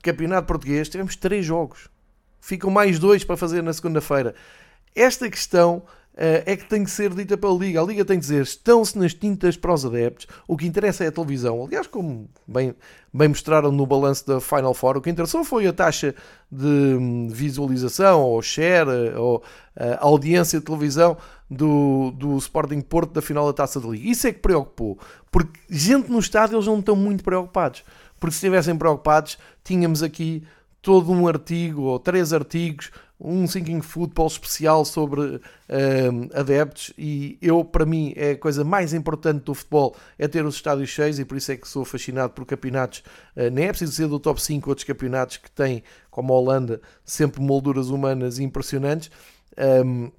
Campeonato 0.00 0.46
Português, 0.46 0.88
tivemos 0.88 1.16
três 1.16 1.44
jogos. 1.44 1.88
Ficam 2.40 2.70
mais 2.70 2.98
dois 2.98 3.24
para 3.24 3.36
fazer 3.36 3.62
na 3.62 3.72
segunda-feira. 3.72 4.34
Esta 4.94 5.28
questão 5.28 5.82
Uh, 6.14 6.44
é 6.44 6.56
que 6.56 6.66
tem 6.66 6.84
que 6.84 6.90
ser 6.90 7.14
dita 7.14 7.38
pela 7.38 7.54
Liga. 7.54 7.80
A 7.80 7.84
Liga 7.84 8.04
tem 8.04 8.18
que 8.18 8.20
dizer: 8.20 8.42
estão-se 8.42 8.98
nas 8.98 9.14
tintas 9.14 9.56
para 9.56 9.72
os 9.72 9.82
adeptos. 9.82 10.26
O 10.46 10.58
que 10.58 10.66
interessa 10.66 11.04
é 11.04 11.06
a 11.06 11.12
televisão. 11.12 11.64
Aliás, 11.64 11.86
como 11.86 12.28
bem, 12.46 12.74
bem 13.14 13.28
mostraram 13.28 13.72
no 13.72 13.86
balanço 13.86 14.26
da 14.26 14.38
Final 14.38 14.74
Four, 14.74 14.98
o 14.98 15.00
que 15.00 15.08
interessou 15.08 15.42
foi 15.42 15.66
a 15.66 15.72
taxa 15.72 16.14
de 16.50 16.66
hum, 16.66 17.28
visualização, 17.30 18.20
ou 18.20 18.42
share, 18.42 19.14
ou 19.16 19.42
eh, 19.74 19.96
audiência 20.00 20.58
de 20.58 20.66
televisão 20.66 21.16
do, 21.52 22.12
do 22.12 22.36
Sporting 22.38 22.80
Porto 22.80 23.12
da 23.12 23.22
final 23.22 23.46
da 23.46 23.52
Taça 23.52 23.80
de 23.80 23.86
Liga. 23.88 24.08
Isso 24.08 24.26
é 24.26 24.32
que 24.32 24.40
preocupou, 24.40 24.98
porque 25.30 25.60
gente 25.68 26.10
no 26.10 26.18
estádio 26.18 26.56
eles 26.56 26.66
não 26.66 26.78
estão 26.78 26.96
muito 26.96 27.22
preocupados, 27.22 27.84
porque 28.18 28.32
se 28.32 28.38
estivessem 28.38 28.76
preocupados 28.76 29.38
tínhamos 29.62 30.02
aqui 30.02 30.42
todo 30.80 31.12
um 31.12 31.28
artigo 31.28 31.82
ou 31.82 31.98
três 31.98 32.32
artigos, 32.32 32.90
um 33.20 33.46
Thinking 33.46 33.80
Football 33.80 34.26
especial 34.26 34.84
sobre 34.84 35.20
uh, 35.20 35.40
adeptos 36.34 36.92
e 36.98 37.38
eu, 37.40 37.64
para 37.64 37.86
mim, 37.86 38.12
é 38.16 38.32
a 38.32 38.38
coisa 38.38 38.64
mais 38.64 38.92
importante 38.92 39.44
do 39.44 39.54
futebol 39.54 39.94
é 40.18 40.26
ter 40.26 40.44
os 40.44 40.56
estádios 40.56 40.90
cheios 40.90 41.20
e 41.20 41.24
por 41.24 41.36
isso 41.36 41.52
é 41.52 41.56
que 41.56 41.68
sou 41.68 41.84
fascinado 41.84 42.32
por 42.32 42.44
campeonatos, 42.44 43.04
uh, 43.36 43.48
nem 43.52 43.66
é 43.66 43.68
preciso 43.68 43.92
ser 43.92 44.08
do 44.08 44.18
top 44.18 44.42
5 44.42 44.68
outros 44.68 44.84
campeonatos 44.84 45.36
que 45.36 45.50
têm, 45.52 45.84
como 46.10 46.32
a 46.32 46.36
Holanda, 46.36 46.80
sempre 47.04 47.40
molduras 47.40 47.90
humanas 47.90 48.40
impressionantes. 48.40 49.08
Um, 49.56 50.10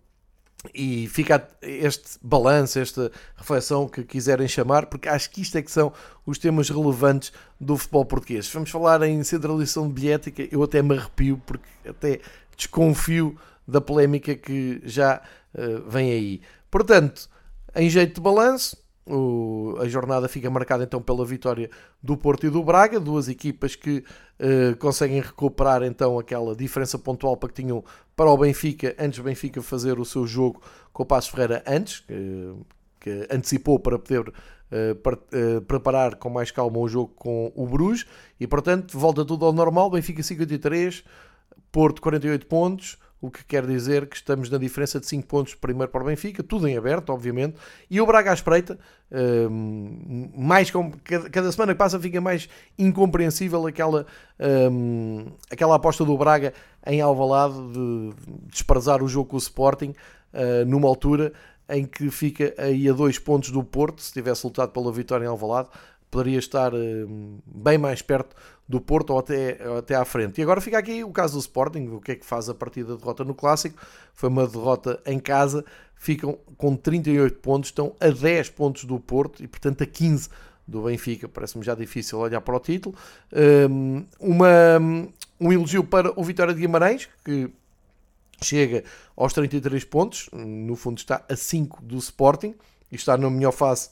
e 0.73 1.07
fica 1.07 1.47
este 1.61 2.17
balanço, 2.21 2.79
esta 2.79 3.11
reflexão 3.35 3.87
que 3.87 4.03
quiserem 4.03 4.47
chamar, 4.47 4.85
porque 4.85 5.09
acho 5.09 5.29
que 5.29 5.41
isto 5.41 5.57
é 5.57 5.61
que 5.61 5.71
são 5.71 5.91
os 6.25 6.37
temas 6.37 6.69
relevantes 6.69 7.33
do 7.59 7.75
futebol 7.77 8.05
português. 8.05 8.49
Vamos 8.51 8.69
falar 8.69 9.01
em 9.03 9.23
centralização 9.23 9.91
de 9.91 10.03
eu 10.51 10.63
até 10.63 10.81
me 10.81 10.97
arrepio, 10.97 11.41
porque 11.45 11.67
até 11.87 12.19
desconfio 12.55 13.37
da 13.67 13.81
polémica 13.81 14.35
que 14.35 14.81
já 14.85 15.21
uh, 15.53 15.89
vem 15.89 16.11
aí. 16.11 16.41
Portanto, 16.69 17.29
em 17.75 17.89
jeito 17.89 18.15
de 18.15 18.21
balanço, 18.21 18.77
o, 19.05 19.75
a 19.79 19.87
jornada 19.87 20.27
fica 20.27 20.49
marcada 20.49 20.83
então 20.83 21.01
pela 21.01 21.25
vitória 21.25 21.69
do 22.01 22.15
Porto 22.15 22.45
e 22.45 22.49
do 22.49 22.63
Braga, 22.63 22.99
duas 22.99 23.27
equipas 23.27 23.75
que 23.75 24.03
uh, 24.39 24.77
conseguem 24.77 25.21
recuperar 25.21 25.83
então 25.83 26.17
aquela 26.17 26.55
diferença 26.55 26.97
pontual 26.97 27.35
para 27.35 27.49
que 27.49 27.61
tinham 27.61 27.83
para 28.15 28.29
o 28.29 28.37
Benfica, 28.37 28.95
antes 28.97 29.19
do 29.19 29.23
Benfica 29.23 29.61
fazer 29.61 29.99
o 29.99 30.05
seu 30.05 30.25
jogo 30.25 30.61
com 30.91 31.03
o 31.03 31.05
Passos 31.05 31.31
Ferreira 31.31 31.63
antes, 31.67 31.99
que, 32.01 32.53
que 32.99 33.27
antecipou 33.29 33.79
para 33.79 33.99
poder 33.99 34.31
para, 35.03 35.15
uh, 35.15 35.61
preparar 35.61 36.15
com 36.15 36.29
mais 36.29 36.49
calma 36.49 36.79
o 36.79 36.87
jogo 36.87 37.13
com 37.15 37.51
o 37.55 37.67
Bruges, 37.67 38.07
e 38.39 38.47
portanto 38.47 38.97
volta 38.97 39.23
tudo 39.23 39.45
ao 39.45 39.53
normal, 39.53 39.89
Benfica 39.91 40.23
53, 40.23 41.03
Porto 41.71 42.01
48 42.01 42.47
pontos, 42.47 42.97
o 43.23 43.31
que 43.31 43.41
quer 43.45 43.65
dizer 43.65 44.05
que 44.05 44.17
estamos 44.17 44.49
na 44.49 44.57
diferença 44.57 44.99
de 44.99 45.05
5 45.07 45.25
pontos 45.25 45.55
primeiro 45.55 45.89
para 45.89 46.03
o 46.03 46.05
Benfica, 46.05 46.43
tudo 46.43 46.67
em 46.67 46.75
aberto, 46.75 47.09
obviamente, 47.09 47.55
e 47.89 48.01
o 48.01 48.05
Braga 48.05 48.31
à 48.31 48.33
espreita, 48.33 48.77
um, 49.49 50.29
mais 50.35 50.69
cada, 50.69 51.29
cada, 51.29 51.49
semana 51.49 51.71
que 51.71 51.77
passa 51.77 51.97
fica 51.97 52.19
mais 52.19 52.49
incompreensível 52.77 53.65
aquela, 53.65 54.05
um, 54.69 55.27
aquela 55.49 55.75
aposta 55.75 56.03
do 56.03 56.17
Braga 56.17 56.53
em 56.85 56.99
Alvalade 56.99 57.55
de 57.71 58.13
desprezar 58.49 59.01
o 59.01 59.07
jogo 59.07 59.29
com 59.29 59.35
o 59.37 59.39
Sporting, 59.39 59.95
uh, 60.33 60.65
numa 60.67 60.89
altura 60.89 61.31
em 61.69 61.85
que 61.85 62.11
fica 62.11 62.53
aí 62.57 62.89
a 62.89 62.91
dois 62.91 63.17
pontos 63.17 63.51
do 63.51 63.63
Porto, 63.63 64.01
se 64.01 64.11
tivesse 64.11 64.45
lutado 64.45 64.73
pela 64.73 64.91
vitória 64.91 65.23
em 65.23 65.29
Alvalade, 65.29 65.69
poderia 66.13 66.37
estar 66.37 66.75
um, 66.75 67.39
bem 67.43 67.79
mais 67.79 68.03
perto 68.03 68.35
do 68.69 68.79
Porto 68.79 69.09
ou 69.09 69.19
até, 69.19 69.57
até 69.79 69.95
à 69.95 70.05
frente. 70.05 70.39
E 70.39 70.43
agora 70.43 70.61
fica 70.61 70.77
aqui 70.77 71.03
o 71.03 71.09
caso 71.09 71.33
do 71.33 71.39
Sporting, 71.39 71.87
o 71.87 71.99
que 71.99 72.11
é 72.11 72.15
que 72.15 72.23
faz 72.23 72.47
a 72.47 72.53
partir 72.53 72.83
da 72.83 72.95
derrota 72.95 73.23
no 73.23 73.33
Clássico. 73.33 73.81
Foi 74.13 74.29
uma 74.29 74.45
derrota 74.45 75.01
em 75.07 75.19
casa, 75.19 75.65
ficam 75.95 76.37
com 76.55 76.75
38 76.75 77.39
pontos, 77.39 77.69
estão 77.69 77.95
a 77.99 78.09
10 78.09 78.51
pontos 78.51 78.85
do 78.85 78.99
Porto 78.99 79.43
e, 79.43 79.47
portanto, 79.47 79.81
a 79.81 79.87
15 79.87 80.29
do 80.67 80.83
Benfica. 80.83 81.27
Parece-me 81.27 81.65
já 81.65 81.73
difícil 81.73 82.19
olhar 82.19 82.41
para 82.41 82.55
o 82.55 82.59
título. 82.59 82.95
Um, 83.71 84.05
uma, 84.19 84.47
um 85.41 85.51
elogio 85.51 85.83
para 85.83 86.17
o 86.17 86.23
Vitória 86.23 86.53
de 86.53 86.61
Guimarães, 86.61 87.09
que 87.25 87.49
chega 88.39 88.83
aos 89.17 89.33
33 89.33 89.83
pontos, 89.85 90.29
no 90.31 90.75
fundo 90.75 90.99
está 90.99 91.25
a 91.27 91.35
5 91.35 91.81
do 91.81 91.97
Sporting 91.97 92.53
e 92.91 92.95
está 92.95 93.17
na 93.17 93.31
melhor 93.31 93.51
fase 93.51 93.89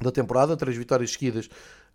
da 0.00 0.10
temporada, 0.12 0.56
três 0.56 0.76
vitórias 0.76 1.12
seguidas 1.12 1.48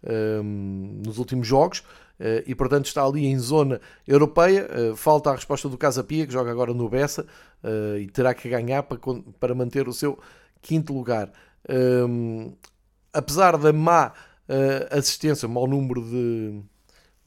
um, 0.03 1.01
nos 1.05 1.17
últimos 1.17 1.47
jogos 1.47 1.79
uh, 1.79 2.43
e, 2.45 2.53
portanto, 2.53 2.85
está 2.85 3.03
ali 3.03 3.25
em 3.25 3.39
zona 3.39 3.79
europeia. 4.07 4.67
Uh, 4.67 4.95
falta 4.95 5.29
a 5.29 5.35
resposta 5.35 5.69
do 5.69 5.77
Casa 5.77 6.03
Pia, 6.03 6.27
que 6.27 6.33
joga 6.33 6.51
agora 6.51 6.73
no 6.73 6.89
Bessa 6.89 7.25
uh, 7.63 7.97
e 7.97 8.07
terá 8.07 8.33
que 8.33 8.49
ganhar 8.49 8.83
para, 8.83 8.99
para 9.39 9.55
manter 9.55 9.87
o 9.87 9.93
seu 9.93 10.19
quinto 10.61 10.93
lugar. 10.93 11.31
Um, 11.69 12.53
apesar 13.11 13.57
da 13.57 13.71
má 13.71 14.13
assistência, 14.91 15.47
mau 15.47 15.65
número 15.65 16.01
de, 16.01 16.61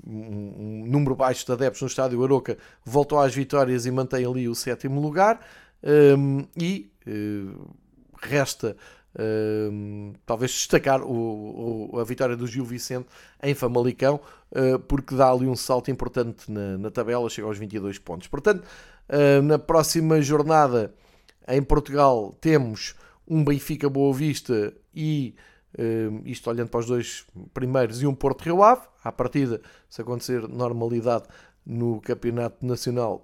um, 0.07 0.13
um 0.13 0.87
número 0.87 1.17
baixo 1.17 1.47
de 1.47 1.51
adeptos 1.51 1.81
no 1.81 1.89
estádio 1.89 2.23
Aroca, 2.23 2.59
voltou 2.85 3.19
às 3.19 3.35
vitórias 3.35 3.87
e 3.87 3.91
mantém 3.91 4.27
ali 4.27 4.47
o 4.47 4.55
sétimo 4.55 5.01
lugar. 5.01 5.41
Um, 5.83 6.47
e 6.61 6.91
resta 8.21 8.77
uh, 9.17 10.13
talvez 10.25 10.53
destacar 10.53 11.03
o, 11.03 11.91
o, 11.93 11.99
a 11.99 12.05
vitória 12.05 12.37
do 12.37 12.47
Gil 12.47 12.65
Vicente 12.65 13.07
em 13.43 13.55
Famalicão, 13.55 14.21
uh, 14.53 14.79
porque 14.81 15.15
dá 15.15 15.31
ali 15.31 15.47
um 15.47 15.57
salto 15.57 15.91
importante 15.91 16.51
na, 16.51 16.79
na 16.79 16.91
tabela, 16.91 17.29
chega 17.29 17.47
aos 17.49 17.59
22 17.59 17.99
pontos. 17.99 18.29
Portanto, 18.29 18.65
na 19.45 19.57
próxima 19.57 20.21
jornada 20.21 20.93
em 21.47 21.63
Portugal 21.63 22.37
temos 22.41 22.97
um 23.27 23.45
Benfica 23.45 23.89
Boa 23.89 24.13
Vista 24.13 24.75
e 24.93 25.33
isto 26.25 26.51
olhando 26.51 26.71
para 26.71 26.81
os 26.81 26.87
dois 26.87 27.25
primeiros 27.55 28.03
e 28.03 28.07
um 28.07 28.15
Porto 28.15 28.43
Rio 28.43 28.65
Ave. 28.65 28.83
À 29.05 29.13
partida, 29.13 29.61
se 29.89 30.03
acontecer 30.03 30.49
normalidade 30.49 31.27
no 31.65 32.01
Campeonato 32.01 32.67
Nacional, 32.67 33.23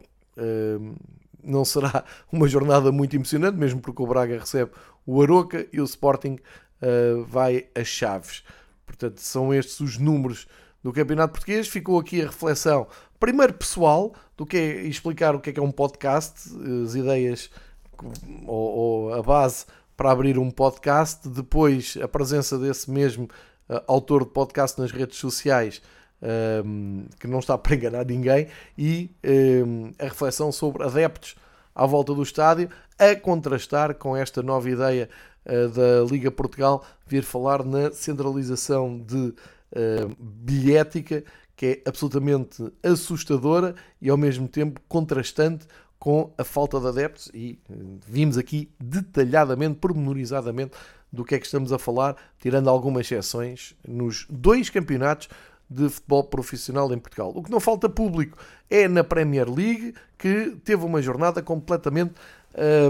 não 1.42 1.64
será 1.64 2.04
uma 2.30 2.46
jornada 2.46 2.92
muito 2.92 3.16
emocionante, 3.16 3.56
mesmo 3.58 3.80
porque 3.80 4.02
o 4.02 4.06
Braga 4.06 4.38
recebe 4.38 4.70
o 5.06 5.22
Aroca 5.22 5.66
e 5.72 5.80
o 5.80 5.84
Sporting 5.84 6.38
uh, 6.80 7.24
vai 7.24 7.66
a 7.74 7.84
Chaves. 7.84 8.42
Portanto, 8.86 9.18
são 9.18 9.52
estes 9.52 9.80
os 9.80 9.98
números 9.98 10.46
do 10.82 10.92
Campeonato 10.92 11.32
Português. 11.32 11.68
Ficou 11.68 11.98
aqui 11.98 12.20
a 12.22 12.26
reflexão, 12.26 12.86
primeiro 13.18 13.54
pessoal, 13.54 14.14
do 14.36 14.44
que 14.44 14.56
é 14.56 14.82
explicar 14.82 15.34
o 15.34 15.40
que 15.40 15.50
é, 15.50 15.52
que 15.52 15.60
é 15.60 15.62
um 15.62 15.72
podcast, 15.72 16.50
as 16.84 16.94
ideias 16.94 17.50
ou, 18.46 18.76
ou, 18.76 19.14
a 19.14 19.22
base 19.22 19.66
para 19.96 20.10
abrir 20.10 20.38
um 20.38 20.50
podcast, 20.50 21.28
depois 21.28 21.96
a 22.02 22.08
presença 22.08 22.58
desse 22.58 22.90
mesmo 22.90 23.24
uh, 23.68 23.82
autor 23.86 24.24
de 24.24 24.30
podcast 24.30 24.80
nas 24.80 24.90
redes 24.90 25.18
sociais 25.18 25.80
um, 26.64 27.06
que 27.18 27.26
não 27.26 27.40
está 27.40 27.58
para 27.58 27.74
enganar 27.74 28.06
ninguém, 28.06 28.48
e 28.76 29.10
um, 29.64 29.92
a 29.98 30.04
reflexão 30.04 30.52
sobre 30.52 30.84
adeptos 30.84 31.34
à 31.74 31.86
volta 31.86 32.14
do 32.14 32.22
estádio, 32.22 32.68
a 32.98 33.14
contrastar 33.16 33.94
com 33.94 34.16
esta 34.16 34.42
nova 34.42 34.68
ideia 34.68 35.08
uh, 35.46 35.68
da 35.68 36.10
Liga 36.10 36.30
Portugal, 36.30 36.84
vir 37.06 37.22
falar 37.22 37.64
na 37.64 37.90
centralização 37.92 38.98
de 38.98 39.16
uh, 39.16 40.16
bilhética, 40.18 41.24
que 41.56 41.66
é 41.66 41.88
absolutamente 41.88 42.72
assustadora 42.82 43.74
e 44.00 44.10
ao 44.10 44.16
mesmo 44.16 44.48
tempo 44.48 44.80
contrastante 44.88 45.66
com 45.98 46.32
a 46.36 46.42
falta 46.42 46.80
de 46.80 46.88
adeptos 46.88 47.30
e 47.32 47.56
vimos 48.04 48.36
aqui 48.36 48.68
detalhadamente, 48.80 49.78
pormenorizadamente 49.78 50.72
do 51.12 51.24
que 51.24 51.36
é 51.36 51.38
que 51.38 51.46
estamos 51.46 51.72
a 51.72 51.78
falar, 51.78 52.16
tirando 52.40 52.68
algumas 52.68 53.06
exceções 53.06 53.76
nos 53.86 54.26
dois 54.28 54.68
campeonatos 54.68 55.28
de 55.72 55.88
futebol 55.88 56.24
profissional 56.24 56.92
em 56.92 56.98
Portugal. 56.98 57.32
O 57.34 57.42
que 57.42 57.50
não 57.50 57.60
falta 57.60 57.88
público 57.88 58.36
é 58.70 58.86
na 58.88 59.02
Premier 59.02 59.48
League, 59.48 59.94
que 60.18 60.56
teve 60.64 60.84
uma 60.84 61.02
jornada 61.02 61.42
completamente 61.42 62.14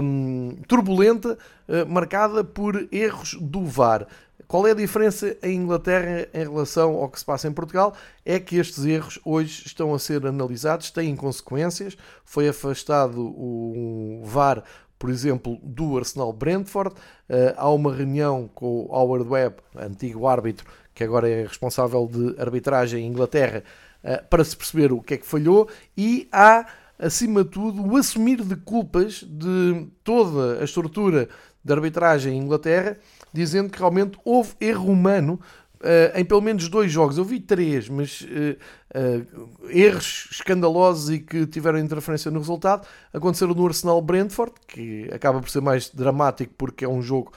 hum, 0.01 0.57
turbulenta, 0.67 1.37
uh, 1.67 1.89
marcada 1.89 2.43
por 2.43 2.87
erros 2.91 3.37
do 3.39 3.65
VAR. 3.65 4.07
Qual 4.47 4.67
é 4.67 4.71
a 4.71 4.75
diferença 4.75 5.35
em 5.41 5.55
Inglaterra 5.55 6.27
em 6.33 6.43
relação 6.43 6.95
ao 6.95 7.09
que 7.09 7.17
se 7.17 7.25
passa 7.25 7.47
em 7.47 7.53
Portugal? 7.53 7.93
É 8.25 8.39
que 8.39 8.57
estes 8.57 8.85
erros 8.85 9.19
hoje 9.25 9.63
estão 9.65 9.93
a 9.93 9.99
ser 9.99 10.27
analisados, 10.27 10.91
têm 10.91 11.15
consequências. 11.15 11.97
Foi 12.23 12.47
afastado 12.47 13.19
o 13.19 14.21
VAR 14.23 14.63
por 15.03 15.09
exemplo, 15.09 15.59
do 15.61 15.97
Arsenal 15.97 16.31
Brentford. 16.31 16.95
Uh, 17.29 17.53
há 17.57 17.69
uma 17.69 17.93
reunião 17.93 18.49
com 18.55 18.85
o 18.85 18.95
Howard 18.95 19.27
Webb, 19.27 19.57
antigo 19.75 20.25
árbitro, 20.25 20.65
que 20.93 21.03
agora 21.03 21.29
é 21.29 21.43
responsável 21.43 22.07
de 22.11 22.39
arbitragem 22.39 23.05
em 23.05 23.07
Inglaterra, 23.07 23.63
uh, 24.03 24.27
para 24.29 24.43
se 24.43 24.55
perceber 24.55 24.91
o 24.91 25.01
que 25.01 25.15
é 25.15 25.17
que 25.17 25.25
falhou. 25.25 25.67
E 25.97 26.27
há, 26.31 26.65
acima 26.99 27.43
de 27.43 27.49
tudo, 27.49 27.85
o 27.85 27.97
assumir 27.97 28.41
de 28.41 28.55
culpas 28.55 29.23
de 29.23 29.87
toda 30.03 30.61
a 30.61 30.63
estrutura 30.63 31.29
de 31.63 31.73
arbitragem 31.73 32.37
em 32.37 32.41
Inglaterra, 32.41 32.97
dizendo 33.31 33.69
que 33.69 33.79
realmente 33.79 34.17
houve 34.23 34.53
erro 34.59 34.91
humano 34.91 35.39
Uh, 35.83 36.17
em 36.17 36.23
pelo 36.23 36.39
menos 36.39 36.69
dois 36.69 36.89
jogos, 36.89 37.17
eu 37.17 37.25
vi 37.25 37.41
três, 37.41 37.89
mas 37.89 38.21
uh, 38.21 38.55
uh, 38.97 39.69
erros 39.69 40.29
escandalosos 40.31 41.09
e 41.09 41.19
que 41.19 41.45
tiveram 41.45 41.77
interferência 41.77 42.31
no 42.31 42.39
resultado 42.39 42.87
aconteceram 43.11 43.53
no 43.53 43.67
Arsenal 43.67 44.01
Brentford, 44.01 44.53
que 44.65 45.09
acaba 45.13 45.41
por 45.41 45.49
ser 45.49 45.59
mais 45.59 45.89
dramático 45.89 46.53
porque 46.57 46.85
é 46.85 46.87
um 46.87 47.01
jogo 47.01 47.33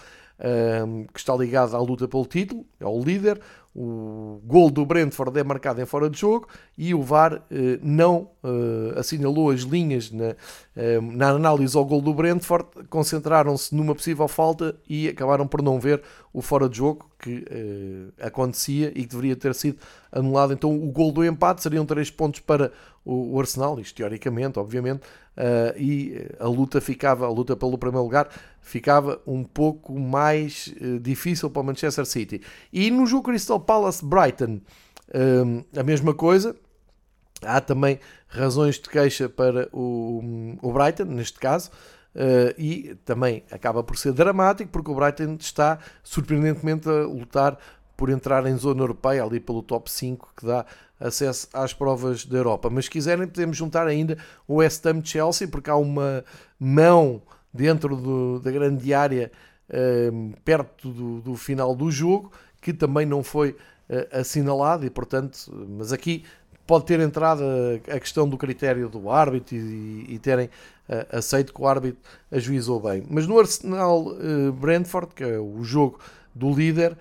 que 1.12 1.18
está 1.18 1.34
ligado 1.34 1.76
à 1.76 1.80
luta 1.80 2.06
pelo 2.06 2.26
título, 2.26 2.64
ao 2.80 3.00
líder. 3.00 3.40
O 3.78 4.40
gol 4.44 4.70
do 4.70 4.86
Brentford 4.86 5.38
é 5.38 5.44
marcado 5.44 5.82
em 5.82 5.84
fora 5.84 6.08
de 6.08 6.18
jogo 6.18 6.48
e 6.78 6.94
o 6.94 7.02
VAR 7.02 7.42
eh, 7.50 7.78
não 7.82 8.30
eh, 8.42 8.98
assinalou 8.98 9.50
as 9.50 9.60
linhas 9.60 10.10
na, 10.10 10.34
na 11.14 11.30
análise 11.30 11.74
ao 11.74 11.86
gol 11.86 12.02
do 12.02 12.12
Brentford, 12.12 12.66
concentraram-se 12.90 13.74
numa 13.74 13.94
possível 13.94 14.28
falta 14.28 14.76
e 14.86 15.08
acabaram 15.08 15.46
por 15.46 15.62
não 15.62 15.80
ver 15.80 16.02
o 16.34 16.42
fora 16.42 16.68
de 16.68 16.76
jogo 16.76 17.10
que 17.18 17.44
acontecia 18.20 18.92
e 18.94 19.02
que 19.02 19.06
deveria 19.06 19.34
ter 19.34 19.54
sido 19.54 19.78
anulado. 20.12 20.52
Então 20.52 20.76
o 20.76 20.92
gol 20.92 21.12
do 21.12 21.24
empate 21.24 21.62
seriam 21.62 21.86
3 21.86 22.10
pontos 22.10 22.40
para 22.40 22.72
o, 23.06 23.38
Arsenal, 23.38 23.78
isto 23.78 23.94
teoricamente, 23.94 24.58
obviamente, 24.58 25.02
uh, 25.36 25.78
e 25.78 26.26
a 26.40 26.48
luta 26.48 26.80
ficava, 26.80 27.24
a 27.24 27.30
luta 27.30 27.56
pelo 27.56 27.78
primeiro 27.78 28.02
lugar, 28.02 28.28
ficava 28.60 29.20
um 29.24 29.44
pouco 29.44 29.96
mais 29.96 30.74
uh, 30.80 30.98
difícil 30.98 31.48
para 31.48 31.62
o 31.62 31.64
Manchester 31.64 32.04
City. 32.04 32.42
E 32.72 32.90
no 32.90 33.06
jogo 33.06 33.28
Crystal 33.28 33.60
Palace-Brighton, 33.60 34.60
uh, 35.10 35.64
a 35.78 35.84
mesma 35.84 36.12
coisa, 36.12 36.56
há 37.42 37.60
também 37.60 37.98
razões 38.28 38.76
de 38.76 38.88
queixa 38.88 39.28
para 39.28 39.68
o, 39.72 40.56
o 40.62 40.72
Brighton, 40.72 41.04
neste 41.04 41.38
caso, 41.38 41.70
Uh, 42.16 42.48
e 42.56 42.94
também 43.04 43.44
acaba 43.50 43.84
por 43.84 43.98
ser 43.98 44.14
dramático 44.14 44.70
porque 44.70 44.90
o 44.90 44.94
Brighton 44.94 45.36
está 45.38 45.78
surpreendentemente 46.02 46.88
a 46.88 47.02
lutar 47.02 47.58
por 47.94 48.08
entrar 48.08 48.46
em 48.46 48.56
zona 48.56 48.82
europeia, 48.82 49.22
ali 49.22 49.38
pelo 49.38 49.62
top 49.62 49.90
5 49.90 50.32
que 50.34 50.46
dá 50.46 50.64
acesso 50.98 51.46
às 51.52 51.72
provas 51.72 52.24
da 52.24 52.38
Europa. 52.38 52.70
Mas 52.70 52.86
se 52.86 52.90
quiserem, 52.90 53.26
podemos 53.26 53.56
juntar 53.56 53.86
ainda 53.86 54.16
o 54.48 54.56
West 54.56 54.84
Ham 54.86 55.04
Chelsea, 55.04 55.46
porque 55.46 55.68
há 55.68 55.76
uma 55.76 56.24
mão 56.58 57.20
dentro 57.52 57.96
do, 57.96 58.40
da 58.40 58.50
grande 58.50 58.92
área 58.92 59.30
um, 60.12 60.32
perto 60.44 60.88
do, 60.90 61.20
do, 61.20 61.36
final 61.36 61.74
do 61.74 61.90
jogo 61.90 62.30
que 62.60 62.72
também 62.72 63.04
não 63.04 63.22
foi 63.22 63.50
uh, 63.50 64.20
assinalado 64.20 64.86
e 64.86 64.90
portanto, 64.90 65.52
mas 65.68 65.92
aqui 65.92 66.24
pode 66.66 66.84
ter 66.84 67.00
entrado 67.00 67.42
a, 67.88 67.98
questão 68.00 68.28
do 68.28 68.36
critério 68.36 68.88
do 68.88 69.10
árbitro 69.10 69.56
e, 69.56 70.06
e 70.08 70.18
terem 70.18 70.46
uh, 70.46 71.16
aceito 71.16 71.52
que 71.54 71.60
o 71.60 71.66
árbitro 71.66 72.00
ajuizou 72.30 72.80
bem. 72.80 73.04
Mas 73.08 73.26
no 73.26 73.38
Arsenal 73.38 74.06
uh, 74.06 74.52
Brentford, 74.52 75.14
que 75.14 75.24
é 75.24 75.38
o 75.38 75.62
jogo 75.62 75.98
do 76.34 76.52
líder, 76.52 76.96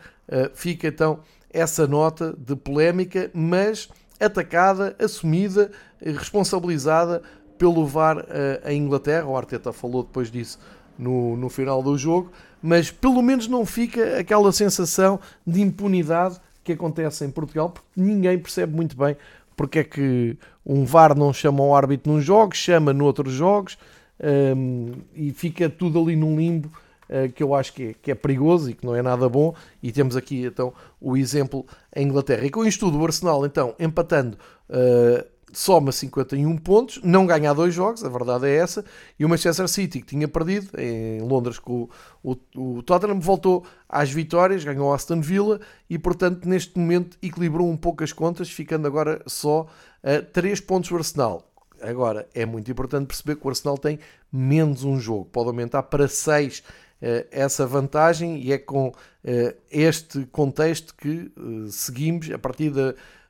fica 0.53 0.87
então 0.87 1.19
essa 1.55 1.85
nota 1.85 2.33
de 2.37 2.55
polémica, 2.55 3.29
mas 3.33 3.89
atacada, 4.19 4.95
assumida, 4.99 5.71
responsabilizada 6.01 7.21
pelo 7.57 7.85
VAR 7.85 8.25
eh, 8.29 8.73
em 8.73 8.81
Inglaterra. 8.81 9.25
O 9.25 9.37
Arteta 9.37 9.71
falou 9.71 10.03
depois 10.03 10.29
disso 10.29 10.59
no, 10.97 11.35
no 11.37 11.49
final 11.49 11.81
do 11.81 11.97
jogo, 11.97 12.31
mas 12.61 12.91
pelo 12.91 13.21
menos 13.21 13.47
não 13.47 13.65
fica 13.65 14.19
aquela 14.19 14.51
sensação 14.51 15.19
de 15.45 15.61
impunidade 15.61 16.39
que 16.63 16.73
acontece 16.73 17.23
em 17.23 17.29
Portugal, 17.29 17.69
porque 17.69 17.87
ninguém 17.95 18.39
percebe 18.39 18.75
muito 18.75 18.97
bem 18.97 19.15
porque 19.55 19.79
é 19.79 19.83
que 19.83 20.37
um 20.65 20.85
VAR 20.85 21.17
não 21.17 21.31
chama 21.31 21.63
o 21.63 21.75
árbitro 21.75 22.11
num 22.11 22.21
jogo, 22.21 22.55
chama 22.55 22.93
noutros 22.93 23.33
jogos 23.33 23.77
um, 24.19 24.93
e 25.13 25.31
fica 25.31 25.69
tudo 25.69 26.01
ali 26.01 26.15
num 26.15 26.35
limbo 26.35 26.71
eh, 27.07 27.27
que 27.27 27.43
eu 27.43 27.53
acho 27.53 27.73
que 27.73 27.83
é, 27.83 27.93
que 27.93 28.11
é, 28.11 28.15
perigoso 28.15 28.69
e 28.69 28.73
que 28.73 28.85
não 28.85 28.95
é 28.95 29.01
nada 29.01 29.29
bom. 29.29 29.53
E 29.81 29.91
temos 29.91 30.15
aqui 30.15 30.43
então 30.43 30.73
o 30.99 31.15
exemplo 31.15 31.65
em 31.95 32.07
Inglaterra. 32.07 32.45
E 32.45 32.49
com 32.49 32.65
isto 32.65 32.85
tudo, 32.85 32.99
o 32.99 33.05
Arsenal 33.05 33.45
então 33.45 33.75
empatando. 33.79 34.37
Uh, 34.67 35.23
soma 35.51 35.91
51 35.91 36.57
pontos, 36.57 36.99
não 37.03 37.25
ganha 37.25 37.53
dois 37.53 37.73
jogos, 37.73 38.03
a 38.03 38.09
verdade 38.09 38.47
é 38.47 38.55
essa, 38.55 38.83
e 39.17 39.23
o 39.23 39.29
Manchester 39.29 39.67
City, 39.67 40.01
que 40.01 40.07
tinha 40.07 40.27
perdido 40.27 40.69
em 40.77 41.21
Londres 41.21 41.59
com 41.59 41.87
o, 42.23 42.35
o, 42.55 42.77
o 42.77 42.83
Tottenham, 42.83 43.19
voltou 43.19 43.65
às 43.87 44.11
vitórias, 44.11 44.63
ganhou 44.63 44.93
Aston 44.93 45.21
Villa 45.21 45.59
e, 45.89 45.97
portanto, 45.97 46.47
neste 46.47 46.77
momento 46.77 47.17
equilibrou 47.21 47.69
um 47.69 47.77
pouco 47.77 48.03
as 48.03 48.11
contas, 48.11 48.49
ficando 48.49 48.87
agora 48.87 49.21
só 49.25 49.67
a 50.03 50.21
3 50.21 50.59
pontos 50.61 50.89
do 50.89 50.97
Arsenal. 50.97 51.51
Agora, 51.81 52.27
é 52.33 52.45
muito 52.45 52.69
importante 52.71 53.07
perceber 53.07 53.35
que 53.35 53.45
o 53.45 53.49
Arsenal 53.49 53.77
tem 53.77 53.99
menos 54.31 54.83
um 54.83 54.99
jogo, 54.99 55.25
pode 55.25 55.47
aumentar 55.47 55.83
para 55.83 56.07
6 56.07 56.63
eh, 57.01 57.27
essa 57.29 57.67
vantagem 57.67 58.39
e 58.41 58.53
é 58.53 58.57
com 58.57 58.93
eh, 59.23 59.55
este 59.69 60.25
contexto 60.27 60.95
que 60.95 61.31
eh, 61.37 61.69
seguimos. 61.69 62.31
A 62.31 62.39
partir 62.39 62.71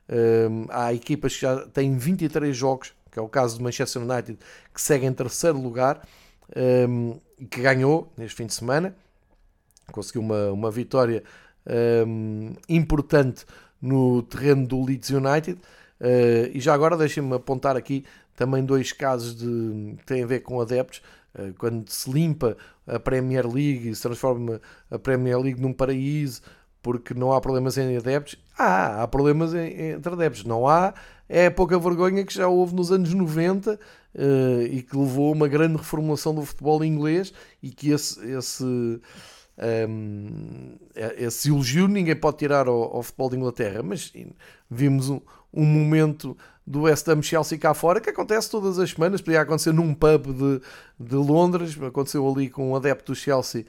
de. 0.08 0.66
Há 0.70 0.92
equipas 0.92 1.34
que 1.34 1.42
já 1.42 1.66
têm 1.66 1.96
23 1.96 2.56
jogos, 2.56 2.92
que 3.10 3.18
é 3.18 3.22
o 3.22 3.28
caso 3.28 3.58
do 3.58 3.64
Manchester 3.64 4.02
United, 4.02 4.38
que 4.72 4.80
segue 4.80 5.06
em 5.06 5.12
terceiro 5.12 5.60
lugar 5.60 6.06
e 7.38 7.44
que 7.46 7.60
ganhou 7.60 8.12
neste 8.16 8.36
fim 8.36 8.46
de 8.46 8.54
semana. 8.54 8.94
Conseguiu 9.90 10.22
uma, 10.22 10.50
uma 10.52 10.70
vitória 10.70 11.22
importante 12.68 13.44
no 13.80 14.22
terreno 14.22 14.66
do 14.66 14.84
Leeds 14.84 15.10
United. 15.10 15.60
Uh, 16.00 16.50
e 16.52 16.60
já 16.60 16.74
agora 16.74 16.96
deixem-me 16.96 17.34
apontar 17.34 17.76
aqui 17.76 18.04
também 18.34 18.62
dois 18.62 18.92
casos 18.92 19.34
de, 19.34 19.94
que 19.96 20.04
têm 20.04 20.22
a 20.22 20.26
ver 20.26 20.40
com 20.40 20.60
adeptos. 20.60 21.02
Uh, 21.34 21.54
quando 21.54 21.88
se 21.88 22.10
limpa 22.10 22.56
a 22.86 22.98
Premier 22.98 23.46
League 23.46 23.88
e 23.88 23.94
se 23.94 24.02
transforma 24.02 24.60
a 24.90 24.98
Premier 24.98 25.38
League 25.38 25.60
num 25.60 25.72
paraíso 25.72 26.42
porque 26.86 27.14
não 27.14 27.32
há 27.32 27.40
problemas 27.40 27.76
em 27.76 27.96
adeptos, 27.96 28.36
há, 28.56 29.02
há 29.02 29.08
problemas 29.08 29.52
em, 29.52 29.90
entre 29.90 30.12
adeptos. 30.12 30.44
Não 30.44 30.68
há, 30.68 30.94
é 31.28 31.50
pouca 31.50 31.76
vergonha 31.80 32.24
que 32.24 32.32
já 32.32 32.46
houve 32.46 32.76
nos 32.76 32.92
anos 32.92 33.12
90 33.12 33.72
uh, 33.74 34.62
e 34.70 34.82
que 34.84 34.96
levou 34.96 35.30
a 35.30 35.34
uma 35.34 35.48
grande 35.48 35.78
reformulação 35.78 36.32
do 36.32 36.44
futebol 36.44 36.84
inglês 36.84 37.32
e 37.60 37.70
que 37.70 37.90
esse, 37.90 38.24
esse, 38.30 38.64
um, 39.88 40.76
esse 41.16 41.48
elogio 41.48 41.88
ninguém 41.88 42.14
pode 42.14 42.36
tirar 42.36 42.68
ao, 42.68 42.94
ao, 42.94 43.02
futebol 43.02 43.30
de 43.30 43.36
Inglaterra, 43.36 43.82
mas 43.82 44.12
vimos 44.70 45.10
um, 45.10 45.20
um 45.52 45.64
momento 45.64 46.36
do 46.66 46.82
West 46.82 47.06
Ham 47.08 47.22
Chelsea 47.22 47.58
cá 47.58 47.72
fora, 47.72 48.00
que 48.00 48.10
acontece 48.10 48.50
todas 48.50 48.78
as 48.78 48.90
semanas, 48.90 49.20
podia 49.20 49.40
acontecer 49.40 49.72
num 49.72 49.94
pub 49.94 50.26
de, 50.26 50.60
de 50.98 51.14
Londres, 51.14 51.80
aconteceu 51.80 52.28
ali 52.28 52.50
com 52.50 52.72
um 52.72 52.76
adepto 52.76 53.12
do 53.12 53.16
Chelsea, 53.16 53.64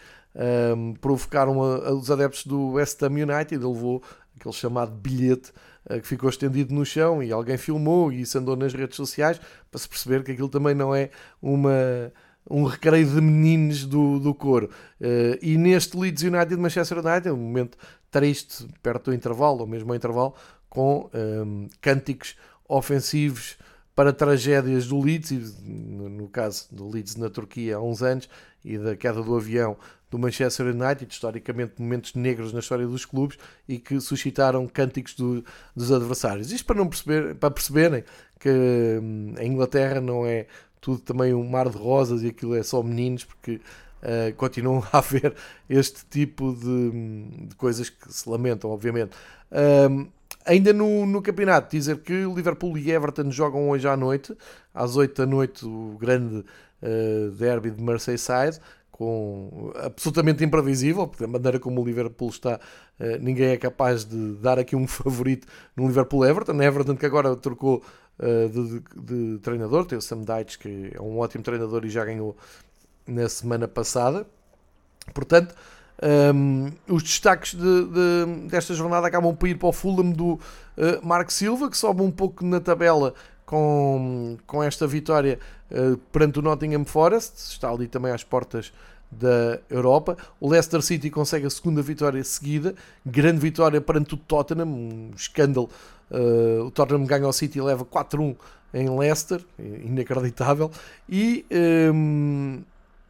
um, 0.76 0.93
provocaram 0.95 1.62
a, 1.62 1.93
os 1.93 2.10
adeptos 2.10 2.45
do 2.45 2.72
West 2.72 3.02
Ham 3.04 3.14
United, 3.14 3.54
ele 3.54 3.66
levou 3.66 4.02
aquele 4.36 4.54
chamado 4.54 4.91
bilhete 4.91 5.52
uh, 5.89 6.00
que 6.02 6.08
ficou 6.08 6.30
estendido 6.30 6.74
no 6.74 6.86
chão 6.86 7.22
e 7.22 7.32
alguém 7.32 7.58
filmou 7.58 8.12
e 8.12 8.22
isso 8.22 8.38
andou 8.38 8.56
nas 8.56 8.74
redes 8.74 8.95
sociais 8.95 9.39
para 9.70 9.80
se 9.80 9.88
perceber 9.88 10.24
que 10.24 10.32
aquilo 10.32 10.50
também 10.50 10.74
não 10.74 10.95
é 10.95 11.12
uma 11.41 12.12
um 12.50 12.64
recreio 12.64 13.06
de 13.06 13.20
meninos 13.20 13.84
do, 13.84 14.20
do 14.20 14.34
coro. 14.34 14.70
Uh, 15.02 15.38
e 15.41 15.58
neste 15.58 15.98
Leeds 15.98 16.24
United 16.24 16.56
Manchester 16.56 17.00
United, 17.06 17.30
um 17.32 17.36
momento 17.36 17.78
triste, 18.10 18.66
perto 18.82 19.12
do 19.12 19.14
intervalo, 19.14 19.60
ou 19.60 19.68
mesmo 19.68 19.91
ao 19.91 19.95
intervalo, 19.98 20.34
com 20.70 21.10
um, 21.14 21.68
cânticos 21.82 22.36
ofensivos 22.68 23.57
para 23.95 24.13
tragédias 24.13 24.88
do 24.88 25.01
Leeds, 25.01 25.59
no 25.63 26.28
caso 26.28 26.68
do 26.72 26.88
Leeds 26.88 27.15
na 27.15 27.30
Turquia 27.30 27.78
há 27.78 27.82
uns 27.82 28.03
anos, 28.03 28.30
e 28.63 28.78
da 28.78 28.95
queda 28.95 29.24
do 29.24 29.36
avião 29.36 29.78
do 30.09 30.20
Manchester 30.20 30.68
United, 30.68 31.11
historicamente 31.11 31.82
momentos 31.82 32.13
negros 32.13 32.53
na 32.53 32.59
história 32.59 32.86
dos 32.86 33.05
clubes 33.05 33.38
e 33.68 33.78
que 33.78 33.99
suscitaram 33.99 34.68
cânticos 34.68 35.15
do, 35.15 35.43
dos 35.76 35.91
adversários. 35.91 36.51
Isto 36.51 36.65
para, 36.65 36.78
não 36.78 36.88
perceber, 36.88 37.36
para 37.36 37.51
perceberem 37.51 38.03
que 38.39 38.49
hum, 38.49 39.34
a 39.38 39.43
Inglaterra 39.43 39.99
não 39.99 40.26
é 40.26 40.47
tudo 40.80 40.99
também 40.99 41.34
um 41.34 41.47
mar 41.47 41.70
de 41.70 41.78
rosas 41.78 42.22
e 42.24 42.28
aquilo 42.28 42.55
é 42.55 42.63
só 42.63 42.82
meninos, 42.84 43.26
porque 43.26 43.59
uh, 44.03 44.34
continuam 44.38 44.84
a 44.91 44.99
haver 44.99 45.36
este 45.70 46.05
tipo 46.05 46.53
de, 46.53 47.47
de, 47.47 47.55
coisas 47.55 47.89
que 47.89 48.13
se 48.13 48.30
lamentam, 48.30 48.70
obviamente. 48.70 49.15
Um, 49.89 50.07
Ainda 50.48 50.72
no, 50.72 51.06
no 51.06 51.22
campeonato, 51.22 51.76
dizer 51.76 52.00
que 52.00 52.14
Liverpool 52.14 52.78
e 52.78 52.89
Everton 52.89 53.30
jogam 53.30 53.70
hoje 53.70 53.86
à 53.86 53.98
noite, 53.98 54.34
às 54.74 54.95
8 54.95 55.14
da 55.14 55.26
noite, 55.26 55.66
o 55.66 55.98
grande 56.00 56.38
uh, 56.38 57.32
derby 57.32 57.70
de 57.70 57.82
Merseyside, 57.82 58.58
com 58.89 59.74
absolutamente 59.76 60.45
imprevisível, 60.45 61.06
porque 61.06 61.24
da 61.24 61.28
maneira 61.28 61.60
como 61.60 61.82
o 61.82 61.86
Liverpool 61.86 62.30
está, 62.30 62.56
uh, 62.56 63.18
ninguém 63.20 63.50
é 63.50 63.58
capaz 63.58 64.06
de 64.06 64.36
dar 64.36 64.58
aqui 64.58 64.74
um 64.74 64.88
favorito 64.88 65.45
no 65.76 65.86
Liverpool-Everton. 65.86 66.62
Everton 66.62 66.95
que 66.95 67.06
agora 67.06 67.36
trocou 67.36 67.84
uh, 68.18 68.50
de, 68.50 68.80
de, 68.80 69.36
de, 69.36 69.39
treinador, 69.39 69.86
tem 69.86 69.98
o 69.98 70.02
Sam 70.02 70.22
Dyche, 70.22 70.58
que 70.58 70.91
é 70.95 71.02
um 71.02 71.20
ótimo 71.20 71.43
treinador 71.43 71.86
e 71.86 71.89
já 71.89 72.06
ganhou 72.06 72.38
na 73.06 73.28
semana 73.28 73.68
passada. 73.68 74.26
Portanto, 75.14 75.54
um, 76.02 76.72
os 76.88 77.02
destaques 77.02 77.56
de, 77.56 77.86
de, 77.86 78.48
desta 78.50 78.74
jornada 78.74 79.08
acabam 79.08 79.36
por 79.36 79.48
ir 79.48 79.56
para 79.56 79.70
o 79.70 79.74
Fulham 79.74 80.12
do 80.12 80.34
uh, 80.34 80.39
Marco 81.02 81.34
Silva, 81.34 81.70
que 81.70 81.78
sobe 81.78 82.02
um 82.02 82.12
pouco 82.12 82.45
na 82.45 82.60
tabela 82.60 83.14
com, 83.45 84.38
com 84.45 84.62
esta 84.64 84.86
vitória 84.86 85.39
uh, 85.72 85.98
perante 86.12 86.38
o 86.38 86.41
Nottingham 86.41 86.86
Forest, 86.86 87.52
está 87.52 87.70
ali 87.70 87.88
também 87.88 88.12
às 88.12 88.24
portas 88.24 88.72
da 89.10 89.60
Europa. 89.70 90.18
O 90.39 90.50
Leicester 90.50 90.82
City 90.82 91.10
consegue 91.10 91.48
a 91.48 91.50
segunda 91.50 91.82
vitória 91.82 92.24
seguida, 92.24 92.76
grande 93.06 93.39
vitória 93.39 93.82
perante 93.82 94.14
o 94.14 94.18
Tottenham, 94.18 94.68
um 94.68 95.12
escândalo. 95.16 95.70
Uh, 96.12 96.66
o 96.66 96.72
Tottenham 96.72 97.06
ganha 97.06 97.26
ao 97.26 97.34
City 97.34 97.58
e 97.58 97.62
leva 97.62 97.84
4-1 97.84 98.36
em 98.74 98.89
Leicester, 98.89 99.41
inacreditável. 99.58 100.70
E, 101.10 101.45
um, 101.93 102.62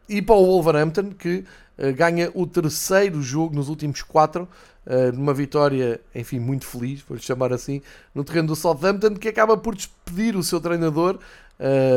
e 0.10 0.22
para 0.22 0.36
o 0.36 0.46
Wolverhampton, 0.46 1.12
que 1.12 1.44
uh, 1.78 1.94
ganha 1.94 2.32
o 2.34 2.48
terceiro 2.48 3.22
jogo 3.22 3.56
nos 3.56 3.70
últimos 3.70 4.02
quatro, 4.02 4.48
uh, 4.86 5.12
numa 5.14 5.34
vitória, 5.34 6.00
enfim, 6.16 6.40
muito 6.40 6.66
feliz, 6.66 7.02
vou-lhe 7.02 7.22
chamar 7.22 7.52
assim, 7.52 7.82
no 8.14 8.24
terreno 8.24 8.48
do 8.48 8.56
Southampton, 8.56 9.16
que 9.16 9.28
acaba 9.28 9.58
por 9.58 9.76
despedir 9.76 10.36
o 10.36 10.44
seu 10.44 10.62
treinador 10.62 11.20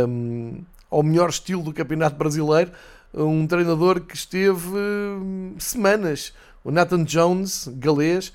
um, 0.08 0.62
ao 0.90 1.02
melhor 1.02 1.30
estilo 1.30 1.62
do 1.62 1.72
Campeonato 1.72 2.16
Brasileiro, 2.16 2.72
um 3.14 3.46
treinador 3.46 4.00
que 4.00 4.16
esteve 4.16 4.68
uh, 4.68 5.54
semanas, 5.58 6.32
o 6.64 6.70
Nathan 6.70 7.04
Jones, 7.04 7.68
galês, 7.74 8.32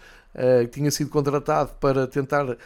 que 0.64 0.68
tinha 0.68 0.92
sido 0.92 1.10
contratado 1.10 1.70
para 1.80 2.08
tentar 2.08 2.58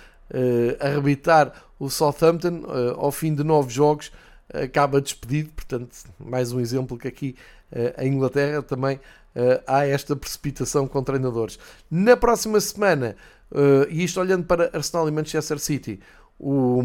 arrebitar 0.80 1.54
o 1.78 1.88
Southampton 1.88 2.64
ao 2.98 3.12
fim 3.12 3.36
de 3.36 3.44
nove 3.44 3.70
jogos 3.70 4.10
acaba 4.54 5.02
despedido, 5.02 5.52
portanto, 5.56 5.96
mais 6.20 6.52
um 6.52 6.60
exemplo 6.60 6.98
que 6.98 7.08
aqui 7.08 7.36
uh, 7.72 8.02
em 8.02 8.14
Inglaterra 8.14 8.62
também 8.62 8.98
uh, 8.98 9.62
há 9.68 9.86
esta 9.86 10.16
precipitação 10.16 10.88
com 10.88 11.04
treinadores. 11.04 11.60
Na 11.90 12.18
próxima 12.18 12.60
semana, 12.60 13.16
uh, 13.52 13.90
e 13.90 14.04
isto 14.04 14.20
olhando 14.20 14.46
para 14.46 14.70
Arsenal 14.74 15.08
e 15.08 15.12
Manchester 15.12 15.60
City, 15.60 16.00
o 16.42 16.82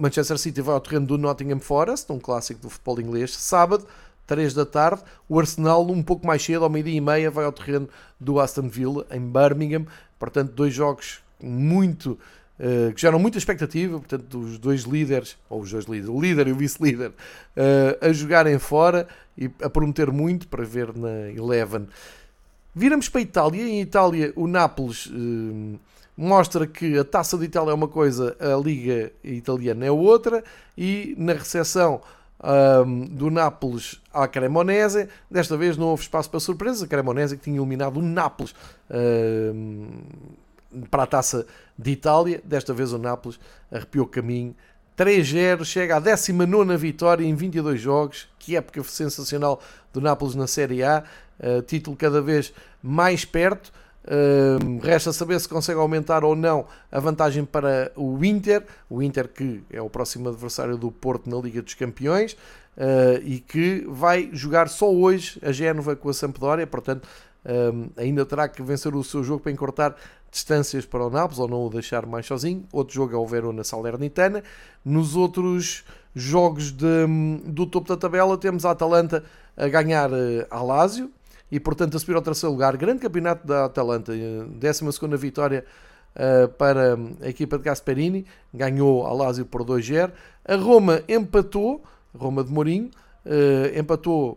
Manchester 0.00 0.36
City 0.36 0.60
vai 0.60 0.74
ao 0.74 0.80
terreno 0.80 1.06
do 1.06 1.16
Nottingham 1.16 1.60
Forest, 1.60 2.10
um 2.10 2.18
clássico 2.18 2.60
do 2.60 2.68
futebol 2.68 3.00
inglês, 3.00 3.32
sábado, 3.32 3.86
3 4.26 4.52
da 4.52 4.66
tarde. 4.66 5.00
O 5.28 5.38
Arsenal, 5.38 5.88
um 5.88 6.02
pouco 6.02 6.26
mais 6.26 6.42
cedo, 6.42 6.64
ao 6.64 6.70
meio-dia 6.70 6.96
e 6.96 7.00
meia, 7.00 7.30
vai 7.30 7.44
ao 7.44 7.52
terreno 7.52 7.88
do 8.18 8.40
Aston 8.40 8.68
Villa, 8.68 9.06
em 9.12 9.20
Birmingham. 9.20 9.86
Portanto, 10.18 10.52
dois 10.52 10.74
jogos 10.74 11.20
muito 11.40 12.18
que 12.94 13.00
geram 13.00 13.18
muita 13.18 13.36
expectativa, 13.36 13.98
portanto, 13.98 14.38
os 14.38 14.58
dois 14.58 14.82
líderes, 14.82 15.36
ou 15.50 15.60
os 15.60 15.70
dois 15.70 15.86
líderes, 15.86 16.08
o 16.08 16.20
líder 16.20 16.48
e 16.48 16.52
o 16.52 16.56
vice-líder, 16.56 17.10
uh, 17.10 18.06
a 18.06 18.12
jogarem 18.12 18.58
fora 18.58 19.08
e 19.36 19.50
a 19.60 19.68
prometer 19.68 20.12
muito 20.12 20.46
para 20.46 20.64
ver 20.64 20.96
na 20.96 21.30
Eleven. 21.30 21.88
Viramos 22.74 23.08
para 23.08 23.20
a 23.20 23.22
Itália, 23.22 23.62
em 23.62 23.80
Itália 23.80 24.32
o 24.36 24.46
Nápoles 24.46 25.06
uh, 25.06 25.78
mostra 26.16 26.66
que 26.66 26.96
a 26.96 27.04
Taça 27.04 27.36
de 27.36 27.44
Itália 27.44 27.72
é 27.72 27.74
uma 27.74 27.88
coisa, 27.88 28.36
a 28.38 28.56
Liga 28.56 29.12
Italiana 29.22 29.84
é 29.86 29.90
outra, 29.90 30.44
e 30.78 31.14
na 31.18 31.32
recepção 31.32 32.00
um, 32.86 33.00
do 33.06 33.30
Nápoles 33.30 34.00
à 34.12 34.28
Cremonese, 34.28 35.08
desta 35.30 35.56
vez 35.56 35.76
não 35.76 35.86
houve 35.86 36.02
espaço 36.02 36.30
para 36.30 36.40
surpresa, 36.40 36.84
a 36.84 36.88
Cremonese 36.88 37.36
que 37.36 37.42
tinha 37.42 37.58
eliminado 37.58 37.96
o 37.96 38.02
Nápoles 38.02 38.54
para 40.90 41.04
a 41.04 41.06
taça 41.06 41.46
de 41.78 41.92
Itália. 41.92 42.40
Desta 42.44 42.72
vez 42.72 42.92
o 42.92 42.98
Nápoles 42.98 43.38
arrepiou 43.70 44.06
caminho. 44.06 44.54
3-0, 44.96 45.64
chega 45.64 45.96
à 45.96 46.00
19 46.00 46.76
vitória 46.76 47.24
em 47.24 47.34
22 47.34 47.80
jogos. 47.80 48.28
Que 48.38 48.56
época 48.56 48.82
sensacional 48.84 49.60
do 49.92 50.00
Nápoles 50.00 50.34
na 50.34 50.46
Série 50.46 50.82
A. 50.82 51.02
Uh, 51.38 51.62
título 51.62 51.96
cada 51.96 52.20
vez 52.20 52.52
mais 52.82 53.24
perto. 53.24 53.72
Uh, 54.04 54.78
resta 54.82 55.12
saber 55.12 55.40
se 55.40 55.48
consegue 55.48 55.80
aumentar 55.80 56.24
ou 56.24 56.36
não 56.36 56.66
a 56.92 57.00
vantagem 57.00 57.44
para 57.44 57.90
o 57.96 58.24
Inter. 58.24 58.64
O 58.88 59.02
Inter, 59.02 59.28
que 59.28 59.62
é 59.70 59.80
o 59.80 59.90
próximo 59.90 60.28
adversário 60.28 60.76
do 60.76 60.92
Porto 60.92 61.28
na 61.28 61.36
Liga 61.38 61.60
dos 61.60 61.74
Campeões. 61.74 62.34
Uh, 62.76 63.22
e 63.24 63.38
que 63.38 63.84
vai 63.88 64.30
jogar 64.32 64.68
só 64.68 64.92
hoje 64.92 65.40
a 65.42 65.50
Génova 65.52 65.96
com 65.96 66.08
a 66.08 66.14
Sampdoria. 66.14 66.66
Portanto, 66.66 67.08
um, 67.44 67.90
ainda 67.96 68.24
terá 68.24 68.48
que 68.48 68.62
vencer 68.62 68.94
o 68.94 69.04
seu 69.04 69.22
jogo 69.22 69.42
para 69.42 69.52
encurtar 69.52 69.94
distâncias 70.34 70.84
para 70.84 71.06
o 71.06 71.08
Nápoles 71.08 71.38
ou 71.38 71.48
não 71.48 71.64
o 71.64 71.70
deixar 71.70 72.04
mais 72.06 72.26
sozinho. 72.26 72.64
Outro 72.72 72.92
jogo 72.92 73.14
é 73.14 73.16
o 73.16 73.24
Verona 73.24 73.62
Salernitana. 73.62 74.42
Nos 74.84 75.14
outros 75.14 75.84
jogos 76.12 76.72
de, 76.72 77.06
do 77.46 77.64
topo 77.66 77.88
da 77.88 77.96
tabela 77.96 78.36
temos 78.36 78.64
a 78.64 78.72
Atalanta 78.72 79.22
a 79.56 79.68
ganhar 79.68 80.10
uh, 80.10 80.44
a 80.50 80.60
Lazio 80.60 81.08
e 81.50 81.60
portanto 81.60 81.96
a 81.96 82.00
subir 82.00 82.16
ao 82.16 82.22
terceiro 82.22 82.52
lugar. 82.52 82.76
Grande 82.76 83.00
campeonato 83.00 83.46
da 83.46 83.66
Atalanta, 83.66 84.12
12 84.12 84.84
uh, 84.84 85.16
vitória 85.16 85.64
uh, 86.16 86.48
para 86.48 86.98
a 87.22 87.28
equipa 87.28 87.56
de 87.56 87.62
Gasperini, 87.62 88.26
ganhou 88.52 89.06
a 89.06 89.12
Lazio 89.12 89.46
por 89.46 89.62
2-0. 89.62 90.10
A 90.44 90.56
Roma 90.56 91.04
empatou, 91.08 91.80
Roma 92.12 92.42
de 92.42 92.50
Mourinho, 92.50 92.90
uh, 93.24 93.78
empatou 93.78 94.36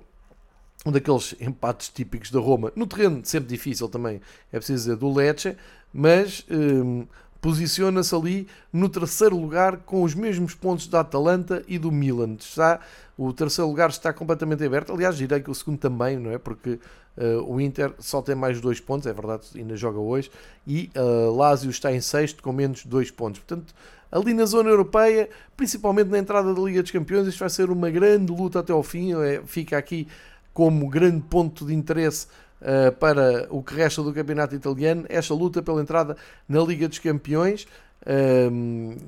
um 0.85 0.91
daqueles 0.91 1.35
empates 1.41 1.89
típicos 1.89 2.31
da 2.31 2.39
Roma, 2.39 2.71
no 2.75 2.87
terreno 2.87 3.19
sempre 3.25 3.49
difícil 3.49 3.89
também, 3.89 4.21
é 4.53 4.57
preciso 4.57 4.83
dizer, 4.83 4.95
do 4.95 5.11
Lecce, 5.11 5.57
mas 5.93 6.45
um, 6.49 7.05
posiciona-se 7.41 8.13
ali 8.13 8.47
no 8.71 8.89
terceiro 8.89 9.37
lugar 9.37 9.77
com 9.77 10.03
os 10.03 10.13
mesmos 10.13 10.53
pontos 10.53 10.87
da 10.87 10.99
Atalanta 10.99 11.63
e 11.67 11.77
do 11.77 11.91
Milan. 11.91 12.35
Está, 12.39 12.79
o 13.17 13.31
terceiro 13.33 13.69
lugar 13.69 13.89
está 13.89 14.11
completamente 14.11 14.63
aberto, 14.63 14.93
aliás, 14.93 15.17
direi 15.17 15.39
que 15.39 15.51
o 15.51 15.55
segundo 15.55 15.77
também, 15.77 16.17
não 16.17 16.31
é? 16.31 16.37
Porque 16.37 16.79
Uh, 17.17 17.41
o 17.51 17.59
Inter 17.59 17.95
só 17.97 18.21
tem 18.21 18.35
mais 18.35 18.61
dois 18.61 18.79
pontos, 18.79 19.07
é 19.07 19.11
verdade, 19.11 19.47
ainda 19.55 19.75
joga 19.75 19.97
hoje, 19.97 20.29
e 20.67 20.91
uh, 20.95 21.35
Lazio 21.35 21.71
está 21.71 21.91
em 21.91 21.99
sexto 21.99 22.43
com 22.43 22.53
menos 22.53 22.85
dois 22.85 23.09
pontos. 23.09 23.39
Portanto, 23.39 23.73
ali 24.11 24.35
na 24.35 24.45
zona 24.45 24.69
europeia, 24.69 25.27
principalmente 25.55 26.09
na 26.09 26.19
entrada 26.19 26.53
da 26.53 26.61
Liga 26.61 26.81
dos 26.83 26.91
Campeões, 26.91 27.27
isto 27.27 27.39
vai 27.39 27.49
ser 27.49 27.71
uma 27.71 27.89
grande 27.89 28.31
luta 28.31 28.59
até 28.59 28.71
ao 28.71 28.83
fim. 28.83 29.19
É, 29.19 29.41
fica 29.47 29.75
aqui 29.77 30.07
como 30.53 30.87
grande 30.89 31.21
ponto 31.21 31.65
de 31.65 31.73
interesse 31.73 32.27
uh, 32.61 32.91
para 32.93 33.47
o 33.49 33.61
que 33.63 33.73
resta 33.75 34.01
do 34.01 34.13
campeonato 34.13 34.55
italiano, 34.55 35.05
esta 35.09 35.33
luta 35.33 35.61
pela 35.61 35.81
entrada 35.81 36.15
na 36.47 36.61
Liga 36.61 36.87
dos 36.87 36.99
Campeões. 36.99 37.67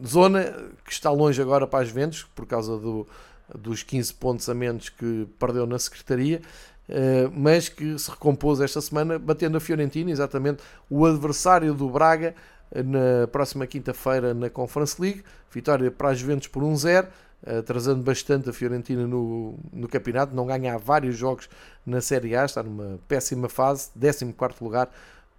zona 0.06 0.44
que 0.84 0.92
está 0.92 1.12
longe 1.12 1.42
agora 1.42 1.66
para 1.66 1.84
as 1.84 1.90
Juventus, 1.90 2.26
por 2.36 2.46
causa 2.46 2.78
do, 2.78 3.08
dos 3.56 3.84
15 3.84 4.14
pontos 4.16 4.50
a 4.50 4.54
menos 4.54 4.90
que 4.90 5.28
perdeu 5.40 5.66
na 5.66 5.80
Secretaria. 5.80 6.42
Eh, 6.90 7.30
mas 7.32 7.70
que 7.70 8.00
se 8.00 8.10
recompôs 8.10 8.60
esta 8.60 8.82
semana, 8.82 9.20
batendo 9.20 9.58
a 9.58 9.60
Fiorentina, 9.60 10.10
exatamente 10.10 10.64
o 10.90 11.06
adversário 11.06 11.74
do 11.76 11.88
Braga, 11.88 12.34
eh, 12.72 12.82
na 12.82 13.28
próxima 13.28 13.68
quinta-feira 13.68 14.34
na 14.34 14.50
Conference 14.50 15.00
League. 15.00 15.24
Vitória 15.52 15.92
para 15.92 16.10
as 16.10 16.18
Juventus 16.18 16.48
por 16.48 16.64
1-0, 16.64 17.08
uh, 17.44 17.64
trazendo 17.64 18.02
bastante 18.02 18.50
a 18.50 18.54
Fiorentina 18.54 19.08
no, 19.08 19.58
no 19.72 19.88
campeonato. 19.88 20.36
Não 20.36 20.46
ganha 20.46 20.76
há 20.76 20.78
vários 20.78 21.18
jogos 21.18 21.50
na 21.86 22.02
Série 22.02 22.36
A, 22.36 22.46
está 22.46 22.64
numa 22.64 23.00
péssima 23.08 23.50
fase, 23.50 23.90
14 24.00 24.64
lugar 24.64 24.90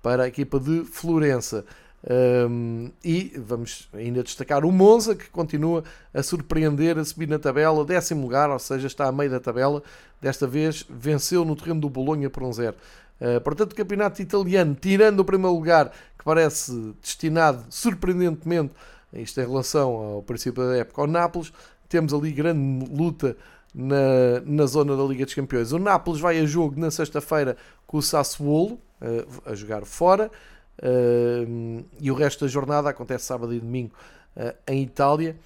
para 0.02 0.24
a 0.24 0.28
equipa 0.28 0.58
de 0.58 0.84
Florença. 0.84 1.64
Um, 2.02 2.90
e 3.04 3.34
vamos 3.36 3.88
ainda 3.92 4.22
destacar 4.22 4.64
o 4.64 4.72
Monza, 4.72 5.14
que 5.14 5.28
continua 5.28 5.84
a 6.14 6.22
surpreender, 6.22 6.98
a 6.98 7.04
subir 7.04 7.28
na 7.28 7.38
tabela, 7.38 7.84
décimo 7.84 8.22
lugar, 8.22 8.48
ou 8.48 8.58
seja, 8.58 8.86
está 8.86 9.06
a 9.06 9.12
meio 9.12 9.30
da 9.30 9.40
tabela. 9.40 9.82
Desta 10.20 10.46
vez 10.46 10.84
venceu 10.88 11.44
no 11.44 11.54
terreno 11.54 11.80
do 11.80 11.90
Bolonha 11.90 12.30
por 12.30 12.42
um 12.42 12.52
zero. 12.52 12.76
Uh, 13.20 13.40
portanto, 13.42 13.72
o 13.72 13.76
campeonato 13.76 14.22
italiano, 14.22 14.74
tirando 14.80 15.20
o 15.20 15.24
primeiro 15.24 15.54
lugar, 15.54 15.92
que 16.16 16.24
parece 16.24 16.94
destinado 17.02 17.64
surpreendentemente, 17.68 18.72
isto 19.12 19.40
em 19.40 19.46
relação 19.46 19.90
ao 19.90 20.22
princípio 20.22 20.66
da 20.66 20.76
época, 20.76 21.02
ao 21.02 21.06
Nápoles, 21.06 21.52
temos 21.90 22.14
ali 22.14 22.30
grande 22.30 22.86
luta 22.88 23.36
na, 23.74 24.40
na 24.46 24.64
zona 24.64 24.96
da 24.96 25.02
Liga 25.02 25.24
dos 25.24 25.34
Campeões. 25.34 25.72
O 25.72 25.78
Nápoles 25.78 26.20
vai 26.20 26.38
a 26.38 26.46
jogo 26.46 26.80
na 26.80 26.90
sexta-feira 26.90 27.56
com 27.86 27.98
o 27.98 28.02
Sassuolo, 28.02 28.74
uh, 29.02 29.42
a 29.44 29.54
jogar 29.54 29.84
fora. 29.84 30.30
Uh, 30.78 31.84
e 32.00 32.10
o 32.10 32.14
resto 32.14 32.44
da 32.44 32.50
jornada 32.50 32.88
acontece 32.88 33.24
sábado 33.26 33.52
e 33.52 33.58
domingo 33.58 33.92
uh, 34.36 34.54
em 34.66 34.82
Itália, 34.82 35.36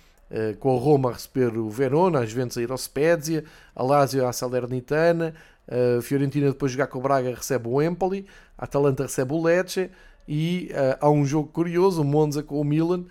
com 0.59 0.77
a 0.77 0.81
Roma 0.81 1.11
a 1.11 1.13
receber 1.13 1.57
o 1.57 1.71
Verona, 1.71 2.21
as 2.21 2.31
Juventus 2.31 2.59
a 2.59 2.63
ir 2.63 2.69
ao 2.69 2.79
Spezia, 2.79 3.45
a 3.77 3.83
Lazio 3.85 4.27
à 4.27 4.33
Salernitana, 4.33 5.33
a 5.69 6.03
Fiorentina 6.03 6.49
depois 6.49 6.73
de 6.73 6.79
jogar 6.79 6.89
com 6.89 6.99
o 6.99 7.03
Braga 7.03 7.33
recebe 7.33 7.69
o 7.69 7.81
Empoli, 7.81 8.27
a 8.59 8.65
Atalanta 8.65 9.05
recebe 9.05 9.33
o 9.33 9.41
Lecce 9.41 9.91
e 10.27 10.71
há 10.99 11.09
um 11.09 11.25
jogo 11.25 11.51
curioso, 11.51 12.03
o 12.03 12.05
Monza 12.05 12.43
com 12.43 12.61
o 12.61 12.65
Milan, 12.65 13.05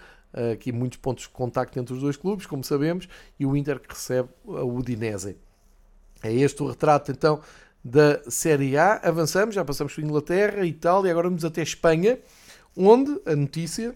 aqui 0.54 0.72
muitos 0.72 0.98
pontos 0.98 1.24
de 1.24 1.30
contacto 1.30 1.80
entre 1.80 1.94
os 1.94 2.02
dois 2.02 2.18
clubes, 2.18 2.46
como 2.46 2.64
sabemos, 2.64 3.08
e 3.40 3.46
o 3.46 3.56
Inter 3.56 3.80
que 3.80 3.94
recebe 3.94 4.30
a 4.48 4.64
Udinese. 4.64 5.38
É 6.22 6.34
este 6.34 6.64
o 6.64 6.68
retrato 6.68 7.12
então 7.12 7.42
da 7.84 8.22
Série 8.30 8.78
A. 8.78 8.96
Avançamos, 9.04 9.54
já 9.54 9.66
passamos 9.66 9.94
por 9.94 10.04
Inglaterra, 10.04 10.66
Itália, 10.66 11.12
agora 11.12 11.28
vamos 11.28 11.44
até 11.44 11.62
Espanha, 11.62 12.18
onde 12.76 13.20
a 13.26 13.36
notícia 13.36 13.96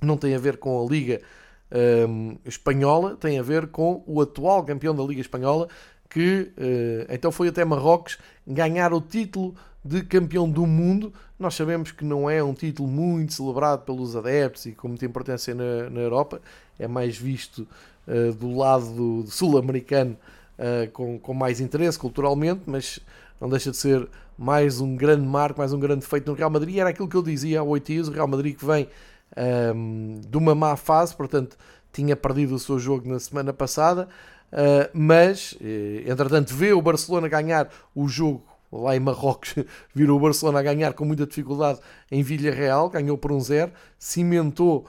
não 0.00 0.16
tem 0.16 0.34
a 0.34 0.38
ver 0.38 0.56
com 0.56 0.82
a 0.82 0.88
Liga 0.88 1.20
um, 2.08 2.36
Espanhola, 2.44 3.16
tem 3.16 3.38
a 3.38 3.42
ver 3.42 3.68
com 3.68 4.02
o 4.06 4.20
atual 4.20 4.64
campeão 4.64 4.94
da 4.94 5.02
Liga 5.02 5.20
Espanhola, 5.20 5.68
que 6.08 6.52
uh, 6.56 7.06
então 7.12 7.30
foi 7.30 7.48
até 7.48 7.64
Marrocos 7.64 8.18
ganhar 8.46 8.92
o 8.92 9.00
título 9.00 9.54
de 9.84 10.02
campeão 10.02 10.48
do 10.48 10.66
mundo. 10.66 11.12
Nós 11.38 11.54
sabemos 11.54 11.90
que 11.90 12.04
não 12.04 12.28
é 12.28 12.42
um 12.42 12.52
título 12.52 12.88
muito 12.88 13.32
celebrado 13.32 13.84
pelos 13.84 14.14
adeptos 14.14 14.66
e 14.66 14.72
com 14.72 14.88
muita 14.88 15.06
importância 15.06 15.54
na, 15.54 15.88
na 15.90 16.00
Europa, 16.00 16.40
é 16.78 16.86
mais 16.86 17.16
visto 17.16 17.66
uh, 18.06 18.32
do 18.34 18.56
lado 18.56 19.24
sul-americano 19.26 20.16
uh, 20.58 20.90
com, 20.92 21.18
com 21.18 21.34
mais 21.34 21.60
interesse 21.60 21.98
culturalmente, 21.98 22.62
mas 22.66 23.00
não 23.40 23.48
deixa 23.48 23.70
de 23.70 23.76
ser 23.76 24.06
mais 24.36 24.80
um 24.80 24.96
grande 24.96 25.26
marco, 25.26 25.58
mais 25.58 25.72
um 25.72 25.80
grande 25.80 26.04
feito 26.06 26.30
no 26.30 26.36
Real 26.36 26.50
Madrid. 26.50 26.76
Era 26.76 26.90
aquilo 26.90 27.08
que 27.08 27.16
eu 27.16 27.22
dizia 27.22 27.60
há 27.60 27.62
oito 27.62 27.86
dias: 27.86 28.08
o 28.08 28.12
Real 28.12 28.28
Madrid 28.28 28.56
que 28.56 28.64
vem 28.64 28.84
um, 28.84 30.16
ehm, 30.16 30.20
de 30.28 30.36
uma 30.36 30.54
má 30.54 30.76
fase, 30.76 31.14
portanto, 31.14 31.56
tinha 31.92 32.16
perdido 32.16 32.54
o 32.54 32.58
seu 32.58 32.78
jogo 32.78 33.08
na 33.08 33.18
semana 33.18 33.52
passada, 33.52 34.08
uh, 34.52 34.90
mas 34.92 35.56
entretanto 36.06 36.54
vê 36.54 36.72
o 36.72 36.80
Barcelona 36.80 37.28
ganhar 37.28 37.68
o 37.94 38.08
jogo 38.08 38.49
lá 38.72 38.96
em 38.96 39.00
Marrocos, 39.00 39.54
virou 39.94 40.18
o 40.18 40.20
Barcelona 40.20 40.60
a 40.60 40.62
ganhar 40.62 40.92
com 40.94 41.04
muita 41.04 41.26
dificuldade 41.26 41.80
em 42.10 42.22
Vila 42.22 42.50
Real, 42.54 42.88
ganhou 42.88 43.18
por 43.18 43.32
um 43.32 43.40
zero, 43.40 43.72
cimentou, 43.98 44.86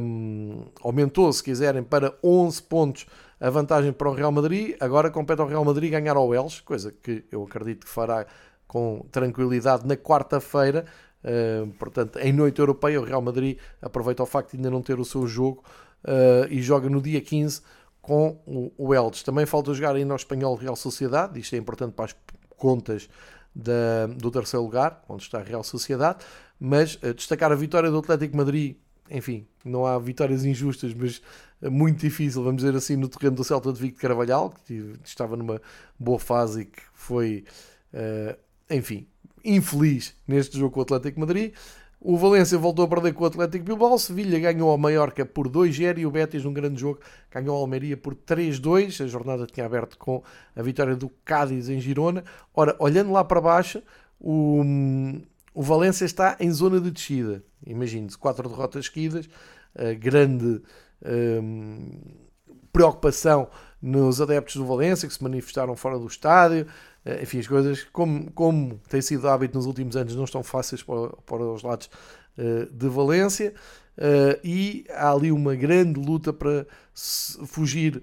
um, 0.00 0.64
aumentou, 0.82 1.32
se 1.32 1.42
quiserem, 1.42 1.82
para 1.82 2.14
11 2.22 2.62
pontos 2.62 3.06
a 3.40 3.50
vantagem 3.50 3.92
para 3.92 4.08
o 4.08 4.14
Real 4.14 4.32
Madrid. 4.32 4.76
Agora 4.80 5.10
compete 5.10 5.40
ao 5.40 5.46
Real 5.46 5.64
Madrid 5.64 5.90
ganhar 5.90 6.16
ao 6.16 6.34
Elche, 6.34 6.62
coisa 6.62 6.92
que 6.92 7.24
eu 7.30 7.42
acredito 7.42 7.84
que 7.84 7.92
fará 7.92 8.26
com 8.66 9.06
tranquilidade 9.10 9.86
na 9.86 9.96
quarta-feira. 9.96 10.84
Uh, 11.22 11.66
portanto, 11.78 12.18
em 12.18 12.32
noite 12.32 12.58
europeia, 12.58 13.00
o 13.00 13.04
Real 13.04 13.22
Madrid 13.22 13.58
aproveita 13.80 14.22
o 14.22 14.26
facto 14.26 14.52
de 14.52 14.56
ainda 14.58 14.70
não 14.70 14.82
ter 14.82 14.98
o 14.98 15.04
seu 15.04 15.26
jogo 15.26 15.62
uh, 16.04 16.46
e 16.50 16.60
joga 16.60 16.88
no 16.88 17.00
dia 17.00 17.20
15 17.20 17.62
com 18.00 18.38
o, 18.46 18.72
o. 18.76 19.10
Também 19.24 19.46
falta 19.46 19.72
jogar 19.72 19.96
ainda 19.96 20.12
ao 20.12 20.16
Espanhol 20.16 20.54
Real 20.54 20.76
Sociedade, 20.76 21.40
isto 21.40 21.54
é 21.54 21.58
importante 21.58 21.92
para 21.94 22.04
as 22.06 22.16
contas 22.64 23.08
da, 23.54 24.06
do 24.06 24.30
terceiro 24.30 24.64
lugar, 24.64 25.04
onde 25.08 25.22
está 25.22 25.38
a 25.38 25.42
Real 25.42 25.62
Sociedade, 25.62 26.24
mas 26.58 26.94
uh, 26.96 27.12
destacar 27.12 27.52
a 27.52 27.54
vitória 27.54 27.90
do 27.90 27.98
Atlético 27.98 28.36
Madrid 28.36 28.76
enfim, 29.10 29.46
não 29.64 29.84
há 29.84 29.98
vitórias 29.98 30.44
injustas, 30.44 30.94
mas 30.94 31.20
muito 31.62 32.00
difícil, 32.00 32.42
vamos 32.42 32.62
dizer 32.62 32.74
assim, 32.76 32.96
no 32.96 33.08
terreno 33.08 33.36
do 33.36 33.44
Celta 33.44 33.72
de 33.72 33.80
Vigo 33.80 33.94
de 33.94 34.00
Carvalhal, 34.00 34.54
que 34.66 34.94
estava 35.04 35.36
numa 35.36 35.60
boa 35.98 36.18
fase 36.18 36.62
e 36.62 36.64
que 36.64 36.82
foi, 36.92 37.44
uh, 37.92 38.36
enfim, 38.70 39.06
infeliz 39.44 40.14
neste 40.26 40.58
jogo 40.58 40.72
com 40.72 40.80
o 40.80 40.82
Atlético 40.82 41.20
Madrid. 41.20 41.52
O 42.06 42.18
Valência 42.18 42.58
voltou 42.58 42.84
a 42.84 42.88
perder 42.88 43.14
com 43.14 43.24
o 43.24 43.26
Atlético 43.26 43.64
Bilbao, 43.64 43.98
Sevilha 43.98 44.38
ganhou 44.38 44.68
ao 44.68 44.76
Mallorca 44.76 45.24
por 45.24 45.48
2-0 45.48 45.96
e 45.96 46.04
o 46.04 46.10
Betis, 46.10 46.44
num 46.44 46.52
grande 46.52 46.78
jogo, 46.78 47.00
ganhou 47.30 47.56
ao 47.56 47.62
Almeria 47.62 47.96
por 47.96 48.14
3-2. 48.14 49.02
A 49.02 49.06
jornada 49.06 49.46
tinha 49.46 49.64
aberto 49.64 49.96
com 49.96 50.22
a 50.54 50.60
vitória 50.60 50.94
do 50.94 51.08
Cádiz 51.24 51.70
em 51.70 51.80
Girona. 51.80 52.22
Ora, 52.54 52.76
olhando 52.78 53.10
lá 53.10 53.24
para 53.24 53.40
baixo, 53.40 53.82
o, 54.20 54.62
o 55.54 55.62
Valência 55.62 56.04
está 56.04 56.36
em 56.38 56.50
zona 56.50 56.78
de 56.78 56.90
descida. 56.90 57.42
Imagine-se, 57.66 58.18
quatro 58.18 58.50
derrotas 58.50 58.84
seguidas, 58.84 59.26
grande 59.98 60.60
um, 61.02 61.88
preocupação 62.74 63.48
nos 63.80 64.20
adeptos 64.20 64.56
do 64.56 64.66
Valência 64.66 65.06
que 65.06 65.14
se 65.14 65.22
manifestaram 65.22 65.76
fora 65.76 65.96
do 65.96 66.06
estádio. 66.06 66.66
Uh, 67.06 67.22
enfim, 67.22 67.38
as 67.38 67.46
coisas, 67.46 67.84
como, 67.84 68.30
como 68.32 68.80
tem 68.88 69.00
sido 69.00 69.28
hábito 69.28 69.56
nos 69.56 69.66
últimos 69.66 69.96
anos, 69.96 70.16
não 70.16 70.24
estão 70.24 70.42
fáceis 70.42 70.82
para, 70.82 71.10
para 71.24 71.42
os 71.44 71.62
lados 71.62 71.88
uh, 72.36 72.66
de 72.70 72.88
Valência. 72.88 73.54
Uh, 73.96 74.40
e 74.42 74.84
há 74.90 75.12
ali 75.12 75.30
uma 75.30 75.54
grande 75.54 76.00
luta 76.00 76.32
para 76.32 76.66
fugir 77.46 78.02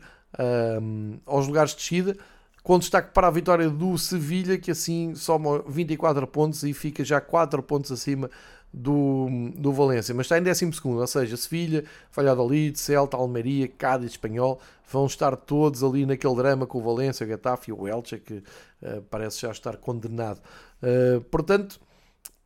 aos 1.25 1.45
lugares 1.45 1.71
de 1.71 1.77
descida 1.77 2.15
com 2.63 2.79
destaque 2.79 3.13
para 3.13 3.27
a 3.27 3.31
vitória 3.31 3.69
do 3.69 3.97
Sevilha, 3.97 4.57
que 4.57 4.71
assim 4.71 5.15
soma 5.15 5.63
24 5.67 6.25
pontos 6.27 6.63
e 6.63 6.73
fica 6.73 7.03
já 7.03 7.19
4 7.19 7.61
pontos 7.63 7.91
acima 7.91 8.29
do, 8.73 9.27
do 9.55 9.73
Valência, 9.73 10.13
mas 10.15 10.25
está 10.25 10.37
em 10.37 10.43
12, 10.43 10.81
ou 10.83 11.07
seja, 11.07 11.35
Sevilha, 11.35 11.83
Valladolid, 12.13 12.79
Celta, 12.79 13.17
Almeria, 13.17 13.67
Cádiz, 13.67 14.11
Espanhol, 14.11 14.59
vão 14.89 15.05
estar 15.05 15.35
todos 15.35 15.83
ali 15.83 16.05
naquele 16.05 16.35
drama 16.35 16.65
com 16.65 16.77
o 16.77 16.81
Valência, 16.81 17.25
o 17.25 17.27
Getafe 17.27 17.71
e 17.71 17.73
o 17.73 17.87
Elche, 17.87 18.19
que 18.19 18.35
uh, 18.35 19.01
parece 19.09 19.41
já 19.41 19.51
estar 19.51 19.77
condenado. 19.77 20.41
Uh, 20.81 21.21
portanto, 21.25 21.79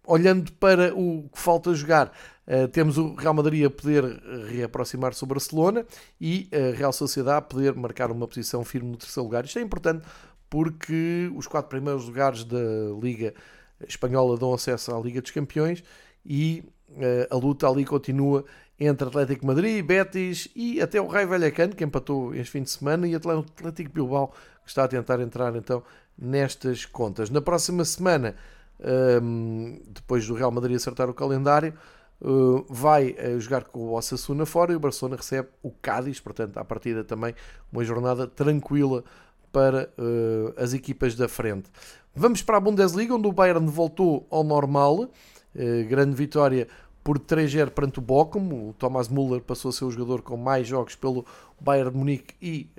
olhando 0.06 0.52
para 0.54 0.94
o 0.96 1.30
que 1.32 1.40
falta 1.40 1.74
jogar, 1.76 2.12
uh, 2.48 2.68
temos 2.70 2.98
o 2.98 3.14
Real 3.14 3.34
Madrid 3.34 3.66
a 3.66 3.70
poder 3.70 4.04
reaproximar-se 4.50 5.20
do 5.20 5.28
Barcelona 5.28 5.86
e 6.20 6.50
a 6.52 6.76
Real 6.76 6.94
Sociedade 6.94 7.38
a 7.38 7.42
poder 7.42 7.76
marcar 7.76 8.12
uma 8.12 8.28
posição 8.28 8.64
firme 8.64 8.90
no 8.90 8.98
terceiro 8.98 9.26
lugar. 9.26 9.46
Isto 9.46 9.60
é 9.60 9.62
importante 9.62 10.06
porque 10.50 11.32
os 11.36 11.48
quatro 11.48 11.70
primeiros 11.70 12.06
lugares 12.06 12.44
da 12.44 12.58
Liga 13.02 13.34
Espanhola 13.88 14.38
dão 14.38 14.54
acesso 14.54 14.96
à 14.96 15.00
Liga 15.00 15.22
dos 15.22 15.32
Campeões 15.32 15.84
e 16.26 16.64
uh, 16.90 17.36
a 17.36 17.36
luta 17.38 17.68
ali 17.68 17.86
continua 17.86 18.44
entre 18.80 19.08
Atlético 19.08 19.46
Madrid, 19.46 19.86
Betis 19.86 20.50
e 20.56 20.82
até 20.82 21.00
o 21.00 21.08
Raio 21.08 21.30
Vallecano, 21.30 21.76
que 21.76 21.84
empatou 21.84 22.34
este 22.36 22.52
fim 22.52 22.64
de 22.64 22.70
semana, 22.70 23.08
e 23.08 23.16
Atlético 23.16 23.92
Bilbao, 23.92 24.34
que 24.64 24.70
está 24.70 24.84
a 24.84 24.88
tentar 24.88 25.20
entrar 25.22 25.56
então 25.56 25.82
nestas 26.18 26.86
contas. 26.86 27.30
Na 27.30 27.42
próxima 27.42 27.86
semana 27.86 28.36
um, 29.22 29.80
depois 29.88 30.28
do 30.28 30.34
Real 30.34 30.52
Madrid 30.52 30.76
acertar 30.76 31.10
o 31.10 31.14
calendário, 31.14 31.74
uh, 32.22 32.66
vai 32.70 33.12
uh, 33.12 33.40
jogar 33.40 33.64
com 33.66 33.80
o 33.80 33.94
Osasuna 33.94 34.46
fora 34.46 34.74
e 34.74 34.76
o 34.76 34.80
Barcelona 34.80 35.18
recebe 35.18 35.48
o 35.64 35.72
Cádiz, 35.72 36.20
portanto, 36.20 36.58
à 36.58 36.66
partida 36.66 37.04
também 37.04 37.34
uma 37.72 37.84
jornada 37.84 38.28
tranquila 38.28 39.04
para 39.52 39.90
as 40.58 40.74
equipas 40.74 41.16
da 41.16 41.30
frente. 41.30 41.72
Vamos 42.14 42.42
para 42.42 42.58
a 42.58 42.60
Bundesliga, 42.60 43.16
onde 43.16 43.26
o 43.26 43.32
Bayern 43.32 43.66
voltou 43.68 44.28
ao 44.30 44.44
normal. 44.44 45.10
Grande 45.88 46.16
vitória 46.16 46.68
por 47.04 47.20
3-0 47.20 47.70
perante 47.70 48.00
o 48.00 48.02
Bochum. 48.02 48.70
O 48.70 48.74
Thomas 48.74 49.08
Müller 49.08 49.42
passou 49.42 49.70
a 49.70 49.72
ser 49.72 49.86
o 49.86 49.92
jogador 49.92 50.22
com 50.22 50.36
mais 50.38 50.68
jogos 50.68 50.96
pelo 50.96 51.26
Bayern 51.60 51.92
de 51.92 51.98
Munique 51.98 52.36
e 52.42 52.70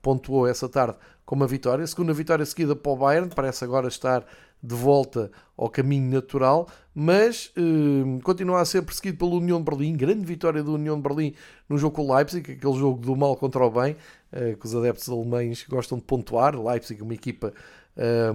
pontuou 0.00 0.46
essa 0.46 0.68
tarde 0.68 0.96
com 1.24 1.34
uma 1.34 1.46
vitória. 1.46 1.86
Segunda 1.86 2.12
vitória 2.12 2.44
seguida 2.44 2.74
para 2.74 2.92
o 2.92 2.96
Bayern, 2.96 3.30
parece 3.34 3.64
agora 3.64 3.88
estar 3.88 4.26
de 4.62 4.74
volta 4.74 5.30
ao 5.56 5.70
caminho 5.70 6.10
natural, 6.10 6.68
mas 6.94 7.52
eh, 7.56 8.20
continua 8.22 8.60
a 8.60 8.64
ser 8.64 8.82
perseguido 8.82 9.18
pelo 9.18 9.38
União 9.38 9.58
de 9.58 9.64
Berlim. 9.64 9.96
Grande 9.96 10.24
vitória 10.24 10.62
do 10.62 10.74
União 10.74 10.96
de 10.96 11.02
Berlim 11.02 11.34
no 11.68 11.78
jogo 11.78 11.96
com 11.96 12.06
o 12.06 12.14
Leipzig, 12.14 12.52
aquele 12.52 12.74
jogo 12.74 13.00
do 13.00 13.16
mal 13.16 13.36
contra 13.36 13.64
o 13.64 13.70
bem, 13.70 13.96
eh, 14.32 14.56
que 14.58 14.66
os 14.66 14.74
adeptos 14.74 15.08
alemães 15.08 15.64
gostam 15.68 15.98
de 15.98 16.04
pontuar. 16.04 16.60
Leipzig, 16.60 17.00
uma 17.00 17.14
equipa 17.14 17.54
eh, 17.96 18.32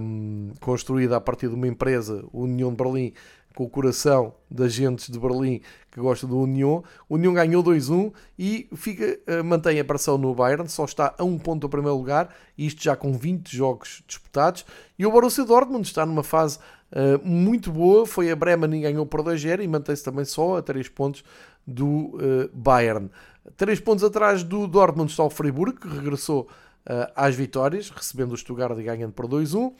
construída 0.60 1.16
a 1.16 1.20
partir 1.20 1.48
de 1.48 1.54
uma 1.54 1.68
empresa, 1.68 2.24
União 2.32 2.70
de 2.70 2.76
Berlim, 2.76 3.12
com 3.56 3.64
o 3.64 3.70
coração 3.70 4.34
das 4.50 4.66
agentes 4.66 5.08
de 5.08 5.18
Berlim 5.18 5.62
que 5.90 5.98
gosta 5.98 6.26
do 6.26 6.38
União. 6.38 6.84
O 7.08 7.14
União 7.14 7.32
ganhou 7.32 7.64
2-1 7.64 8.12
e 8.38 8.68
fica, 8.76 9.18
eh, 9.26 9.42
mantém 9.42 9.80
a 9.80 9.84
pressão 9.84 10.18
no 10.18 10.34
Bayern, 10.34 10.68
só 10.68 10.84
está 10.84 11.14
a 11.16 11.24
um 11.24 11.38
ponto 11.38 11.62
do 11.62 11.68
primeiro 11.70 11.96
lugar, 11.96 12.28
isto 12.56 12.84
já 12.84 12.94
com 12.94 13.14
20 13.14 13.56
jogos 13.56 14.04
disputados. 14.06 14.66
E 14.98 15.06
o 15.06 15.10
Borussia 15.10 15.42
Dortmund 15.42 15.86
está 15.86 16.04
numa 16.04 16.22
fase 16.22 16.58
uh, 16.92 17.26
muito 17.26 17.72
boa, 17.72 18.04
foi 18.04 18.30
a 18.30 18.36
Bremen 18.36 18.78
e 18.78 18.82
ganhou 18.82 19.06
por 19.06 19.22
2-0 19.22 19.64
e 19.64 19.66
mantém-se 19.66 20.04
também 20.04 20.26
só 20.26 20.58
a 20.58 20.62
3 20.62 20.90
pontos 20.90 21.24
do 21.66 21.86
uh, 21.86 22.50
Bayern. 22.52 23.10
3 23.56 23.80
pontos 23.80 24.04
atrás 24.04 24.42
do 24.42 24.66
Dortmund 24.66 25.10
está 25.10 25.24
o 25.24 25.30
Freiburg, 25.30 25.80
que 25.80 25.88
regressou 25.88 26.42
uh, 26.42 27.10
às 27.16 27.34
vitórias, 27.34 27.88
recebendo 27.88 28.32
o 28.32 28.36
Stuttgart 28.36 28.78
e 28.78 28.82
ganhando 28.82 29.14
por 29.14 29.26
2-1. 29.26 29.72